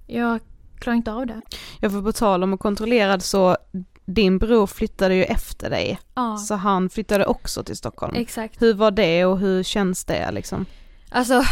Jag 0.08 0.40
klarar 0.80 0.98
inte 0.98 1.14
av 1.14 1.28
det. 1.28 1.42
Jag 1.80 1.92
får 1.92 2.02
på 2.02 2.12
tal 2.12 2.44
om 2.44 2.54
att 2.54 2.60
kontrollerad 2.60 3.24
så 3.24 3.58
din 4.06 4.38
bror 4.38 4.68
flyttade 4.68 5.16
ju 5.16 5.24
efter 5.24 5.70
dig. 5.70 6.00
Ja. 6.16 6.38
Så 6.38 6.56
han 6.56 6.90
flyttade 6.90 7.26
också 7.26 7.64
till 7.64 7.78
Stockholm. 7.78 8.16
Exakt. 8.16 8.62
Hur 8.62 8.74
var 8.74 8.92
det 8.92 9.26
och 9.26 9.40
hur 9.40 9.64
känns 9.64 10.06
det 10.06 10.32
liksom? 10.32 10.66
Alltså, 11.10 11.44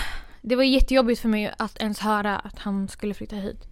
det 0.44 0.56
var 0.56 0.64
jättejobbigt 0.64 1.22
för 1.22 1.30
mig 1.30 1.54
att 1.58 1.78
ens 1.78 2.00
höra 2.00 2.40
att 2.40 2.60
han 2.60 2.88
skulle 2.88 3.14
flytta 3.14 3.36
hit. 3.36 3.68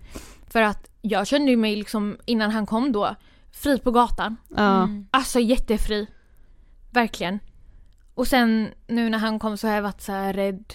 För 0.48 0.62
att 0.62 0.90
jag 1.02 1.28
kände 1.28 1.52
ju 1.52 1.58
mig 1.58 1.76
liksom 1.76 2.18
innan 2.26 2.52
han 2.52 2.66
kom 2.66 2.92
då 2.92 3.16
fri 3.52 3.80
på 3.80 3.92
gatan. 3.92 4.38
Ja. 4.56 4.90
Alltså 5.12 5.40
jättefri. 5.40 6.08
Verkligen. 6.92 7.40
Och 8.14 8.28
sen 8.28 8.70
nu 8.88 9.10
när 9.10 9.18
han 9.18 9.40
kom 9.40 9.58
så 9.58 9.68
har 9.68 9.76
jag 9.76 9.82
varit 9.82 10.02
så 10.02 10.12
här 10.12 10.34
rädd 10.34 10.74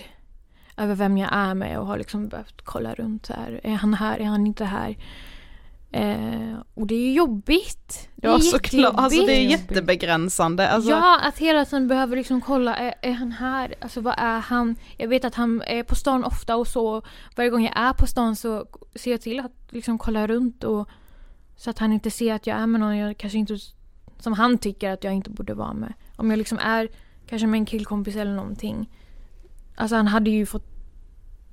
över 0.77 0.95
vem 0.95 1.19
jag 1.19 1.31
är 1.33 1.55
med 1.55 1.79
och 1.79 1.87
har 1.87 1.99
liksom 1.99 2.29
behövt 2.29 2.63
kolla 2.63 2.95
runt 2.95 3.27
så 3.27 3.33
här. 3.33 3.61
Är 3.63 3.75
han 3.75 3.95
här? 3.95 4.19
Är 4.21 4.25
han 4.25 4.47
inte 4.47 4.65
här? 4.65 4.97
Eh, 5.91 6.59
och 6.75 6.87
det 6.87 6.95
är 6.95 7.01
ju 7.01 7.13
jobbigt. 7.13 8.09
Det 8.15 8.29
Ja 8.29 8.41
såklart, 8.41 8.95
alltså 8.97 9.23
det 9.23 9.33
är 9.33 9.51
jättebegränsande. 9.51 10.69
Alltså, 10.69 10.91
Ja, 10.91 11.21
att 11.23 11.39
hela 11.39 11.65
tiden 11.65 11.89
behöver 11.89 12.17
liksom 12.17 12.41
kolla, 12.41 12.77
är, 12.77 12.95
är 13.03 13.13
han 13.13 13.33
här? 13.33 13.75
Alltså 13.81 14.01
vad 14.01 14.15
är 14.19 14.41
han? 14.41 14.77
Jag 14.97 15.09
vet 15.09 15.25
att 15.25 15.35
han 15.35 15.63
är 15.63 15.83
på 15.83 15.95
stan 15.95 16.25
ofta 16.25 16.57
och 16.57 16.69
så 16.69 17.03
varje 17.37 17.51
gång 17.51 17.65
jag 17.65 17.79
är 17.79 17.93
på 17.93 18.07
stan 18.07 18.37
så 18.37 18.67
ser 18.95 19.11
jag 19.11 19.21
till 19.21 19.41
att 19.41 19.53
liksom 19.71 19.99
kolla 19.99 20.27
runt 20.27 20.65
och 20.65 20.89
så 21.57 21.71
att 21.71 21.79
han 21.79 21.93
inte 21.93 22.11
ser 22.11 22.35
att 22.35 22.47
jag 22.47 22.59
är 22.59 22.67
med 22.67 22.81
någon 22.81 22.97
jag 22.97 23.19
kanske 23.19 23.39
inte, 23.39 23.59
som 24.19 24.33
han 24.33 24.59
tycker 24.59 24.91
att 24.91 25.05
jag 25.05 25.15
inte 25.15 25.31
borde 25.31 25.55
vara 25.55 25.73
med. 25.75 25.93
Om 26.17 26.31
jag 26.31 26.39
liksom 26.39 26.59
är 26.59 26.89
kanske 27.27 27.47
med 27.47 27.59
en 27.59 27.67
killkompis 27.67 28.17
eller 28.17 28.35
någonting. 28.35 28.91
Alltså 29.77 29.97
han 29.97 30.07
hade 30.07 30.31
ju 30.31 30.47
fått 30.47 30.67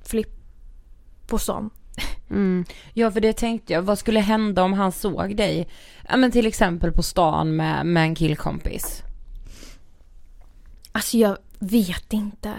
flipp 0.06 0.30
på 1.28 1.38
stan. 1.40 1.70
Mm. 2.30 2.66
Ja 2.94 3.12
för 3.12 3.22
det 3.22 3.34
tänkte 3.34 3.74
jag, 3.74 3.82
vad 3.82 4.00
skulle 4.00 4.20
hända 4.20 4.64
om 4.64 4.74
han 4.74 4.92
såg 4.92 5.36
dig, 5.36 5.68
ja 6.10 6.18
men 6.18 6.32
till 6.32 6.46
exempel 6.46 6.92
på 6.92 7.04
stan 7.04 7.56
med, 7.56 7.86
med 7.86 8.04
en 8.04 8.16
killkompis? 8.16 9.04
Alltså 10.92 11.18
jag 11.18 11.38
vet 11.60 12.14
inte. 12.14 12.54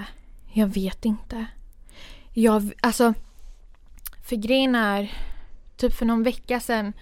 Jag 0.53 0.67
vet 0.67 1.05
inte. 1.05 1.47
Jag, 2.33 2.73
alltså, 2.81 3.15
för 4.23 4.37
grejen 4.37 4.75
är, 4.75 5.13
typ 5.77 5.95
för 5.95 6.07
någon 6.07 6.23
vecka 6.23 6.61
sedan 6.61 6.93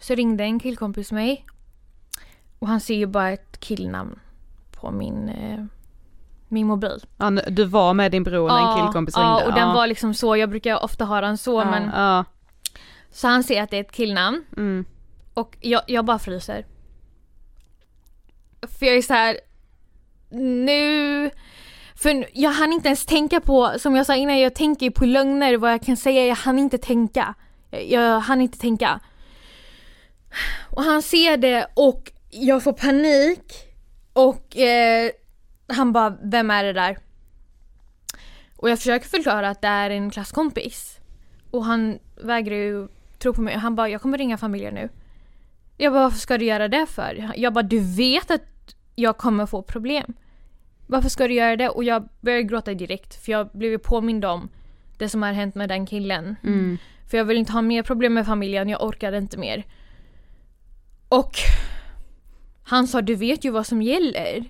så 0.00 0.14
ringde 0.14 0.44
en 0.44 0.60
killkompis 0.60 1.12
mig. 1.12 1.44
Och 2.58 2.68
han 2.68 2.80
ser 2.80 2.94
ju 2.94 3.06
bara 3.06 3.30
ett 3.30 3.60
killnamn 3.60 4.18
på 4.70 4.90
min, 4.90 5.28
eh, 5.28 5.64
min 6.48 6.66
mobil. 6.66 7.04
Ja, 7.18 7.30
du 7.30 7.64
var 7.64 7.94
med 7.94 8.12
din 8.12 8.22
bror 8.22 8.48
när 8.48 8.70
en 8.70 8.82
killkompis 8.82 9.16
ringde? 9.16 9.30
Ja, 9.30 9.46
och 9.46 9.54
den 9.54 9.68
var 9.68 9.86
liksom 9.86 10.14
så, 10.14 10.36
jag 10.36 10.50
brukar 10.50 10.84
ofta 10.84 11.04
ha 11.04 11.20
den 11.20 11.38
så 11.38 11.60
Ja. 11.60 11.64
men 11.64 11.90
Ja. 11.94 12.24
Så 13.10 13.28
han 13.28 13.42
ser 13.44 13.62
att 13.62 13.70
det 13.70 13.76
är 13.76 13.80
ett 13.80 13.92
killnamn. 13.92 14.44
Mm. 14.56 14.84
Och 15.34 15.56
jag, 15.60 15.82
jag 15.86 16.04
bara 16.04 16.18
fryser. 16.18 16.66
För 18.78 18.86
jag 18.86 18.96
är 18.96 19.02
så 19.02 19.14
här. 19.14 19.40
Nu... 20.30 21.30
För 21.94 22.26
jag 22.32 22.50
hann 22.50 22.72
inte 22.72 22.88
ens 22.88 23.06
tänka 23.06 23.40
på, 23.40 23.72
som 23.78 23.96
jag 23.96 24.06
sa 24.06 24.14
innan, 24.14 24.40
jag 24.40 24.54
tänker 24.54 24.90
på 24.90 25.04
lögner, 25.04 25.56
vad 25.56 25.72
jag 25.72 25.82
kan 25.82 25.96
säga, 25.96 26.26
jag 26.26 26.34
hann 26.36 26.58
inte 26.58 26.78
tänka. 26.78 27.34
Jag, 27.70 27.84
jag 27.84 28.20
hann 28.20 28.40
inte 28.40 28.58
tänka. 28.58 29.00
Och 30.70 30.82
han 30.82 31.02
ser 31.02 31.36
det 31.36 31.66
och 31.74 32.12
jag 32.30 32.62
får 32.62 32.72
panik. 32.72 33.52
Och 34.12 34.56
eh, 34.56 35.10
han 35.66 35.92
bara, 35.92 36.16
vem 36.22 36.50
är 36.50 36.64
det 36.64 36.72
där? 36.72 36.98
Och 38.56 38.70
jag 38.70 38.78
försöker 38.78 39.08
förklara 39.08 39.48
att 39.48 39.62
det 39.62 39.68
är 39.68 39.90
en 39.90 40.10
klasskompis. 40.10 40.98
Och 41.50 41.64
han 41.64 41.98
vägrar 42.16 42.56
ju 42.56 42.88
tro 43.18 43.32
på 43.32 43.40
mig. 43.40 43.54
Han 43.54 43.74
bara, 43.74 43.88
jag 43.88 44.02
kommer 44.02 44.18
ringa 44.18 44.38
familjen 44.38 44.74
nu. 44.74 44.88
Jag 45.76 45.92
bara, 45.92 46.02
varför 46.02 46.18
ska 46.18 46.38
du 46.38 46.44
göra 46.44 46.68
det 46.68 46.86
för? 46.86 47.32
Jag 47.36 47.52
bara, 47.52 47.62
du 47.62 47.96
vet 47.96 48.30
att 48.30 48.42
jag 48.94 49.16
kommer 49.16 49.46
få 49.46 49.62
problem. 49.62 50.14
Varför 50.86 51.08
ska 51.08 51.28
du 51.28 51.34
göra 51.34 51.56
det? 51.56 51.68
Och 51.68 51.84
jag 51.84 52.08
började 52.20 52.42
gråta 52.42 52.74
direkt 52.74 53.24
för 53.24 53.32
jag 53.32 53.50
blev 53.52 53.70
ju 53.70 53.78
påmind 53.78 54.24
om 54.24 54.48
det 54.98 55.08
som 55.08 55.22
har 55.22 55.32
hänt 55.32 55.54
med 55.54 55.68
den 55.68 55.86
killen. 55.86 56.36
Mm. 56.44 56.78
För 57.10 57.18
jag 57.18 57.24
vill 57.24 57.36
inte 57.36 57.52
ha 57.52 57.62
mer 57.62 57.82
problem 57.82 58.14
med 58.14 58.26
familjen, 58.26 58.68
jag 58.68 58.82
orkade 58.82 59.18
inte 59.18 59.38
mer. 59.38 59.66
Och 61.08 61.36
han 62.64 62.86
sa, 62.86 63.02
du 63.02 63.14
vet 63.14 63.44
ju 63.44 63.50
vad 63.50 63.66
som 63.66 63.82
gäller. 63.82 64.44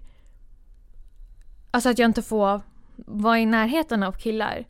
Alltså 1.76 1.88
att 1.88 1.98
jag 1.98 2.08
inte 2.08 2.22
får 2.22 2.60
vara 2.96 3.38
i 3.38 3.46
närheten 3.46 4.02
av 4.02 4.12
killar. 4.12 4.64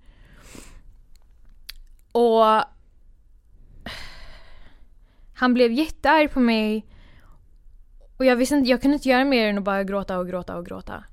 Och 2.13 2.65
han 5.35 5.55
blev 5.55 5.73
jättearg 5.73 6.33
på 6.33 6.41
mig. 6.41 6.87
Och 8.17 8.25
jag 8.25 8.37
visste 8.37 8.55
inte, 8.55 8.71
jag 8.71 8.83
kunde 8.83 8.95
inte 8.95 9.09
göra 9.09 9.25
mer 9.25 9.49
än 9.49 9.59
att 9.59 9.65
bara 9.65 9.85
gråta 9.85 10.19
och 10.19 10.27
gråta 10.27 10.57
och 10.57 10.67
gråta. 10.67 11.05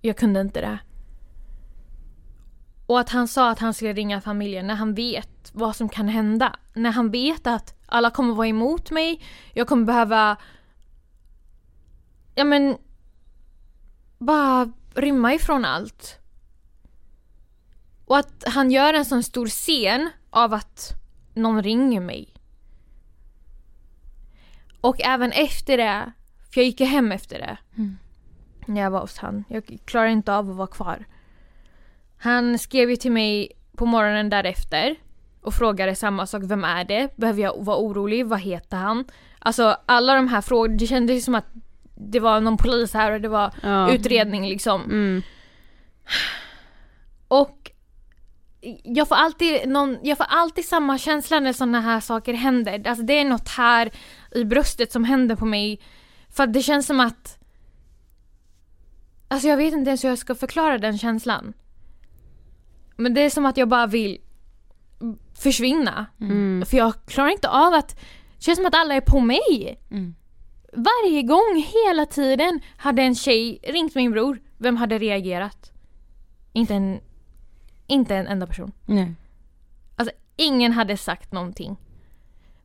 Jag 0.00 0.16
kunde 0.16 0.40
inte 0.40 0.60
det. 0.60 0.78
Och 2.86 3.00
att 3.00 3.08
han 3.08 3.28
sa 3.28 3.50
att 3.50 3.58
han 3.58 3.74
skulle 3.74 3.92
ringa 3.92 4.20
familjen 4.20 4.66
när 4.66 4.74
han 4.74 4.94
vet 4.94 5.50
vad 5.52 5.76
som 5.76 5.88
kan 5.88 6.08
hända. 6.08 6.56
När 6.74 6.90
han 6.90 7.10
vet 7.10 7.46
att 7.46 7.74
alla 7.86 8.10
kommer 8.10 8.34
vara 8.34 8.48
emot 8.48 8.90
mig, 8.90 9.22
jag 9.52 9.68
kommer 9.68 9.84
behöva... 9.84 10.36
Ja 12.34 12.44
men... 12.44 12.76
Bara 14.18 14.72
rymma 14.94 15.34
ifrån 15.34 15.64
allt. 15.64 16.18
Och 18.04 18.18
att 18.18 18.44
han 18.46 18.70
gör 18.70 18.94
en 18.94 19.04
sån 19.04 19.22
stor 19.22 19.46
scen 19.46 20.10
av 20.30 20.54
att 20.54 20.92
någon 21.34 21.62
ringer 21.62 22.00
mig. 22.00 22.34
Och 24.80 25.00
även 25.00 25.32
efter 25.32 25.76
det, 25.76 26.12
för 26.52 26.60
jag 26.60 26.66
gick 26.66 26.80
ju 26.80 26.86
hem 26.86 27.12
efter 27.12 27.38
det. 27.38 27.58
När 28.66 28.80
jag 28.80 28.90
var 28.90 29.00
hos 29.00 29.18
han. 29.18 29.44
Jag 29.48 29.78
klarade 29.84 30.12
inte 30.12 30.34
av 30.34 30.50
att 30.50 30.56
vara 30.56 30.66
kvar. 30.66 31.04
Han 32.16 32.58
skrev 32.58 32.90
ju 32.90 32.96
till 32.96 33.12
mig 33.12 33.52
på 33.76 33.86
morgonen 33.86 34.30
därefter 34.30 34.96
och 35.40 35.54
frågade 35.54 35.94
samma 35.94 36.26
sak. 36.26 36.42
Vem 36.44 36.64
är 36.64 36.84
det? 36.84 37.16
Behöver 37.16 37.42
jag 37.42 37.64
vara 37.64 37.76
orolig? 37.76 38.26
Vad 38.26 38.40
heter 38.40 38.76
han? 38.76 39.04
Alltså 39.38 39.76
alla 39.86 40.14
de 40.14 40.28
här 40.28 40.40
frågorna, 40.40 40.76
det 40.76 40.86
kändes 40.86 41.24
som 41.24 41.34
att 41.34 41.46
det 41.94 42.20
var 42.20 42.40
någon 42.40 42.56
polis 42.56 42.94
här 42.94 43.12
och 43.12 43.20
det 43.20 43.28
var 43.28 43.52
Ja. 43.62 43.92
utredning 43.92 44.48
liksom. 44.48 44.84
Mm. 44.84 45.22
Och 47.28 47.70
jag 48.84 49.08
får 49.08 49.14
alltid 49.14 49.68
någon, 49.68 49.98
jag 50.02 50.18
får 50.18 50.26
alltid 50.28 50.64
samma 50.64 50.98
känsla 50.98 51.40
när 51.40 51.52
sådana 51.52 51.80
här 51.80 52.00
saker 52.00 52.34
händer. 52.34 52.88
Alltså 52.88 53.04
det 53.04 53.12
är 53.18 53.24
något 53.24 53.48
här 53.48 53.90
i 54.34 54.44
bröstet 54.44 54.92
som 54.92 55.04
händer 55.04 55.36
på 55.36 55.44
mig. 55.44 55.80
För 56.28 56.46
det 56.46 56.62
känns 56.62 56.86
som 56.86 57.00
att 57.00 57.38
Alltså 59.28 59.48
jag 59.48 59.56
vet 59.56 59.74
inte 59.74 59.90
ens 59.90 60.04
hur 60.04 60.08
jag 60.08 60.18
ska 60.18 60.34
förklara 60.34 60.78
den 60.78 60.98
känslan. 60.98 61.52
Men 62.96 63.14
det 63.14 63.20
är 63.20 63.30
som 63.30 63.46
att 63.46 63.56
jag 63.56 63.68
bara 63.68 63.86
vill 63.86 64.18
försvinna. 65.34 66.06
Mm. 66.20 66.66
För 66.66 66.76
jag 66.76 66.94
klarar 67.06 67.28
inte 67.28 67.48
av 67.48 67.74
att, 67.74 67.88
det 68.36 68.44
känns 68.44 68.56
som 68.56 68.66
att 68.66 68.74
alla 68.74 68.94
är 68.94 69.00
på 69.00 69.20
mig. 69.20 69.78
Mm. 69.90 70.14
Varje 70.72 71.22
gång, 71.22 71.64
hela 71.86 72.06
tiden, 72.06 72.60
hade 72.76 73.02
en 73.02 73.14
tjej 73.14 73.58
ringt 73.62 73.94
min 73.94 74.10
bror, 74.10 74.40
vem 74.58 74.76
hade 74.76 74.98
reagerat? 74.98 75.72
Inte 76.52 76.74
en, 76.74 77.00
inte 77.86 78.16
en 78.16 78.26
enda 78.26 78.46
person. 78.46 78.72
Nej. 78.86 79.14
Alltså 79.96 80.14
ingen 80.36 80.72
hade 80.72 80.96
sagt 80.96 81.32
någonting. 81.32 81.76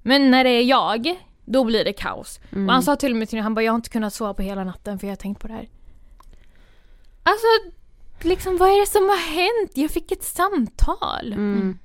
Men 0.02 0.32
när 0.32 0.44
det 0.44 0.50
är 0.50 0.64
jag, 0.64 1.16
då 1.46 1.64
blir 1.64 1.86
det 1.86 1.94
kaos. 1.94 2.40
Mm. 2.52 2.68
Och 2.68 2.74
han 2.74 2.84
sa 2.84 2.96
till 2.96 3.16
mig 3.16 3.28
till 3.28 3.38
mig, 3.38 3.44
han 3.44 3.56
bara 3.56 3.62
jag 3.62 3.72
har 3.72 3.76
inte 3.76 3.90
kunnat 3.90 4.14
sova 4.14 4.34
på 4.34 4.42
hela 4.42 4.64
natten 4.64 5.00
för 5.00 5.08
jag 5.08 5.12
har 5.12 5.18
tänkt 5.18 5.42
på 5.42 5.48
det 5.48 5.54
här. 5.54 5.70
Alltså, 7.24 7.48
liksom 8.22 8.58
vad 8.58 8.70
är 8.70 8.80
det 8.80 8.92
som 8.92 9.04
har 9.04 9.34
hänt? 9.36 9.72
Jag 9.74 9.92
fick 9.92 10.12
ett 10.12 10.24
samtal. 10.24 11.34
Mm. 11.34 11.80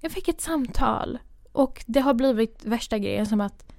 Jag 0.00 0.12
fick 0.12 0.28
ett 0.28 0.40
samtal. 0.40 1.18
Och 1.52 1.84
det 1.86 2.00
har 2.00 2.14
blivit 2.14 2.64
värsta 2.64 2.98
grejen 2.98 3.26
som 3.26 3.40
att 3.40 3.72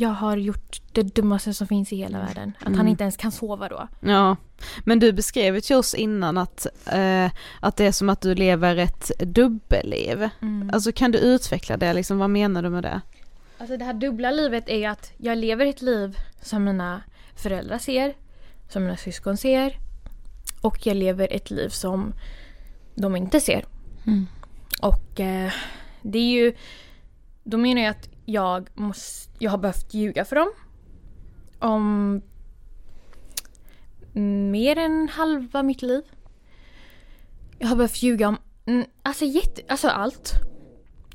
jag 0.00 0.08
har 0.08 0.36
gjort 0.36 0.80
det 0.92 1.02
dummaste 1.02 1.54
som 1.54 1.66
finns 1.66 1.92
i 1.92 1.96
hela 1.96 2.18
världen. 2.18 2.52
Att 2.58 2.64
han 2.64 2.74
Mm. 2.74 2.88
inte 2.88 3.02
ens 3.04 3.16
kan 3.16 3.32
sova 3.32 3.68
då. 3.68 3.88
Ja, 4.00 4.36
men 4.84 4.98
du 4.98 5.12
beskrev 5.12 5.54
ju 5.54 5.60
till 5.60 5.76
oss 5.76 5.94
innan 5.94 6.38
att, 6.38 6.66
eh, 6.92 7.30
att 7.60 7.76
det 7.76 7.86
är 7.86 7.92
som 7.92 8.08
att 8.08 8.20
du 8.20 8.34
lever 8.34 8.76
ett 8.76 9.10
dubbelliv. 9.18 10.28
Mm. 10.42 10.70
Alltså 10.72 10.92
kan 10.92 11.10
du 11.12 11.18
utveckla 11.18 11.76
det, 11.76 11.92
liksom, 11.92 12.18
vad 12.18 12.30
menar 12.30 12.62
du 12.62 12.70
med 12.70 12.82
det? 12.82 13.00
Alltså 13.58 13.76
det 13.76 13.84
här 13.84 13.94
dubbla 13.94 14.30
livet 14.30 14.68
är 14.68 14.76
ju 14.78 14.84
att 14.84 15.12
jag 15.16 15.38
lever 15.38 15.66
ett 15.66 15.82
liv 15.82 16.16
som 16.42 16.64
mina 16.64 17.02
föräldrar 17.36 17.78
ser, 17.78 18.14
som 18.68 18.82
mina 18.84 18.96
syskon 18.96 19.36
ser 19.36 19.78
och 20.60 20.86
jag 20.86 20.96
lever 20.96 21.28
ett 21.32 21.50
liv 21.50 21.68
som 21.68 22.12
de 22.94 23.16
inte 23.16 23.40
ser. 23.40 23.64
Mm. 24.06 24.26
Och 24.82 25.20
eh, 25.20 25.52
det 26.02 26.18
är 26.18 26.30
ju, 26.30 26.54
då 27.44 27.56
menar 27.58 27.82
jag 27.82 27.90
att 27.90 28.08
jag, 28.28 28.68
måste, 28.74 29.32
jag 29.38 29.50
har 29.50 29.58
behövt 29.58 29.94
ljuga 29.94 30.24
för 30.24 30.36
dem 30.36 30.52
om 31.58 32.22
mer 34.50 34.78
än 34.78 35.08
halva 35.08 35.62
mitt 35.62 35.82
liv. 35.82 36.02
Jag 37.58 37.68
har 37.68 37.76
behövt 37.76 38.02
ljuga 38.02 38.28
om 38.28 38.36
mm, 38.66 38.86
alltså, 39.02 39.24
jätte, 39.24 39.62
alltså 39.68 39.88
allt. 39.88 40.32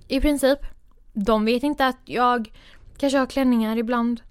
I 0.08 0.22
princip. 0.22 0.60
De 1.14 1.46
vet 1.46 1.64
inte 1.64 1.88
att 1.88 2.00
jag 2.06 2.52
kanske 2.98 3.20
har 3.20 3.26
klänningar 3.26 3.78
ibland. 3.78 4.22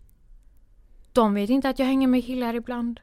De 1.13 1.35
vet 1.35 1.51
inte 1.51 1.69
att 1.69 1.79
jag 1.79 1.87
hänger 1.87 2.09
med 2.09 2.25
killar 2.25 2.55
ibland. 2.55 3.01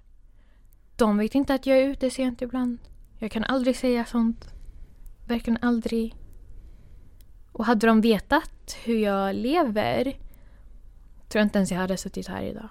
De 0.96 1.18
vet 1.18 1.36
inte 1.36 1.54
att 1.54 1.66
jag 1.66 1.78
är 1.78 1.88
ute 1.88 2.10
sent 2.10 2.42
ibland. 2.42 2.78
Jag 3.20 3.32
kan 3.32 3.44
aldrig 3.44 3.76
säga 3.78 4.06
sånt. 4.06 4.54
Verkligen 5.28 5.60
aldrig. 5.62 6.18
Och 7.60 7.66
hade 7.66 7.88
de 7.88 8.01
vetat 8.01 8.78
hur 8.84 8.99
jag 8.99 9.36
lever 9.36 10.03
tror 11.28 11.39
jag 11.39 11.45
inte 11.45 11.60
ens 11.60 11.72
jag 11.72 11.78
hade 11.80 11.97
suttit 11.97 12.28
här 12.28 12.41
idag. 12.43 12.70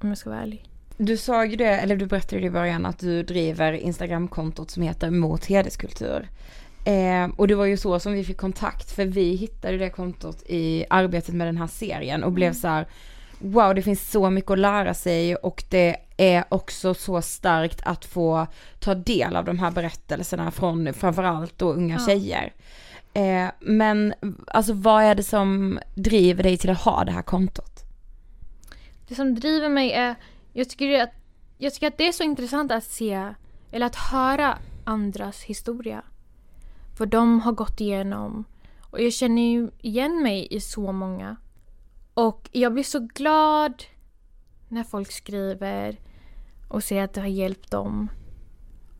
Om 0.00 0.08
jag 0.08 0.18
ska 0.18 0.30
vara 0.30 0.40
ärlig. 0.40 0.64
Du 0.96 1.16
sa 1.16 1.44
ju 1.44 1.56
det, 1.56 1.78
eller 1.78 1.96
du 1.96 2.06
berättade 2.06 2.42
i 2.42 2.50
början 2.50 2.86
att 2.86 2.98
du 2.98 3.22
driver 3.22 3.72
Instagramkontot 3.72 4.70
som 4.70 4.82
heter 4.82 5.10
Mot 5.10 5.44
hederskultur. 5.44 6.28
Eh, 6.84 7.28
och 7.36 7.48
det 7.48 7.54
var 7.54 7.64
ju 7.64 7.76
så 7.76 8.00
som 8.00 8.12
vi 8.12 8.24
fick 8.24 8.36
kontakt 8.36 8.90
för 8.90 9.04
vi 9.04 9.34
hittade 9.34 9.78
det 9.78 9.90
kontot 9.90 10.42
i 10.46 10.84
arbetet 10.90 11.34
med 11.34 11.46
den 11.46 11.56
här 11.56 11.66
serien 11.66 12.24
och 12.24 12.32
blev 12.32 12.52
så 12.52 12.68
här 12.68 12.86
wow 13.38 13.74
det 13.74 13.82
finns 13.82 14.10
så 14.10 14.30
mycket 14.30 14.50
att 14.50 14.58
lära 14.58 14.94
sig 14.94 15.36
och 15.36 15.64
det 15.68 15.96
är 16.16 16.44
också 16.48 16.94
så 16.94 17.22
starkt 17.22 17.80
att 17.84 18.04
få 18.04 18.46
ta 18.78 18.94
del 18.94 19.36
av 19.36 19.44
de 19.44 19.58
här 19.58 19.70
berättelserna 19.70 20.50
från 20.50 20.92
framförallt 20.94 21.58
då 21.58 21.72
unga 21.72 21.94
Ja. 21.98 22.06
tjejer. 22.06 22.52
Eh, 23.14 23.50
men 23.60 24.14
alltså 24.46 24.72
vad 24.72 25.02
är 25.02 25.14
det 25.14 25.22
som 25.22 25.80
driver 25.94 26.42
dig 26.42 26.56
till 26.56 26.70
att 26.70 26.80
ha 26.80 27.04
det 27.04 27.12
här 27.12 27.22
kontot? 27.22 27.84
Det 29.08 29.14
som 29.14 29.34
driver 29.34 29.68
mig 29.68 29.92
är, 29.92 30.14
jag 30.52 30.68
tycker, 30.68 31.02
att, 31.02 31.10
jag 31.58 31.74
tycker 31.74 31.86
att 31.86 31.98
det 31.98 32.08
är 32.08 32.12
så 32.12 32.22
intressant 32.22 32.72
att 32.72 32.84
se, 32.84 33.34
eller 33.70 33.86
att 33.86 33.96
höra 33.96 34.58
andras 34.84 35.42
historia. 35.42 36.02
Vad 36.98 37.08
de 37.08 37.40
har 37.40 37.52
gått 37.52 37.80
igenom. 37.80 38.44
Och 38.80 39.02
jag 39.02 39.12
känner 39.12 39.42
ju 39.42 39.70
igen 39.80 40.22
mig 40.22 40.48
i 40.50 40.60
så 40.60 40.92
många. 40.92 41.36
Och 42.14 42.48
jag 42.52 42.72
blir 42.72 42.84
så 42.84 42.98
glad 43.14 43.82
när 44.68 44.84
folk 44.84 45.12
skriver 45.12 46.00
och 46.68 46.84
ser 46.84 47.02
att 47.02 47.12
det 47.12 47.20
har 47.20 47.28
hjälpt 47.28 47.70
dem. 47.70 48.08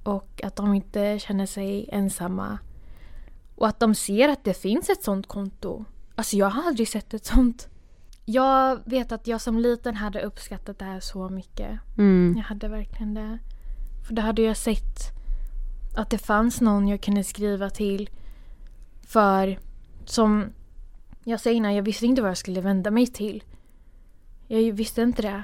Och 0.03 0.41
att 0.45 0.57
de 0.57 0.75
inte 0.75 1.19
känner 1.19 1.47
sig 1.47 1.89
ensamma. 1.93 2.59
Och 3.61 3.69
att 3.69 3.81
de 3.81 3.95
ser 3.95 4.29
att 4.29 4.45
det 4.45 4.55
finns 4.55 4.89
ett 4.89 5.03
sånt 5.03 5.27
konto. 5.27 5.85
Alltså 6.15 6.37
jag 6.37 6.51
har 6.51 6.63
aldrig 6.69 6.89
sett 6.89 7.15
ett 7.15 7.25
sånt. 7.25 7.69
Jag 8.25 8.81
vet 8.85 9.13
att 9.13 9.27
jag 9.27 9.41
som 9.41 9.59
liten 9.59 9.97
hade 9.97 10.23
uppskattat 10.23 10.79
det 10.79 10.85
här 10.85 11.01
så 11.01 11.29
mycket. 11.29 11.81
Mm. 11.99 12.35
Jag 12.37 12.45
hade 12.45 12.69
verkligen 12.69 13.15
det. 13.15 13.39
För 14.07 14.15
då 14.15 14.23
hade 14.23 14.43
jag 14.43 14.57
sett 14.57 14.99
att 15.97 16.11
det 16.11 16.19
fanns 16.19 16.61
någon 16.61 16.89
jag 16.89 17.01
kunde 17.01 17.25
skriva 17.25 17.71
till. 17.71 18.11
För 19.03 19.59
som 20.05 20.53
jag 21.25 21.41
säger 21.41 21.57
innan, 21.57 21.75
jag 21.75 21.83
visste 21.83 22.07
inte 22.07 22.23
vad 22.23 22.31
jag 22.31 22.39
skulle 22.39 22.61
vända 22.61 22.91
mig 22.91 23.07
till. 23.07 23.45
Jag 24.47 24.73
visste 24.73 25.03
inte 25.03 25.23
det. 25.23 25.43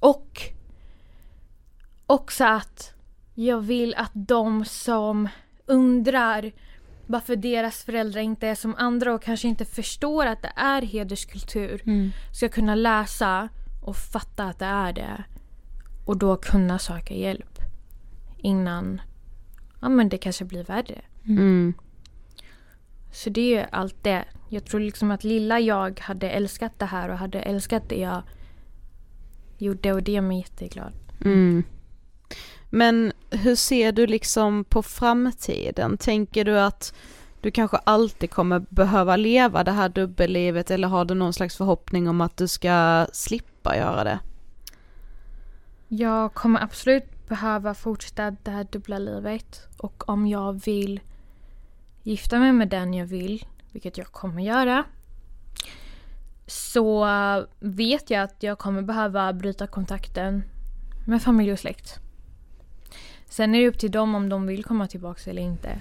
Och 0.00 0.40
också 2.06 2.44
att 2.44 2.92
jag 3.34 3.60
vill 3.60 3.94
att 3.94 4.12
de 4.14 4.64
som 4.64 5.28
undrar 5.66 6.52
varför 7.08 7.36
deras 7.36 7.82
föräldrar 7.84 8.20
inte 8.20 8.48
är 8.48 8.54
som 8.54 8.74
andra 8.78 9.14
och 9.14 9.22
kanske 9.22 9.48
inte 9.48 9.64
förstår 9.64 10.26
att 10.26 10.42
det 10.42 10.52
är 10.56 10.82
hederskultur 10.82 11.82
ska 12.32 12.48
kunna 12.48 12.74
läsa 12.74 13.48
och 13.82 13.96
fatta 13.96 14.44
att 14.44 14.58
det 14.58 14.64
är 14.64 14.92
det. 14.92 15.24
Och 16.06 16.16
då 16.16 16.36
kunna 16.36 16.78
söka 16.78 17.14
hjälp. 17.14 17.58
Innan 18.38 19.00
ja, 19.80 19.88
men 19.88 20.08
det 20.08 20.18
kanske 20.18 20.44
blir 20.44 20.64
värre. 20.64 21.00
Mm. 21.24 21.74
Så 23.12 23.30
det 23.30 23.54
är 23.54 23.68
allt 23.72 24.04
det. 24.04 24.24
Jag 24.48 24.64
tror 24.64 24.80
liksom 24.80 25.10
att 25.10 25.24
lilla 25.24 25.60
jag 25.60 26.00
hade 26.00 26.30
älskat 26.30 26.78
det 26.78 26.86
här 26.86 27.08
och 27.08 27.18
hade 27.18 27.40
älskat 27.40 27.88
det 27.88 28.00
jag 28.00 28.22
gjorde 29.58 29.92
och 29.92 30.02
det 30.02 30.12
gör 30.12 30.22
mig 30.22 30.38
jätteglad. 30.38 30.92
Mm. 31.24 31.64
Men 32.70 33.12
hur 33.30 33.54
ser 33.54 33.92
du 33.92 34.06
liksom 34.06 34.64
på 34.64 34.82
framtiden? 34.82 35.98
Tänker 35.98 36.44
du 36.44 36.60
att 36.60 36.94
du 37.40 37.50
kanske 37.50 37.76
alltid 37.76 38.30
kommer 38.30 38.58
behöva 38.68 39.16
leva 39.16 39.64
det 39.64 39.72
här 39.72 39.88
dubbellivet 39.88 40.70
eller 40.70 40.88
har 40.88 41.04
du 41.04 41.14
någon 41.14 41.32
slags 41.32 41.56
förhoppning 41.56 42.08
om 42.08 42.20
att 42.20 42.36
du 42.36 42.48
ska 42.48 43.06
slippa 43.12 43.76
göra 43.76 44.04
det? 44.04 44.18
Jag 45.88 46.34
kommer 46.34 46.62
absolut 46.62 47.28
behöva 47.28 47.74
fortsätta 47.74 48.30
det 48.30 48.50
här 48.50 48.66
dubbla 48.70 48.98
livet. 48.98 49.68
Och 49.76 50.08
om 50.08 50.26
jag 50.26 50.64
vill 50.64 51.00
gifta 52.02 52.38
mig 52.38 52.52
med 52.52 52.68
den 52.68 52.94
jag 52.94 53.06
vill, 53.06 53.46
vilket 53.72 53.98
jag 53.98 54.06
kommer 54.06 54.42
göra, 54.42 54.84
så 56.46 57.06
vet 57.60 58.10
jag 58.10 58.22
att 58.22 58.42
jag 58.42 58.58
kommer 58.58 58.82
behöva 58.82 59.32
bryta 59.32 59.66
kontakten 59.66 60.42
med 61.06 61.22
familj 61.22 61.52
och 61.52 61.58
släkt. 61.58 62.00
Sen 63.28 63.54
är 63.54 63.60
det 63.60 63.68
upp 63.68 63.78
till 63.78 63.90
dem 63.90 64.14
om 64.14 64.28
de 64.28 64.46
vill 64.46 64.64
komma 64.64 64.86
tillbaka 64.86 65.30
eller 65.30 65.42
inte. 65.42 65.80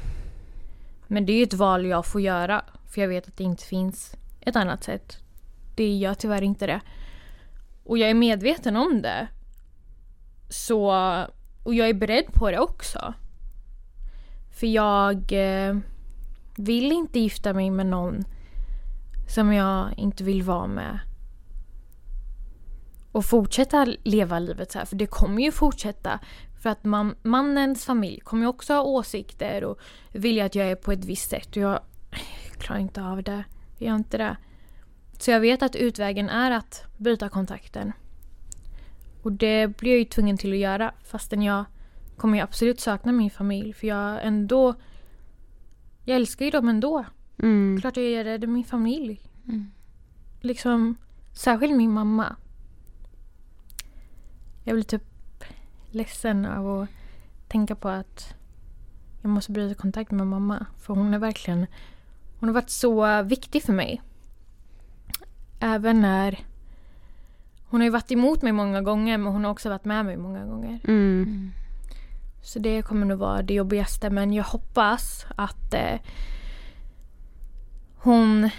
Men 1.07 1.25
det 1.25 1.33
är 1.33 1.37
ju 1.37 1.43
ett 1.43 1.53
val 1.53 1.85
jag 1.85 2.05
får 2.05 2.21
göra, 2.21 2.65
för 2.85 3.01
jag 3.01 3.07
vet 3.07 3.27
att 3.27 3.37
det 3.37 3.43
inte 3.43 3.63
finns 3.63 4.15
ett 4.41 4.55
annat 4.55 4.83
sätt. 4.83 5.17
Det 5.75 5.95
gör 5.95 6.13
tyvärr 6.13 6.41
inte 6.41 6.67
det. 6.67 6.81
Och 7.83 7.97
jag 7.97 8.09
är 8.09 8.13
medveten 8.13 8.75
om 8.75 9.01
det. 9.01 9.27
Så, 10.49 10.91
och 11.63 11.73
jag 11.73 11.89
är 11.89 11.93
beredd 11.93 12.33
på 12.33 12.51
det 12.51 12.59
också. 12.59 13.13
För 14.51 14.67
jag 14.67 15.31
eh, 15.31 15.77
vill 16.57 16.91
inte 16.91 17.19
gifta 17.19 17.53
mig 17.53 17.71
med 17.71 17.85
någon 17.85 18.25
som 19.27 19.53
jag 19.53 19.93
inte 19.97 20.23
vill 20.23 20.43
vara 20.43 20.67
med. 20.67 20.99
Och 23.11 23.25
fortsätta 23.25 23.87
leva 24.03 24.39
livet 24.39 24.71
så 24.71 24.79
här, 24.79 24.85
för 24.85 24.95
det 24.95 25.05
kommer 25.05 25.43
ju 25.43 25.51
fortsätta. 25.51 26.19
För 26.59 26.69
att 26.69 26.83
man, 26.83 27.15
mannens 27.23 27.85
familj 27.85 28.19
kommer 28.19 28.43
ju 28.43 28.47
också 28.47 28.73
ha 28.73 28.81
åsikter 28.81 29.63
och 29.63 29.79
vilja 30.11 30.45
att 30.45 30.55
jag 30.55 30.71
är 30.71 30.75
på 30.75 30.91
ett 30.91 31.05
visst 31.05 31.29
sätt. 31.29 31.47
Och 31.47 31.57
jag 31.61 31.79
klarar 32.57 32.79
inte 32.79 33.03
av 33.03 33.23
det. 33.23 33.43
Jag 33.77 33.87
gör 33.87 33.95
inte 33.95 34.17
det. 34.17 34.37
Så 35.19 35.31
jag 35.31 35.39
vet 35.39 35.63
att 35.63 35.75
utvägen 35.75 36.29
är 36.29 36.51
att 36.51 36.85
bryta 36.97 37.29
kontakten. 37.29 37.91
Och 39.23 39.31
det 39.31 39.77
blir 39.77 39.91
jag 39.91 39.99
ju 39.99 40.05
tvungen 40.05 40.37
till 40.37 40.51
att 40.51 40.57
göra 40.57 40.93
fastän 41.03 41.41
jag 41.41 41.65
kommer 42.17 42.37
ju 42.37 42.43
absolut 42.43 42.79
sakna 42.79 43.11
min 43.11 43.29
familj 43.29 43.73
för 43.73 43.87
jag 43.87 44.25
ändå 44.25 44.75
Jag 46.05 46.15
älskar 46.15 46.45
ju 46.45 46.51
dem 46.51 46.69
ändå. 46.69 47.05
Mm. 47.39 47.81
Klart 47.81 47.97
jag 47.97 48.05
gör 48.05 48.23
det, 48.23 48.37
det 48.37 48.45
är 48.45 48.47
min 48.47 48.63
familj. 48.63 49.21
Mm. 49.47 49.71
Liksom, 50.41 50.95
särskilt 51.33 51.75
min 51.75 51.91
mamma. 51.91 52.35
Jag 54.63 54.75
blir 54.75 54.83
typ 54.83 55.03
ledsen 55.97 56.45
av 56.45 56.81
att 56.81 56.89
tänka 57.47 57.75
på 57.75 57.89
att 57.89 58.33
jag 59.21 59.29
måste 59.29 59.51
bryta 59.51 59.75
kontakt 59.81 60.11
med 60.11 60.27
mamma. 60.27 60.65
För 60.77 60.93
hon 60.93 61.13
är 61.13 61.19
verkligen, 61.19 61.65
hon 62.39 62.49
har 62.49 62.53
varit 62.53 62.69
så 62.69 63.21
viktig 63.23 63.63
för 63.63 63.73
mig. 63.73 64.01
Även 65.59 66.01
när 66.01 66.39
hon 67.69 67.79
har 67.79 67.85
ju 67.85 67.91
varit 67.91 68.11
emot 68.11 68.41
mig 68.41 68.51
många 68.51 68.81
gånger 68.81 69.17
men 69.17 69.33
hon 69.33 69.43
har 69.43 69.51
också 69.51 69.69
varit 69.69 69.85
med 69.85 70.05
mig 70.05 70.17
många 70.17 70.45
gånger. 70.45 70.79
Mm. 70.83 71.51
Så 72.41 72.59
det 72.59 72.81
kommer 72.81 73.05
nog 73.05 73.19
vara 73.19 73.41
det 73.41 73.53
jobbigaste 73.53 74.09
men 74.09 74.33
jag 74.33 74.43
hoppas 74.43 75.25
att 75.35 75.73
eh, 75.73 75.99
hon 77.95 78.49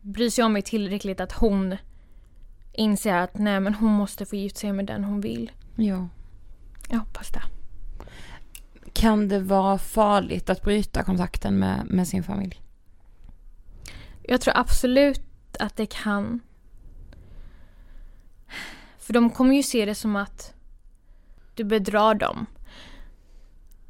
bryr 0.00 0.30
sig 0.30 0.44
om 0.44 0.52
mig 0.52 0.62
tillräckligt 0.62 1.20
att 1.20 1.32
hon 1.32 1.76
inser 2.72 3.14
att 3.14 3.38
nej 3.38 3.60
men 3.60 3.74
hon 3.74 3.92
måste 3.92 4.26
få 4.26 4.36
gifta 4.36 4.58
sig 4.58 4.72
med 4.72 4.86
den 4.86 5.04
hon 5.04 5.20
vill. 5.20 5.50
Ja. 5.76 6.08
Jag 6.90 6.98
hoppas 6.98 7.30
det. 7.30 7.42
Kan 8.92 9.28
det 9.28 9.38
vara 9.38 9.78
farligt 9.78 10.50
att 10.50 10.62
bryta 10.62 11.02
kontakten 11.02 11.58
med, 11.58 11.86
med 11.86 12.08
sin 12.08 12.22
familj? 12.22 12.62
Jag 14.22 14.40
tror 14.40 14.56
absolut 14.56 15.22
att 15.58 15.76
det 15.76 15.86
kan. 15.86 16.40
För 18.98 19.12
de 19.12 19.30
kommer 19.30 19.54
ju 19.54 19.62
se 19.62 19.84
det 19.84 19.94
som 19.94 20.16
att 20.16 20.54
du 21.54 21.64
bedrar 21.64 22.14
dem. 22.14 22.46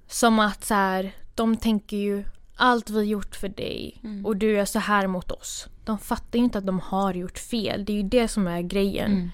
Som 0.06 0.38
att 0.38 0.64
så 0.64 0.74
här, 0.74 1.12
de 1.34 1.56
tänker 1.56 1.96
ju 1.96 2.24
allt 2.56 2.90
vi 2.90 3.02
gjort 3.02 3.36
för 3.36 3.48
dig 3.48 4.02
och 4.24 4.36
du 4.36 4.60
är 4.60 4.64
så 4.64 4.78
här 4.78 5.06
mot 5.06 5.30
oss. 5.30 5.68
De 5.84 5.98
fattar 5.98 6.38
ju 6.38 6.44
inte 6.44 6.58
att 6.58 6.66
de 6.66 6.80
har 6.80 7.14
gjort 7.14 7.38
fel. 7.38 7.84
Det 7.84 7.92
är 7.92 7.96
ju 7.96 8.08
det 8.08 8.28
som 8.28 8.46
är 8.46 8.60
grejen. 8.60 9.12
Mm. 9.12 9.30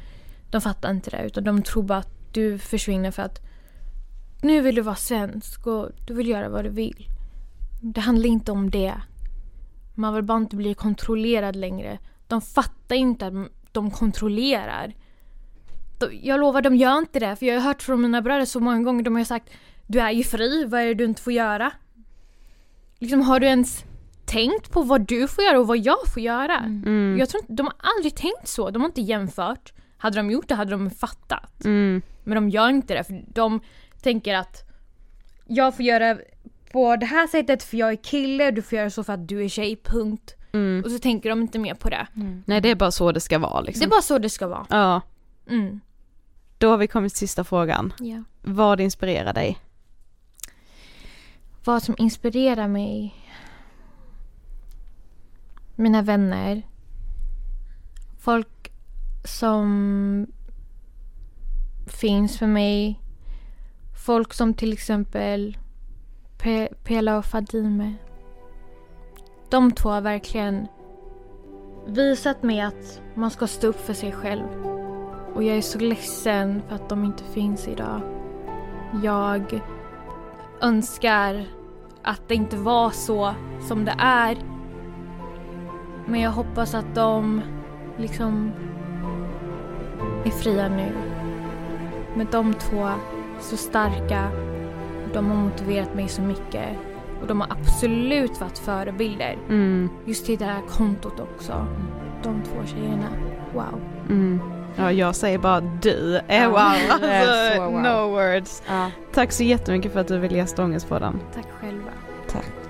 De 0.51 0.61
fattar 0.61 0.91
inte 0.91 1.11
det 1.11 1.27
utan 1.27 1.45
de 1.45 1.63
tror 1.63 1.83
bara 1.83 1.99
att 1.99 2.33
du 2.33 2.59
försvinner 2.59 3.11
för 3.11 3.23
att 3.23 3.46
nu 4.47 4.61
vill 4.61 4.75
du 4.75 4.81
vara 4.83 4.97
svensk 4.97 5.67
och 5.67 5.89
du 6.07 6.15
vill 6.15 6.29
göra 6.29 6.49
vad 6.49 6.65
du 6.65 6.71
vill. 6.71 7.07
Det 7.83 8.01
handlar 8.01 8.27
inte 8.27 8.53
om 8.53 8.71
det. 8.71 8.95
Man 9.95 10.15
vill 10.15 10.23
bara 10.23 10.39
inte 10.39 10.57
bli 10.57 10.75
kontrollerad 10.75 11.57
längre. 11.57 11.99
De 12.27 12.41
fattar 12.41 12.97
inte 12.97 13.27
att 13.27 13.35
de 13.73 13.91
kontrollerar. 13.91 14.95
Jag 16.23 16.41
lovar, 16.41 16.63
de 16.63 16.77
gör 16.77 16.99
inte 16.99 17.21
det. 17.21 17.37
För 17.37 17.47
jag 17.47 17.55
har 17.55 17.61
hört 17.61 17.83
från 17.83 18.01
mina 18.01 18.23
bröder 18.23 18.45
så 18.45 18.61
många 18.61 18.83
gånger. 18.83 19.03
De 19.03 19.17
har 19.17 19.25
sagt 19.25 19.51
Du 19.87 20.01
är 20.01 20.11
ju 20.11 20.25
fri, 20.25 20.65
vad 20.65 20.81
är 20.81 20.87
det 20.87 20.95
du 20.95 21.05
inte 21.05 21.23
får 21.23 21.33
göra? 21.33 21.73
Liksom 22.99 23.23
har 23.23 23.41
du 23.41 23.47
ens 23.47 23.85
tänkt 24.25 24.71
på 24.71 24.83
vad 24.83 25.01
du 25.01 25.29
får 25.29 25.45
göra 25.45 25.61
och 25.61 25.67
vad 25.67 25.79
jag 25.79 26.07
får 26.15 26.23
göra? 26.23 26.59
Mm. 26.59 27.17
Jag 27.19 27.29
tror 27.29 27.43
inte, 27.43 27.53
de 27.53 27.67
har 27.67 27.75
aldrig 27.97 28.15
tänkt 28.15 28.49
så. 28.49 28.71
De 28.71 28.83
har 28.83 28.89
inte 28.89 29.01
jämfört. 29.01 29.73
Hade 29.97 30.17
de 30.17 30.31
gjort 30.31 30.49
det 30.49 30.55
hade 30.55 30.71
de 30.71 30.91
fattat. 30.91 31.65
Mm. 31.65 32.03
Men 32.25 32.35
de 32.35 32.49
gör 32.49 32.69
inte 32.69 32.95
det 32.95 33.05
för 33.05 33.25
de 33.35 33.61
tänker 34.07 34.35
att 34.35 34.65
jag 35.47 35.77
får 35.77 35.85
göra 35.85 36.19
på 36.73 36.97
det 36.97 37.07
här 37.07 37.27
sättet 37.27 37.63
för 37.63 37.77
jag 37.77 37.91
är 37.91 37.97
kille, 37.97 38.51
du 38.51 38.63
får 38.63 38.79
göra 38.79 38.91
så 38.91 39.05
för 39.05 39.13
att 39.13 39.29
du 39.29 39.45
är 39.45 39.49
tjej, 39.49 39.77
punkt. 39.77 40.35
Mm. 40.53 40.85
Och 40.85 40.91
så 40.91 40.99
tänker 40.99 41.31
de 41.31 41.41
inte 41.41 41.59
mer 41.59 41.75
på 41.75 41.91
det. 41.91 42.07
Nej 42.45 42.61
det 42.61 42.71
är 42.71 42.75
bara 42.75 42.91
så 42.91 43.13
det 43.13 43.21
ska 43.21 43.39
vara 43.39 43.61
liksom. 43.61 43.81
Det 43.81 43.87
är 43.87 43.91
bara 43.91 44.03
så 44.03 44.19
det 44.19 44.31
ska 44.31 44.47
vara. 44.47 44.67
Ja. 44.71 45.01
Mm. 45.49 45.81
Då 46.59 46.71
har 46.71 46.77
vi 46.77 46.87
kommit 46.87 47.13
till 47.13 47.19
sista 47.19 47.45
frågan. 47.45 47.93
Ja. 47.99 48.23
Vad 48.43 48.81
inspirerar 48.81 49.33
dig? 49.33 49.59
Vad 51.65 51.83
som 51.83 51.95
inspirerar 51.99 52.69
mig? 52.69 53.15
Mina 55.75 56.03
vänner. 56.03 56.63
Folk 58.19 58.73
som 59.25 60.27
finns 61.87 62.39
för 62.39 62.47
mig. 62.47 63.01
Folk 64.07 64.35
som 64.35 64.55
till 64.55 64.73
exempel 64.73 65.59
Pe- 66.39 66.75
Pela 66.85 67.19
och 67.19 67.25
Fadime. 67.25 67.95
De 69.49 69.73
två 69.73 69.89
har 69.89 70.01
verkligen 70.01 70.67
visat 71.87 72.43
mig 72.43 72.61
att 72.61 73.01
man 73.15 73.31
ska 73.31 73.47
stå 73.47 73.67
upp 73.67 73.81
för 73.81 73.95
sig 73.95 74.13
själv. 74.13 74.67
Och 75.35 75.43
jag 75.43 75.57
är 75.57 75.63
så 75.63 75.79
ledsen 75.79 76.63
för 76.69 76.75
att 76.75 76.89
de 76.89 77.05
inte 77.05 77.25
finns 77.25 77.69
idag. 77.69 78.01
Jag 79.03 79.61
önskar 80.61 81.45
att 82.03 82.29
det 82.29 82.35
inte 82.35 82.57
var 82.57 82.91
så 82.91 83.35
som 83.69 83.85
det 83.85 83.95
är. 83.99 84.37
Men 86.07 86.21
jag 86.21 86.31
hoppas 86.31 86.75
att 86.75 86.95
de 86.95 87.43
liksom 87.99 88.53
är 90.25 90.31
fria 90.31 90.69
nu. 90.69 90.93
Men 92.17 92.27
de 92.31 92.55
två 92.55 92.91
så 93.41 93.57
starka. 93.57 94.31
De 95.15 95.31
har 95.31 95.37
motiverat 95.37 95.95
mig 95.95 96.09
så 96.09 96.23
mycket. 96.23 96.69
Och 97.21 97.27
de 97.27 97.41
har 97.41 97.53
absolut 97.53 98.41
varit 98.41 98.59
förebilder. 98.59 99.39
Mm. 99.49 99.89
Just 100.05 100.27
till 100.27 100.39
det 100.39 100.45
här 100.45 100.63
kontot 100.69 101.21
också. 101.21 101.67
De 102.23 102.43
två 102.43 102.67
tjejerna. 102.67 103.09
Wow. 103.55 103.81
Mm. 104.09 104.41
Ja, 104.77 104.93
jag 104.93 105.17
säger 105.17 105.39
bara 105.39 105.61
du 105.61 106.21
är 106.29 106.43
Ja, 106.43 106.49
wow. 106.49 106.59
Alltså, 106.91 107.57
så 107.57 107.63
wow. 107.63 107.83
No 107.83 108.11
words. 108.11 108.63
Tack 109.13 109.33
så 109.33 109.43
jättemycket 109.43 109.93
för 109.93 110.01
att 110.01 110.09
du 110.09 110.19
ville 110.19 110.37
gästa 110.37 110.65
Ångestpodden. 110.65 111.21
Tack 111.35 111.47
själva. 111.61 111.91
Tack. 112.29 112.66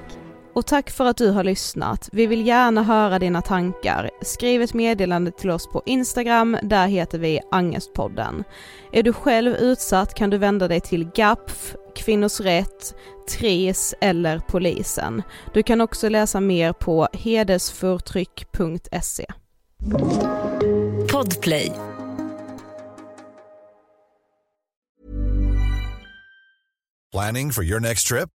Och 0.57 0.67
tack 0.67 0.91
för 0.91 1.05
att 1.05 1.17
du 1.17 1.31
har 1.31 1.45
lyssnat. 1.45 2.09
Vi 2.13 2.27
vill 2.27 2.47
gärna 2.47 2.83
höra 2.83 3.19
dina 3.19 3.43
tankar. 3.43 4.11
Skriv 4.23 4.63
ett 4.63 4.75
meddelande 4.75 5.31
till 5.31 5.51
oss 5.51 5.67
på 5.67 5.83
Instagram, 5.87 6.57
där 6.63 6.87
heter 6.87 7.19
vi 7.19 7.41
Angestpodden. 7.51 8.45
Är 8.93 9.03
du 9.03 9.13
själv 9.13 9.55
utsatt 9.55 10.15
kan 10.15 10.31
du 10.31 10.39
vända 10.39 10.69
dig 10.69 10.81
till 10.81 11.11
GAPF, 11.15 11.75
Kvinnors 11.97 12.41
Rätt, 12.41 12.95
TRIS 13.29 13.95
eller 14.01 14.39
polisen. 14.39 15.23
Du 15.55 15.63
kan 15.63 15.81
också 15.81 16.09
läsa 16.09 16.41
mer 16.41 16.73
på 16.73 17.09
hedersförtryck.se. 17.13 19.27
Podplay. 21.13 21.73
Planning 27.13 27.53
for 27.53 27.65
your 27.65 27.81
next 27.81 28.07
trip? 28.07 28.36